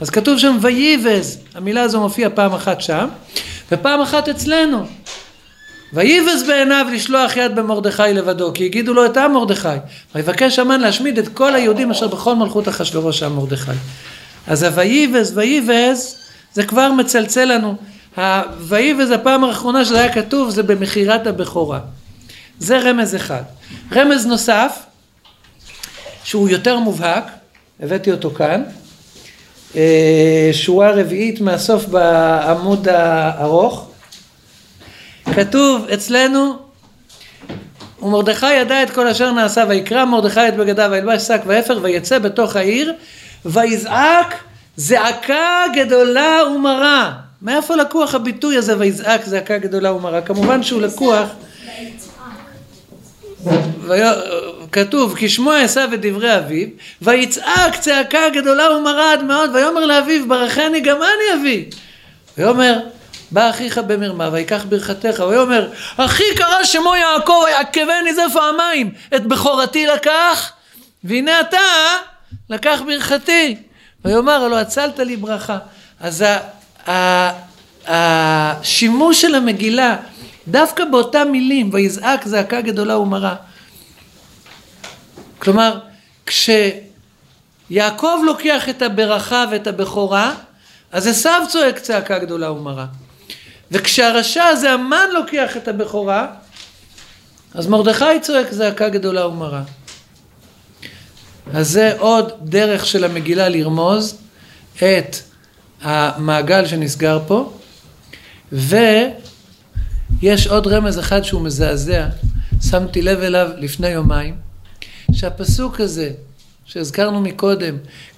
אז 0.00 0.10
כתוב 0.10 0.38
שם 0.38 0.58
וייבז, 0.60 1.38
המילה 1.54 1.82
הזו 1.82 2.00
מופיעה 2.00 2.30
פעם 2.30 2.54
אחת 2.54 2.80
שם, 2.80 3.08
ופעם 3.72 4.00
אחת 4.00 4.28
אצלנו. 4.28 4.86
ויבז 5.92 6.42
בעיניו 6.46 6.86
לשלוח 6.92 7.36
יד 7.36 7.56
במרדכי 7.56 8.02
לבדו, 8.14 8.52
כי 8.54 8.64
הגידו 8.64 8.94
לו 8.94 9.06
את 9.06 9.16
עם 9.16 9.32
מרדכי. 9.32 9.68
ויבקש 10.14 10.58
המן 10.58 10.80
להשמיד 10.80 11.18
את 11.18 11.28
כל 11.28 11.54
היהודים 11.54 11.90
אשר 11.90 12.08
בכל 12.08 12.34
מלכות 12.34 12.68
אחשורוש 12.68 13.22
עם 13.22 13.36
מרדכי. 13.36 13.70
אז 14.46 14.62
הויבז, 14.62 15.32
ויבז, 15.38 16.16
זה 16.52 16.64
כבר 16.64 16.92
מצלצל 16.92 17.44
לנו. 17.44 17.74
הויבז, 18.68 19.10
הפעם 19.10 19.44
האחרונה 19.44 19.84
שזה 19.84 20.00
היה 20.00 20.12
כתוב, 20.12 20.50
זה 20.50 20.62
במכירת 20.62 21.26
הבכורה. 21.26 21.80
זה 22.58 22.78
רמז 22.78 23.16
אחד. 23.16 23.42
רמז 23.92 24.26
נוסף, 24.26 24.78
שהוא 26.24 26.48
יותר 26.48 26.78
מובהק, 26.78 27.24
הבאתי 27.80 28.10
אותו 28.10 28.30
כאן, 28.30 28.62
אה, 29.76 30.50
שורה 30.52 30.90
רביעית 30.90 31.40
מהסוף 31.40 31.84
בעמוד 31.84 32.88
הארוך, 32.88 33.90
כתוב 35.34 35.86
אצלנו 35.94 36.56
ומרדכי 38.02 38.54
ידע 38.54 38.82
את 38.82 38.90
כל 38.90 39.06
אשר 39.06 39.32
נעשה, 39.32 39.64
ויקרא 39.68 40.04
מרדכי 40.04 40.48
את 40.48 40.56
בגדיו, 40.56 40.88
וילבש 40.92 41.22
שק 41.22 41.40
ואפר, 41.46 41.78
ויצא 41.82 42.18
בתוך 42.18 42.56
העיר, 42.56 42.94
ויזעק 43.44 44.34
זעקה 44.76 45.64
גדולה 45.74 46.40
ומרה. 46.56 47.12
מאיפה 47.42 47.76
לקוח 47.76 48.14
הביטוי 48.14 48.56
הזה, 48.56 48.78
ויזעק 48.78 49.24
זעקה 49.24 49.58
גדולה 49.58 49.92
ומרה? 49.92 50.20
כמובן 50.20 50.62
שהוא 50.62 50.82
לקוח, 50.82 51.28
כתוב, 54.72 55.16
כי 55.16 55.28
שמוע 55.28 55.58
עשיו 55.58 55.94
את 55.94 56.00
דברי 56.00 56.38
אביו, 56.38 56.68
ויצעק 57.02 57.76
צעקה 57.80 58.28
גדולה 58.28 58.76
ומרה 58.76 59.12
עד 59.12 59.24
מאוד, 59.24 59.50
ויאמר 59.54 59.86
לאביו, 59.86 60.28
ברכני 60.28 60.80
גם 60.80 60.96
אני 60.96 61.40
אבי. 61.40 61.70
ויאמר, 62.38 62.78
בא 63.30 63.50
אחיך 63.50 63.78
במרמה, 63.78 64.28
ויקח 64.32 64.64
ברכתך, 64.68 65.24
ויאמר, 65.28 65.68
אחי 65.96 66.34
קרא 66.36 66.64
שמו 66.64 66.94
יעקב, 66.96 67.42
ויעקבני 67.46 68.14
זה 68.14 68.22
פעמיים, 68.32 68.90
את 69.16 69.26
בכורתי 69.26 69.86
לקח, 69.86 70.52
והנה 71.04 71.40
אתה 71.40 71.58
לקח 72.50 72.80
ברכתי. 72.86 73.56
ויאמר, 74.04 74.44
הלא 74.44 74.58
הצלת 74.58 74.98
לי 74.98 75.16
ברכה. 75.16 75.58
אז 76.00 76.24
השימוש 77.86 79.20
של 79.20 79.34
המגילה, 79.34 79.96
דווקא 80.48 80.84
באותם 80.84 81.28
מילים, 81.32 81.70
ויזעק 81.72 82.26
זעקה 82.26 82.60
גדולה 82.60 82.98
ומרה. 82.98 83.34
כלומר, 85.38 85.78
כשיעקב 86.26 88.18
לוקח 88.26 88.68
את 88.68 88.82
הברכה 88.82 89.44
ואת 89.50 89.66
הבכורה, 89.66 90.34
אז 90.92 91.06
עשיו 91.06 91.42
צועק 91.48 91.78
צעקה 91.78 92.18
גדולה 92.18 92.50
ומרה. 92.50 92.86
וכשהרשע 93.70 94.44
הזה 94.44 94.72
המן 94.72 95.08
לוקח 95.12 95.56
את 95.56 95.68
הבכורה, 95.68 96.26
אז 97.54 97.66
מרדכי 97.66 98.20
צועק 98.22 98.52
זעקה 98.52 98.88
גדולה 98.88 99.26
ומרה. 99.26 99.62
אז 101.52 101.70
זה 101.70 101.92
עוד 101.98 102.32
דרך 102.42 102.86
של 102.86 103.04
המגילה 103.04 103.48
לרמוז 103.48 104.16
את 104.76 105.16
המעגל 105.82 106.66
שנסגר 106.66 107.18
פה, 107.26 107.52
ויש 108.52 110.46
עוד 110.46 110.66
רמז 110.66 110.98
אחד 110.98 111.22
שהוא 111.22 111.40
מזעזע, 111.42 112.06
שמתי 112.70 113.02
לב 113.02 113.22
אליו 113.22 113.50
לפני 113.56 113.88
יומיים, 113.88 114.34
שהפסוק 115.12 115.80
הזה 115.80 116.10
שהזכרנו 116.66 117.20
מקודם, 117.20 117.76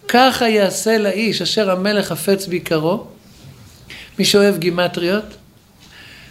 ככה 0.09 0.49
יעשה 0.49 0.99
לאיש 0.99 1.43
אשר 1.43 1.71
המלך 1.71 2.09
חפץ 2.09 2.47
ביקרו, 2.47 3.07
מי 4.19 4.25
שאוהב 4.25 4.59
גימטריות, 4.59 5.25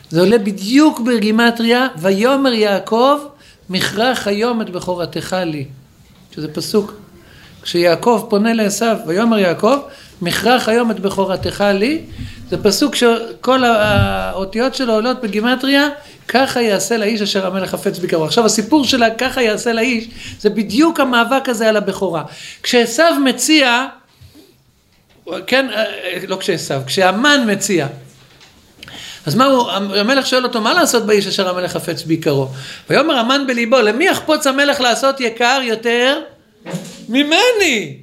זה 0.10 0.20
עולה 0.20 0.38
בדיוק 0.38 1.00
בגימטריה, 1.00 1.88
ויאמר 1.98 2.54
יעקב, 2.54 3.18
מכרח 3.70 4.28
היום 4.28 4.62
את 4.62 4.70
בכורתך 4.70 5.36
לי. 5.46 5.66
שזה 6.36 6.48
פסוק. 6.54 6.94
כשיעקב 7.62 8.26
פונה 8.30 8.54
לעשו, 8.54 8.86
ויאמר 9.08 9.40
יעקב, 9.40 9.78
מכרח 10.22 10.70
היום 10.70 10.92
את 10.92 11.00
בכורתך 11.00 11.64
לי, 11.74 12.02
זה 12.50 12.64
פסוק 12.64 12.96
שכל 12.96 13.64
האותיות 13.64 14.76
שלו 14.76 14.94
עולות 14.94 15.22
בגימטריה, 15.22 15.90
ככה 16.28 16.62
יעשה 16.62 16.98
לאיש 16.98 17.22
אשר 17.22 17.48
המלך 17.48 17.70
חפץ 17.70 18.00
ביקרו. 18.00 18.26
עכשיו 18.26 18.46
הסיפור 18.46 18.86
של 18.86 19.04
ככה 19.18 19.42
יעשה 19.42 19.74
לאיש, 19.74 20.08
זה 20.40 20.50
בדיוק 20.50 21.00
המאבק 21.00 21.50
הזה 21.50 21.70
על 21.70 21.78
הבכורה. 21.78 22.24
כשעשו 22.64 23.04
מציע, 23.26 23.86
כן, 25.48 25.68
לא 26.28 26.36
כשעשו, 26.36 26.74
כשהמן 26.86 27.52
מציע, 27.52 27.88
אז 29.26 29.36
מה 29.36 29.46
הוא, 29.46 29.72
המלך 29.72 30.28
שואל 30.28 30.44
אותו, 30.44 30.62
מה 30.62 30.74
לעשות 30.74 31.06
באיש 31.06 31.28
אשר 31.28 31.50
המלך 31.50 31.72
חפץ 31.72 32.04
ביקרו? 32.04 32.48
ויאמר 32.90 33.16
המן 33.16 33.44
בליבו, 33.48 33.82
למי 33.82 34.06
יחפוץ 34.06 34.48
המלך 34.48 34.82
לעשות 34.82 35.20
יקר 35.20 35.60
יותר 35.64 36.20
ממני? 37.10 37.98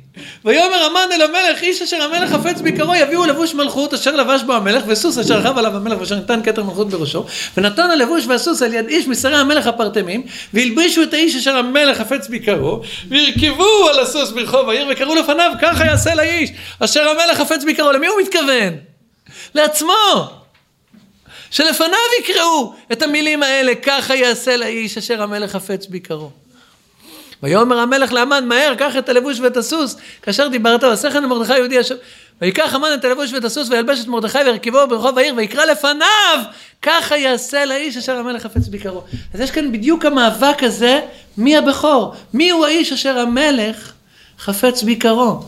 ויאמר 0.45 0.85
המן 0.85 1.12
אל 1.12 1.23
המלך, 1.23 1.62
איש 1.62 1.83
אשר 1.83 2.03
המלך 2.03 2.31
חפץ 2.31 2.61
ביקרו, 2.61 2.95
יביאו 2.95 3.27
לבוש 3.27 3.55
מלכות 3.55 3.95
אשר 3.95 4.16
לבש 4.16 4.43
בו 4.43 4.53
המלך, 4.53 4.85
וסוס 4.87 5.18
אשר 5.18 5.39
רכב 5.39 5.59
עליו 5.59 5.77
המלך, 5.77 6.01
ואשר 6.01 6.14
ניתן 6.14 6.41
כתר 6.43 6.62
מלכות 6.62 6.91
בראשו, 6.91 7.25
ונתן 7.57 7.91
הלבוש 7.91 8.27
והסוס 8.27 8.62
על 8.62 8.75
יד 8.75 8.89
איש 8.89 9.09
משרי 9.09 9.37
המלך 9.37 9.66
הפרטמים, 9.66 10.23
והלבישו 10.55 11.03
את 11.03 11.14
האיש 11.14 11.37
אשר 11.37 11.57
המלך 11.57 11.99
חפץ 11.99 12.29
ביקרו, 12.29 12.81
והרכבו 13.09 13.89
על 13.89 14.01
הסוס 14.01 14.31
ברחוב 14.31 14.68
העיר, 14.68 14.87
וקראו 14.91 15.14
לפניו, 15.14 15.53
ככה 15.61 15.85
יעשה 15.85 16.14
לאיש 16.14 16.51
אשר 16.79 17.09
המלך 17.09 17.39
חפץ 17.39 17.64
ביקרו. 17.64 17.93
למי 17.93 18.07
הוא 18.07 18.16
מתכוון? 18.23 18.73
לעצמו. 19.55 20.41
שלפניו 21.53 21.98
יקראו 22.20 22.74
את 22.92 23.03
המילים 23.03 23.42
האלה, 23.42 23.74
ככה 23.74 24.14
יעשה 24.14 24.57
לאיש 24.57 24.98
אשר 24.98 25.22
המלך 25.22 25.50
חפץ 25.50 25.86
ביקרו. 25.86 26.30
ויאמר 27.42 27.78
המלך 27.78 28.12
לאמן, 28.12 28.48
מהר, 28.48 28.74
קח 28.74 28.96
את 28.98 29.09
הלבוש 29.09 29.40
ואת 29.40 29.57
הסוס, 29.57 29.96
כאשר 30.22 30.48
דיברת, 30.48 30.84
כן 31.12 31.22
למרדכי 31.22 31.57
יהודי 31.57 31.80
אשר... 31.80 31.96
ויקח 32.40 32.74
המן 32.74 32.88
את 32.94 33.05
הלבוש 33.05 33.32
ואת 33.32 33.44
הסוס, 33.44 33.68
וילבש 33.68 34.00
את 34.00 34.07
מרדכי 34.07 34.38
והרכבו 34.38 34.78
ברחוב 34.88 35.18
העיר, 35.18 35.34
ויקרא 35.36 35.64
לפניו, 35.64 36.40
ככה 36.82 37.16
יעשה 37.16 37.64
לאיש 37.64 37.96
אשר 37.96 38.16
המלך 38.16 38.42
חפץ 38.42 38.68
ביקרו. 38.68 39.03
אז 39.34 39.40
יש 39.40 39.50
כאן 39.50 39.72
בדיוק 39.72 40.05
המאבק 40.05 40.62
הזה, 40.62 41.00
מי 41.38 41.57
הבכור? 41.57 42.14
מי 42.34 42.50
הוא 42.50 42.66
האיש 42.66 42.92
אשר 42.92 43.18
המלך 43.18 43.92
חפץ 44.38 44.82
ביקרו? 44.82 45.40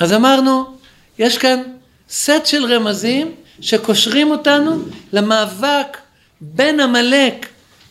אז 0.00 0.12
אמרנו, 0.12 0.76
יש 1.18 1.38
כאן 1.38 1.62
סט 2.10 2.46
של 2.46 2.74
רמזים 2.74 3.32
שקושרים 3.60 4.30
אותנו 4.30 4.78
למאבק 5.12 5.98
בין 6.40 6.80
עמלק 6.80 7.46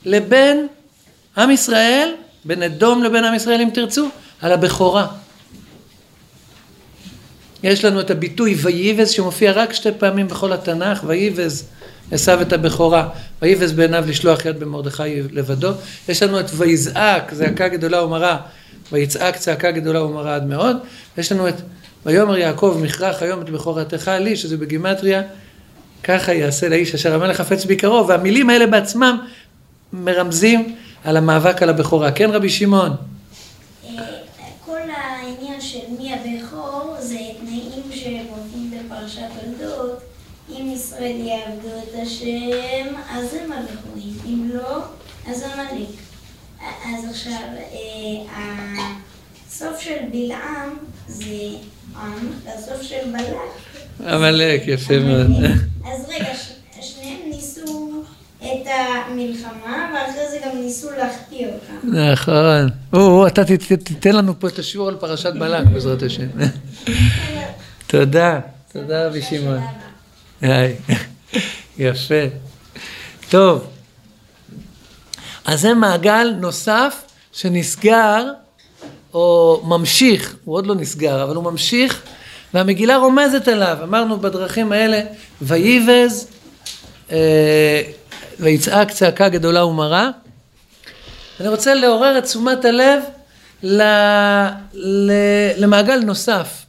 לבין 0.05 0.67
עם 1.37 1.51
ישראל, 1.51 2.13
בין 2.45 2.63
אדום 2.63 3.03
לבין 3.03 3.23
עם 3.23 3.35
ישראל 3.35 3.61
אם 3.61 3.69
תרצו, 3.73 4.09
על 4.41 4.51
הבכורה. 4.51 5.07
יש 7.63 7.85
לנו 7.85 7.99
את 7.99 8.11
הביטוי 8.11 8.55
ויבז 8.61 9.09
שמופיע 9.09 9.51
רק 9.51 9.73
שתי 9.73 9.89
פעמים 9.97 10.27
בכל 10.27 10.53
התנ"ך, 10.53 11.03
ויבז 11.07 11.65
עשו 12.11 12.41
את 12.41 12.53
הבכורה, 12.53 13.09
ויבז 13.41 13.71
בעיניו 13.71 14.03
לשלוח 14.07 14.45
יד 14.45 14.59
במרדכי 14.59 15.21
לבדו. 15.31 15.71
יש 16.09 16.23
לנו 16.23 16.39
את 16.39 16.45
ויזעק, 16.57 17.33
זעקה 17.33 17.67
גדולה 17.67 18.03
ומרה, 18.03 18.37
ויצעק 18.91 19.37
צעקה 19.37 19.71
גדולה 19.71 20.03
ומרה 20.03 20.35
עד 20.35 20.47
מאוד. 20.47 20.77
יש 21.17 21.31
לנו 21.31 21.49
את 21.49 21.55
ויאמר 22.05 22.37
יעקב 22.37 22.77
מכרה 22.81 23.21
כיום 23.21 23.41
את 23.41 23.49
בכורתך 23.49 24.11
לי, 24.19 24.35
שזה 24.35 24.57
בגימטריה, 24.57 25.21
ככה 26.03 26.33
יעשה 26.33 26.69
לאיש 26.69 26.95
אשר 26.95 27.15
המלך 27.15 27.37
חפץ 27.37 27.65
ביקרו, 27.65 28.07
והמילים 28.07 28.49
האלה 28.49 28.67
בעצמם 28.67 29.17
מרמזים 29.93 30.75
על 31.03 31.17
המאבק 31.17 31.61
על 31.63 31.69
הבכורה. 31.69 32.11
כן 32.11 32.29
רבי 32.29 32.49
שמעון? 32.49 32.95
ישראל 40.73 41.15
יעבדו 41.19 41.69
את 41.83 41.95
השם, 42.01 42.95
אז 43.09 43.33
הם 43.33 43.51
הבכורים. 43.51 44.13
אם 44.25 44.49
לא, 44.53 44.79
אז 45.27 45.43
עמלק. 45.43 45.89
אז 46.61 47.09
עכשיו, 47.09 47.33
אה, 47.57 48.92
הסוף 49.53 49.79
של 49.79 49.97
בלעם 50.11 50.69
זה 51.07 51.25
עם, 51.95 52.31
והסוף 52.45 52.81
של 52.81 53.11
בלק. 53.11 54.07
עמלק, 54.13 54.63
יפה 54.67 54.99
מאוד. 54.99 55.27
אז 55.85 56.05
רגע, 56.09 56.33
שניהם 56.81 57.19
ניסו 57.29 58.03
את 58.39 58.67
המלחמה, 58.67 59.91
ואחרי 59.93 60.29
זה 60.31 60.37
גם 60.45 60.57
ניסו 60.57 60.91
להחטיא 60.91 61.47
אותה. 61.47 61.87
נכון. 62.11 62.69
או, 62.93 63.27
אתה 63.27 63.45
תיתן 63.83 64.15
לנו 64.15 64.39
פה 64.39 64.47
את 64.47 64.59
השיעור 64.59 64.87
על 64.87 64.95
פרשת 64.95 65.33
בלק, 65.33 65.67
בעזרת 65.67 66.03
השם. 66.03 66.27
תודה, 67.87 68.39
תודה 68.71 69.07
רבי 69.07 69.21
שמעון. 69.21 69.61
יפה. 71.77 72.23
טוב, 73.29 73.67
אז 75.45 75.61
זה 75.61 75.73
מעגל 75.73 76.33
נוסף 76.39 77.03
שנסגר, 77.31 78.25
או 79.13 79.61
ממשיך, 79.65 80.35
הוא 80.45 80.55
עוד 80.55 80.67
לא 80.67 80.75
נסגר, 80.75 81.23
אבל 81.23 81.35
הוא 81.35 81.43
ממשיך, 81.43 82.01
והמגילה 82.53 82.97
רומזת 82.97 83.47
אליו. 83.47 83.77
אמרנו 83.83 84.19
בדרכים 84.19 84.71
האלה, 84.71 85.01
וייבז, 85.41 86.27
אה, 87.11 87.81
ויצעק 88.39 88.91
צעקה 88.91 89.29
גדולה 89.29 89.65
ומרה. 89.65 90.09
אני 91.39 91.47
רוצה 91.47 91.73
לעורר 91.73 92.17
את 92.17 92.23
תשומת 92.23 92.65
הלב 92.65 93.03
למעגל 95.57 95.99
נוסף. 95.99 96.63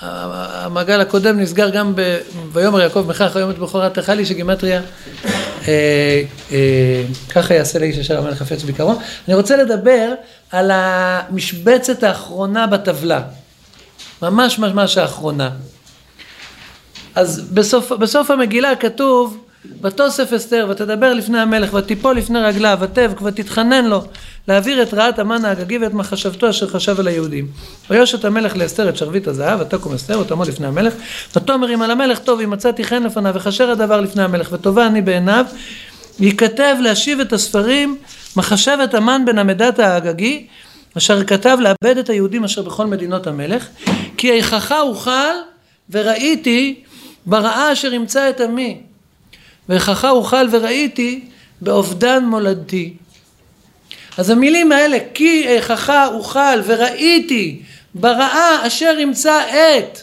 המעגל 0.00 1.00
הקודם 1.00 1.40
נסגר 1.40 1.70
גם 1.70 1.92
ב... 1.96 2.18
ויאמר 2.52 2.80
יעקב 2.80 3.04
מכך 3.08 3.36
היום 3.36 3.50
את 3.50 3.58
בכורתך 3.58 4.08
לי 4.08 4.26
שגימטריה 4.26 4.80
אה, 5.68 6.22
אה, 6.52 7.02
ככה 7.28 7.54
יעשה 7.54 7.78
לאיש 7.78 7.98
אשר 7.98 8.18
המלך 8.18 8.38
חפץ 8.38 8.62
ביקרו. 8.62 8.94
אני 9.28 9.34
רוצה 9.34 9.56
לדבר 9.56 10.12
על 10.54 10.70
המשבצת 10.74 12.02
האחרונה 12.02 12.66
בטבלה. 12.66 13.22
ממש 14.22 14.58
ממש 14.58 14.98
האחרונה. 14.98 15.50
אז 17.14 17.40
בסוף, 17.52 17.92
בסוף 17.92 18.30
המגילה 18.30 18.76
כתוב 18.76 19.44
ותוסף 19.82 20.32
אסתר 20.32 20.66
ותדבר 20.70 21.12
לפני 21.14 21.40
המלך 21.40 21.74
ותיפול 21.74 22.16
לפני 22.16 22.38
רגליו 22.38 22.78
ותבק 22.80 23.22
ותתחנן 23.22 23.84
לו 23.84 24.04
להעביר 24.48 24.82
את 24.82 24.94
רעת 24.94 25.18
המן 25.18 25.44
האגגי 25.44 25.78
ואת 25.78 25.94
מחשבתו 25.94 26.50
אשר 26.50 26.68
חשב 26.68 27.00
על 27.00 27.08
היהודים. 27.08 27.46
ויושת 27.90 28.24
המלך 28.24 28.56
לאסתר 28.56 28.88
את 28.88 28.96
שרביט 28.96 29.28
הזהב 29.28 29.60
ותקום 29.60 29.94
אסתר 29.94 30.20
ותעמוד 30.20 30.48
לפני 30.48 30.66
המלך 30.66 30.94
ותאמר 31.36 31.74
אם 31.74 31.82
על 31.82 31.90
המלך 31.90 32.18
טוב 32.18 32.40
אם 32.40 32.50
מצאתי 32.50 32.84
חן 32.84 33.02
לפניו 33.02 33.34
וכשר 33.34 33.70
הדבר 33.70 34.00
לפני 34.00 34.22
המלך 34.22 34.48
וטובה 34.52 34.86
אני 34.86 35.02
בעיניו 35.02 35.44
ייכתב 36.20 36.76
להשיב 36.80 37.20
את 37.20 37.32
הספרים 37.32 37.98
מחשבת 38.36 38.94
המן 38.94 39.22
בן 39.26 39.38
עמדת 39.38 39.78
האגגי 39.78 40.46
אשר 40.98 41.24
כתב 41.24 41.58
לאבד 41.60 41.98
את 41.98 42.10
היהודים 42.10 42.44
אשר 42.44 42.62
בכל 42.62 42.86
מדינות 42.86 43.26
המלך 43.26 43.68
כי 44.16 44.32
איכך 44.32 44.74
אוכל 44.80 45.34
וראיתי 45.90 46.82
ברעה 47.26 47.72
אשר 47.72 47.94
ימצא 47.94 48.30
את 48.30 48.40
עמי 48.40 48.80
ואיכך 49.68 50.04
אוכל 50.04 50.46
וראיתי 50.50 51.24
באובדן 51.60 52.24
מולדתי. 52.24 52.92
אז 54.18 54.30
המילים 54.30 54.72
האלה, 54.72 54.98
כי 55.14 55.46
איכך 55.46 55.92
אוכל 56.14 56.60
וראיתי 56.64 57.62
ברעה 57.94 58.66
אשר 58.66 58.96
ימצא 58.98 59.40
את 59.40 59.98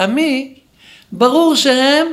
עמי, 0.00 0.54
ברור 1.12 1.54
שהם 1.56 2.06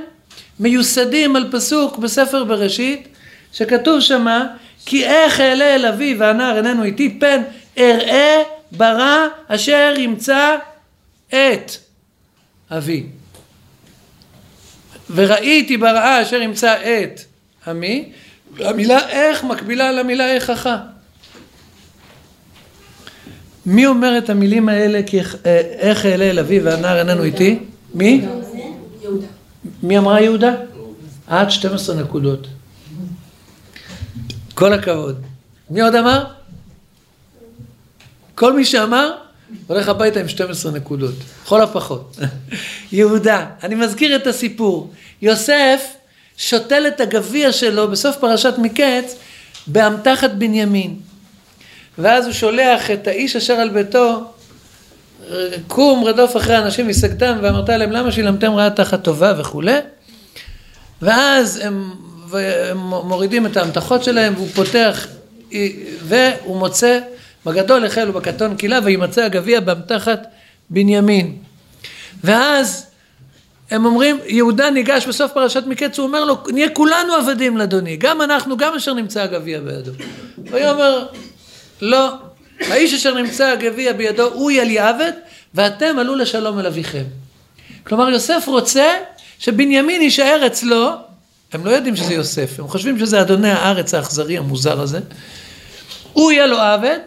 מיוסדים 0.59 1.35
על 1.35 1.51
פסוק 1.51 1.97
בספר 1.97 2.43
בראשית, 2.43 3.07
שכתוב 3.53 3.99
שמה, 3.99 4.45
כי 4.85 5.05
איך 5.05 5.39
אעלה 5.39 5.75
אל 5.75 5.85
אבי 5.85 6.15
והנער 6.19 6.57
איננו 6.57 6.83
איתי, 6.83 7.17
פן 7.19 7.41
אראה 7.77 8.43
ברע 8.71 9.27
אשר 9.47 9.93
ימצא 9.97 10.55
את 11.27 11.71
אבי. 12.71 13.03
וראיתי 15.15 15.77
ברעה 15.77 16.21
אשר 16.21 16.41
ימצא 16.41 16.73
את 16.73 17.21
עמי, 17.67 18.11
המילה 18.59 19.09
איך 19.09 19.43
מקבילה 19.43 19.91
למילה 19.91 20.31
איככה. 20.33 20.77
מי 23.65 23.85
אומר 23.87 24.17
את 24.17 24.29
המילים 24.29 24.69
האלה 24.69 25.01
כי 25.05 25.19
איך 25.79 26.05
אעלה 26.05 26.29
אל 26.29 26.39
אבי 26.39 26.59
והנער 26.59 26.99
איננו 26.99 27.23
איתי? 27.23 27.59
מי? 27.93 28.25
מי 29.83 29.97
אמרה 29.97 30.21
יהודה? 30.21 30.55
עד 31.27 31.51
12 31.51 31.95
נקודות. 31.95 32.47
כל 34.61 34.73
הכבוד. 34.73 35.21
מי 35.69 35.81
עוד 35.81 35.95
אמר? 35.95 36.23
כל 38.35 38.53
מי 38.53 38.65
שאמר, 38.65 39.11
הולך 39.67 39.89
הביתה 39.89 40.19
עם 40.19 40.27
12 40.27 40.71
נקודות, 40.71 41.13
לכל 41.43 41.61
הפחות. 41.61 42.17
יהודה, 42.91 43.45
אני 43.63 43.75
מזכיר 43.75 44.15
את 44.15 44.27
הסיפור. 44.27 44.93
יוסף 45.21 45.81
שותל 46.37 46.83
את 46.87 46.99
הגביע 46.99 47.51
שלו 47.51 47.91
בסוף 47.91 48.17
פרשת 48.17 48.53
מקץ 48.57 49.15
באמתחת 49.67 50.31
בנימין. 50.31 50.95
ואז 51.97 52.25
הוא 52.25 52.33
שולח 52.33 52.91
את 52.91 53.07
האיש 53.07 53.35
אשר 53.35 53.53
על 53.53 53.69
ביתו, 53.69 54.23
קום 55.67 56.03
רדוף 56.03 56.37
אחרי 56.37 56.57
אנשים 56.57 56.87
והשגתם 56.87 57.37
ואמרת 57.41 57.69
להם 57.69 57.91
למה 57.91 58.11
שילמתם 58.11 58.51
רעה 58.51 58.69
תחת 58.69 59.03
טובה 59.03 59.33
וכולי. 59.37 59.77
ואז 61.01 61.61
הם, 61.63 61.93
הם 62.35 62.77
מורידים 62.77 63.45
את 63.45 63.57
האמתחות 63.57 64.03
שלהם 64.03 64.33
והוא 64.35 64.47
פותח 64.47 65.07
והוא 66.03 66.57
מוצא 66.57 66.99
בגדול 67.45 67.85
החל 67.85 68.09
ובקטון 68.09 68.55
קילה 68.55 68.79
וימצא 68.83 69.23
הגביע 69.23 69.59
באמתחת 69.59 70.27
בנימין. 70.69 71.37
ואז 72.23 72.85
הם 73.71 73.85
אומרים, 73.85 74.19
יהודה 74.25 74.69
ניגש 74.69 75.05
בסוף 75.07 75.31
פרשת 75.31 75.63
מקץ, 75.67 75.99
הוא 75.99 76.07
אומר 76.07 76.25
לו, 76.25 76.37
נהיה 76.53 76.69
כולנו 76.69 77.13
עבדים 77.13 77.57
לאדוני, 77.57 77.97
גם 77.97 78.21
אנחנו, 78.21 78.57
גם 78.57 78.75
אשר 78.75 78.93
נמצא 78.93 79.21
הגביע 79.21 79.59
בידו. 79.59 79.91
ויאמר, 80.37 81.05
לא, 81.81 82.13
האיש 82.59 82.93
אשר 82.93 83.13
נמצא 83.13 83.45
הגביע 83.45 83.93
בידו, 83.93 84.23
הוא 84.33 84.51
יהיה 84.51 84.63
לי 84.63 84.79
עבד, 84.79 85.11
ואתם 85.53 85.99
עלו 85.99 86.15
לשלום 86.15 86.59
אל 86.59 86.67
אביכם. 86.67 87.03
כלומר, 87.83 88.09
יוסף 88.09 88.43
רוצה 88.47 88.93
שבנימין 89.39 90.01
יישאר 90.01 90.43
אצלו, 90.47 90.91
הם 91.53 91.65
לא 91.65 91.71
יודעים 91.71 91.95
שזה 91.95 92.13
יוסף, 92.13 92.59
הם 92.59 92.67
חושבים 92.67 92.99
שזה 92.99 93.21
אדוני 93.21 93.51
הארץ 93.51 93.93
האכזרי 93.93 94.37
המוזר 94.37 94.81
הזה, 94.81 94.99
הוא 96.13 96.31
יהיה 96.31 96.45
לו 96.45 96.57
עבד, 96.57 96.97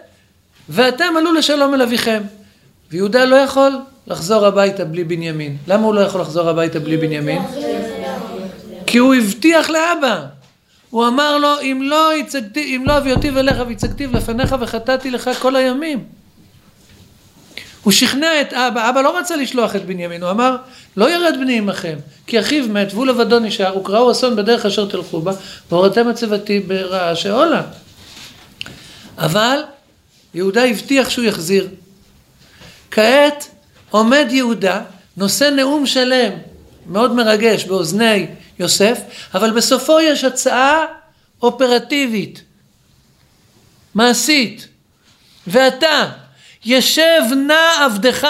ואתם 0.68 1.14
עלו 1.18 1.32
לשלום 1.32 1.74
אל 1.74 1.82
אביכם. 1.82 2.22
ויהודה 2.90 3.24
לא 3.24 3.36
יכול 3.36 3.72
לחזור 4.06 4.46
הביתה 4.46 4.84
בלי 4.84 5.04
בנימין. 5.04 5.56
למה 5.66 5.86
הוא 5.86 5.94
לא 5.94 6.00
יכול 6.00 6.20
לחזור 6.20 6.48
הביתה 6.48 6.80
בלי 6.80 6.96
בנימין? 6.96 7.42
כי 8.86 8.98
הוא 8.98 9.14
הבטיח 9.14 9.70
לאבא. 9.70 10.24
הוא 10.90 11.06
אמר 11.06 11.38
לו, 11.38 11.60
אם 11.62 11.80
לא, 11.82 12.16
יצגתי, 12.16 12.76
אם 12.76 12.84
לא 12.86 12.98
אביא 12.98 13.12
אותי 13.12 13.30
ואליך 13.30 13.62
והצגתיו 13.68 14.12
לפניך 14.12 14.56
וחטאתי 14.60 15.10
לך 15.10 15.30
כל 15.38 15.56
הימים. 15.56 16.04
הוא 17.84 17.92
שכנע 17.92 18.40
את 18.40 18.52
אבא, 18.52 18.90
אבא 18.90 19.00
לא 19.00 19.18
רצה 19.18 19.36
לשלוח 19.36 19.76
את 19.76 19.86
בנימין, 19.86 20.22
הוא 20.22 20.30
אמר, 20.30 20.56
לא 20.96 21.10
ירד 21.10 21.34
בני 21.40 21.58
עמכם, 21.58 21.98
כי 22.26 22.40
אחיו 22.40 22.68
מת 22.68 22.88
והוא 22.92 23.06
לבדו 23.06 23.38
נשאר, 23.38 23.78
וקראו 23.78 24.12
אסון 24.12 24.36
בדרך 24.36 24.66
אשר 24.66 24.86
תלכו 24.86 25.20
בה, 25.20 25.32
והורתם 25.70 26.12
צוותי 26.12 26.60
ברעשי 26.60 27.28
עולה. 27.28 27.62
אבל 29.18 29.58
יהודה 30.34 30.64
הבטיח 30.64 31.10
שהוא 31.10 31.24
יחזיר. 31.24 31.68
כעת 32.90 33.48
עומד 33.90 34.26
יהודה, 34.30 34.80
נושא 35.16 35.44
נאום 35.44 35.86
שלם, 35.86 36.32
מאוד 36.86 37.14
מרגש, 37.14 37.64
באוזני 37.64 38.26
יוסף, 38.58 39.00
אבל 39.34 39.50
בסופו 39.50 40.00
יש 40.00 40.24
הצעה 40.24 40.84
אופרטיבית, 41.42 42.42
מעשית. 43.94 44.68
ואתה, 45.46 46.10
ישב 46.64 47.22
נא 47.36 47.84
עבדך 47.84 48.28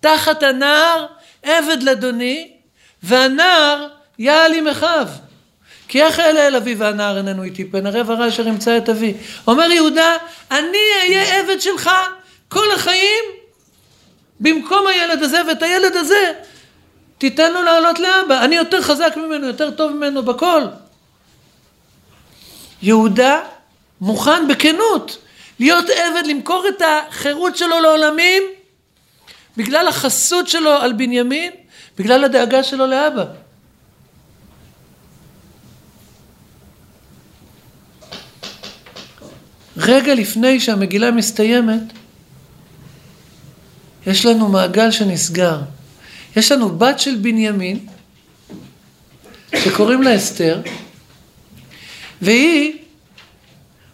תחת 0.00 0.42
הנער, 0.42 1.06
עבד 1.42 1.82
לאדוני, 1.82 2.52
והנער 3.02 3.86
יעל 4.18 4.54
עם 4.54 4.68
אחיו. 4.68 5.08
כי 5.88 6.02
איך 6.02 6.20
אלה 6.20 6.46
אל 6.46 6.56
אבי 6.56 6.74
והנער 6.74 7.16
איננו 7.16 7.42
איתי 7.42 7.64
פן 7.64 7.86
ערב 7.86 8.10
הרע 8.10 8.28
אשר 8.28 8.48
ימצא 8.48 8.76
את 8.76 8.88
אבי. 8.88 9.14
אומר 9.46 9.70
יהודה, 9.70 10.16
אני 10.50 10.78
אהיה 11.00 11.40
עבד 11.40 11.60
שלך 11.60 11.90
כל 12.48 12.72
החיים 12.74 13.24
במקום 14.40 14.86
הילד 14.86 15.22
הזה, 15.22 15.40
ואת 15.48 15.62
הילד 15.62 15.96
הזה 15.96 16.32
תיתן 17.18 17.52
לו 17.52 17.62
לעלות 17.62 17.98
לאבא. 17.98 18.44
אני 18.44 18.56
יותר 18.56 18.82
חזק 18.82 19.12
ממנו, 19.16 19.46
יותר 19.46 19.70
טוב 19.70 19.92
ממנו 19.92 20.22
בכל. 20.22 20.62
יהודה 22.82 23.40
מוכן 24.00 24.48
בכנות 24.48 25.18
להיות 25.62 25.84
עבד, 25.84 26.26
למכור 26.26 26.64
את 26.68 26.82
החירות 26.82 27.56
שלו 27.56 27.80
לעולמים 27.80 28.42
בגלל 29.56 29.88
החסות 29.88 30.48
שלו 30.48 30.70
על 30.70 30.92
בנימין, 30.92 31.52
בגלל 31.98 32.24
הדאגה 32.24 32.62
שלו 32.62 32.86
לאבא. 32.86 33.24
רגע 39.76 40.14
לפני 40.14 40.60
שהמגילה 40.60 41.10
מסתיימת, 41.10 41.82
יש 44.06 44.26
לנו 44.26 44.48
מעגל 44.48 44.90
שנסגר. 44.90 45.60
יש 46.36 46.52
לנו 46.52 46.78
בת 46.78 46.98
של 47.00 47.14
בנימין, 47.16 47.86
שקוראים 49.56 50.02
לה 50.02 50.16
אסתר, 50.16 50.60
והיא 52.22 52.78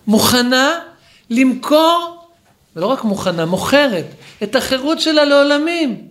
מוכנה 0.07 0.88
למכור, 1.31 2.29
ולא 2.76 2.87
רק 2.87 3.05
מוכנה, 3.05 3.45
מוכרת, 3.45 4.07
את 4.43 4.57
החירות 4.57 5.01
שלה 5.01 5.24
לעולמים. 5.24 6.09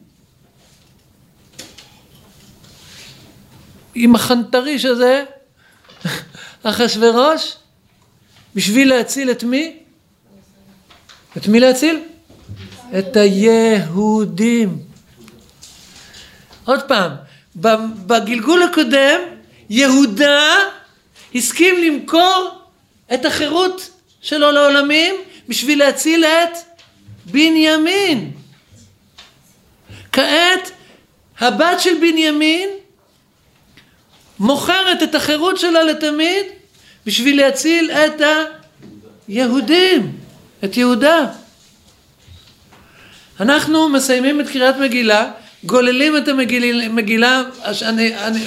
עם 3.96 4.16
החנטריש 4.16 4.86
הזה, 4.86 5.24
אחשורוש, 6.64 7.56
בשביל 8.56 8.90
להציל 8.90 9.32
את 9.32 9.44
מי? 9.44 9.80
את 11.38 11.48
מי 11.48 11.60
להציל? 11.60 12.04
את 13.00 13.16
היהודים. 13.16 14.80
עוד 16.66 16.84
פעם, 16.84 17.12
בגלגול 17.56 18.64
הקודם, 18.64 19.20
יהודה 19.70 20.42
הסכים 21.36 21.76
למכור 21.84 22.62
את 23.14 23.26
החירות 23.26 23.90
שלו 24.28 24.52
לעולמים 24.52 25.16
בשביל 25.48 25.80
להציל 25.80 26.26
את 26.26 26.58
בנימין. 27.26 28.32
כעת, 30.12 30.72
הבת 31.40 31.80
של 31.80 31.94
בנימין 32.02 32.70
מוכרת 34.40 35.04
את 35.04 35.16
החירות 35.16 35.60
שלה 35.60 35.84
לתמיד 35.84 36.46
בשביל 37.06 37.38
להציל 37.38 37.92
את 37.92 38.22
היהודים, 39.28 40.12
את 40.64 40.78
יהודה. 40.78 41.26
אנחנו 43.40 43.90
מסיימים 43.90 44.42
את 44.42 44.50
קריאת 44.50 44.78
מגילה, 44.78 45.32
גוללים 45.64 46.18
את 46.18 46.28
המגילה, 46.28 47.42
אני, 47.82 48.18
אני, 48.18 48.40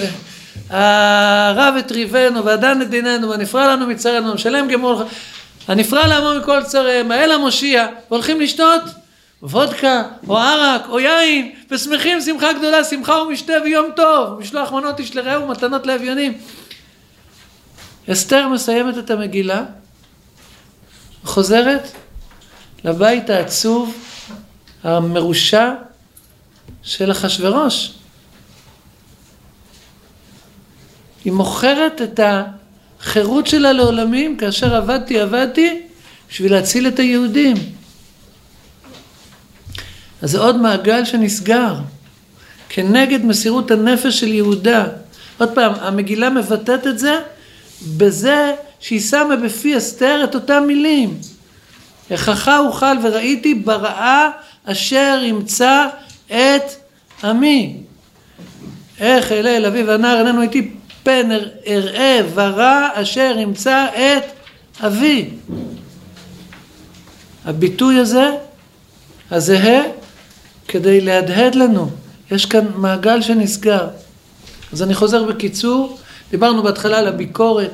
הרב 0.70 1.74
הטריבנו, 1.78 2.44
והדן 2.44 2.82
את 2.82 2.90
דיננו, 2.90 3.30
והנפרע 3.30 3.66
לנו 3.68 3.86
מצרינו, 3.86 4.30
ומשלם 4.30 4.68
גמול, 4.68 4.96
הנפרע 5.68 6.06
לעמו 6.06 6.40
מכל 6.40 6.64
צריהם, 6.64 7.10
האל 7.10 7.32
המושיע, 7.32 7.86
והולכים 8.10 8.40
לשתות 8.40 8.82
וודקה, 9.42 10.02
או 10.28 10.38
ערק, 10.38 10.82
או 10.88 11.00
יין, 11.00 11.54
ושמחים 11.70 12.20
שמחה 12.20 12.52
גדולה, 12.52 12.84
שמחה 12.84 13.12
ומשתה 13.12 13.52
ויום 13.64 13.86
טוב, 13.96 14.40
משלוח 14.40 14.72
מנות 14.72 14.98
איש 14.98 15.16
לרעהו, 15.16 15.48
מתנות 15.48 15.86
לאביונים. 15.86 16.38
אסתר 18.12 18.48
מסיימת 18.48 18.98
את 18.98 19.10
המגילה, 19.10 19.62
חוזרת 21.24 21.92
לבית 22.84 23.30
העצוב, 23.30 23.94
המרושע 24.82 25.70
של 26.82 27.10
אחשורוש. 27.10 27.92
היא 31.24 31.32
מוכרת 31.32 32.02
את 32.02 32.20
החירות 33.00 33.46
שלה 33.46 33.72
לעולמים, 33.72 34.36
כאשר 34.36 34.74
עבדתי, 34.76 35.20
עבדתי, 35.20 35.80
בשביל 36.30 36.52
להציל 36.52 36.88
את 36.88 36.98
היהודים. 36.98 37.56
אז 40.22 40.30
זה 40.30 40.38
עוד 40.38 40.56
מעגל 40.56 41.04
שנסגר, 41.04 41.74
כנגד 42.68 43.24
מסירות 43.24 43.70
הנפש 43.70 44.20
של 44.20 44.28
יהודה. 44.28 44.86
עוד 45.38 45.50
פעם, 45.54 45.72
המגילה 45.80 46.30
מבטאת 46.30 46.86
את 46.86 46.98
זה 46.98 47.20
בזה 47.96 48.54
שהיא 48.80 49.00
שמה 49.00 49.36
בפי 49.36 49.76
אסתר 49.76 50.24
את 50.24 50.34
אותם 50.34 50.64
מילים. 50.66 51.18
איככה 52.10 52.58
אוכל 52.58 52.96
וראיתי 53.02 53.54
ברעה 53.54 54.30
אשר 54.64 55.20
ימצא 55.24 55.86
את 56.26 56.62
עמי. 57.24 57.76
איך 59.00 59.32
אלה 59.32 59.56
אל 59.56 59.66
אביו 59.66 59.90
הנער 59.90 60.18
איננו 60.18 60.42
איתי 60.42 60.70
פן 61.02 61.28
אראה 61.66 62.20
ורע 62.34 62.88
אשר 62.94 63.34
ימצא 63.38 63.86
את 63.86 64.22
אבי. 64.86 65.28
הביטוי 67.44 67.96
הזה, 67.96 68.30
הזהה, 69.30 69.82
כדי 70.68 71.00
להדהד 71.00 71.54
לנו. 71.54 71.90
יש 72.30 72.46
כאן 72.46 72.66
מעגל 72.76 73.22
שנסגר. 73.22 73.88
אז 74.72 74.82
אני 74.82 74.94
חוזר 74.94 75.24
בקיצור, 75.24 75.98
דיברנו 76.30 76.62
בהתחלה 76.62 76.98
על 76.98 77.08
הביקורת 77.08 77.70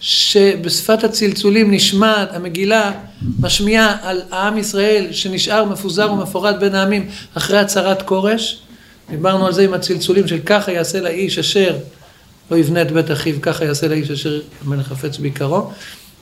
שבשפת 0.00 1.04
הצלצולים 1.04 1.70
נשמעת, 1.70 2.28
המגילה 2.32 2.92
משמיעה 3.40 3.96
על 4.02 4.22
העם 4.30 4.58
ישראל 4.58 5.06
שנשאר 5.12 5.64
מפוזר 5.64 6.12
ומפורד 6.12 6.60
בין 6.60 6.74
העמים 6.74 7.08
אחרי 7.34 7.58
הצהרת 7.58 8.02
כורש. 8.02 8.62
דיברנו 9.10 9.46
על 9.46 9.52
זה 9.52 9.64
עם 9.64 9.74
הצלצולים 9.74 10.28
של 10.28 10.38
ככה 10.46 10.72
יעשה 10.72 11.00
לאיש 11.00 11.38
אשר 11.38 11.76
לא 12.50 12.56
יבנה 12.56 12.82
את 12.82 12.92
בית 12.92 13.10
אחיו, 13.10 13.34
ככה 13.42 13.64
יעשה 13.64 13.88
לאיש 13.88 14.10
אשר 14.10 14.40
המלך 14.64 14.88
חפץ 14.88 15.16
בעיקרו, 15.16 15.70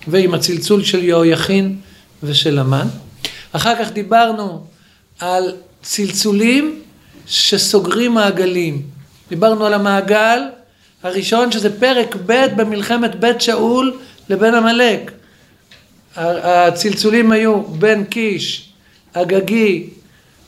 ועם 0.09 0.35
הצלצול 0.35 0.85
של 0.85 1.05
יהויכין 1.05 1.77
ושל 2.23 2.59
המן. 2.59 2.87
אחר 3.53 3.85
כך 3.85 3.93
דיברנו 3.93 4.65
על 5.19 5.53
צלצולים 5.83 6.83
שסוגרים 7.27 8.15
מעגלים. 8.15 8.83
דיברנו 9.29 9.67
על 9.67 9.75
המעגל 9.75 10.41
הראשון 11.03 11.53
שזה 11.53 11.81
פרק 11.81 12.17
ב' 12.27 12.47
במלחמת 12.57 13.15
בית 13.15 13.41
שאול 13.41 13.99
לבן 14.29 14.55
עמלק. 14.55 15.13
הצלצולים 16.17 17.33
היו 17.33 17.63
בן 17.63 18.05
קיש, 18.05 18.69
אגגי 19.13 19.91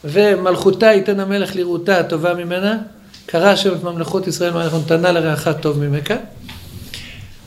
ומלכותה 0.05 0.87
ייתן 0.87 1.21
המלך 1.21 1.57
לראותה 1.57 1.99
הטובה 1.99 2.35
ממנה. 2.35 2.79
קרא 3.31 3.49
השם 3.49 3.75
את 3.75 3.83
ממלכות 3.83 4.27
ישראל 4.27 4.53
מלך 4.53 4.75
נתנה 4.75 5.13
לרעך 5.13 5.49
טוב 5.61 5.79
ממך. 5.79 6.13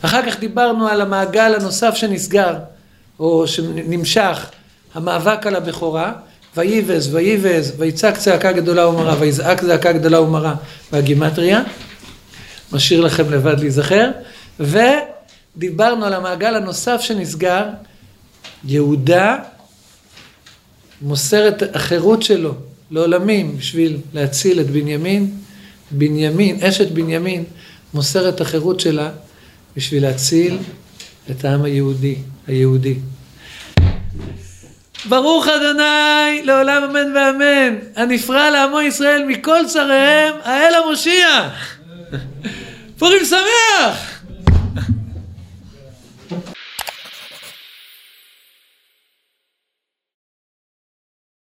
אחר 0.02 0.26
כך 0.26 0.40
דיברנו 0.40 0.88
על 0.88 1.00
המעגל 1.00 1.54
הנוסף 1.54 1.94
שנסגר, 1.94 2.54
או 3.18 3.46
שנמשך, 3.46 4.50
המאבק 4.94 5.46
על 5.46 5.56
הבכורה, 5.56 6.12
ויבז, 6.56 7.14
ויבז, 7.14 7.72
ויצעק 7.78 8.16
צעקה 8.16 8.52
גדולה 8.52 8.88
ומרה, 8.88 9.16
ויזעק 9.20 9.62
זעקה 9.62 9.92
גדולה 9.92 10.20
ומרה, 10.20 10.54
והגימטריה. 10.92 11.62
משאיר 12.72 13.00
לכם 13.00 13.30
לבד 13.30 13.60
להיזכר. 13.60 14.10
ודיברנו 14.60 16.04
על 16.04 16.12
המעגל 16.14 16.54
הנוסף 16.54 17.00
שנסגר, 17.00 17.64
יהודה 18.64 19.36
מוסר 21.02 21.48
את 21.48 21.76
החירות 21.76 22.22
שלו 22.22 22.54
לעולמים 22.90 23.56
בשביל 23.56 23.96
להציל 24.14 24.60
את 24.60 24.70
בנימין. 24.70 25.43
בנימין, 25.98 26.62
אשת 26.62 26.90
בנימין, 26.90 27.44
מוסר 27.94 28.28
את 28.28 28.40
החירות 28.40 28.80
שלה 28.80 29.10
בשביל 29.76 30.02
להציל 30.02 30.58
את 31.30 31.44
העם 31.44 31.62
היהודי, 31.62 32.16
היהודי. 32.46 32.94
ברוך 35.08 35.48
אדוני 35.48 36.42
לעולם 36.42 36.82
אמן 36.82 37.16
ואמן, 37.16 37.76
הנפרע 37.96 38.50
לעמו 38.50 38.80
ישראל 38.80 39.24
מכל 39.24 39.60
צריהם, 39.66 40.34
האל 40.42 40.74
המושיע. 40.74 41.48
פורים 42.98 43.24
שמח! 43.24 44.13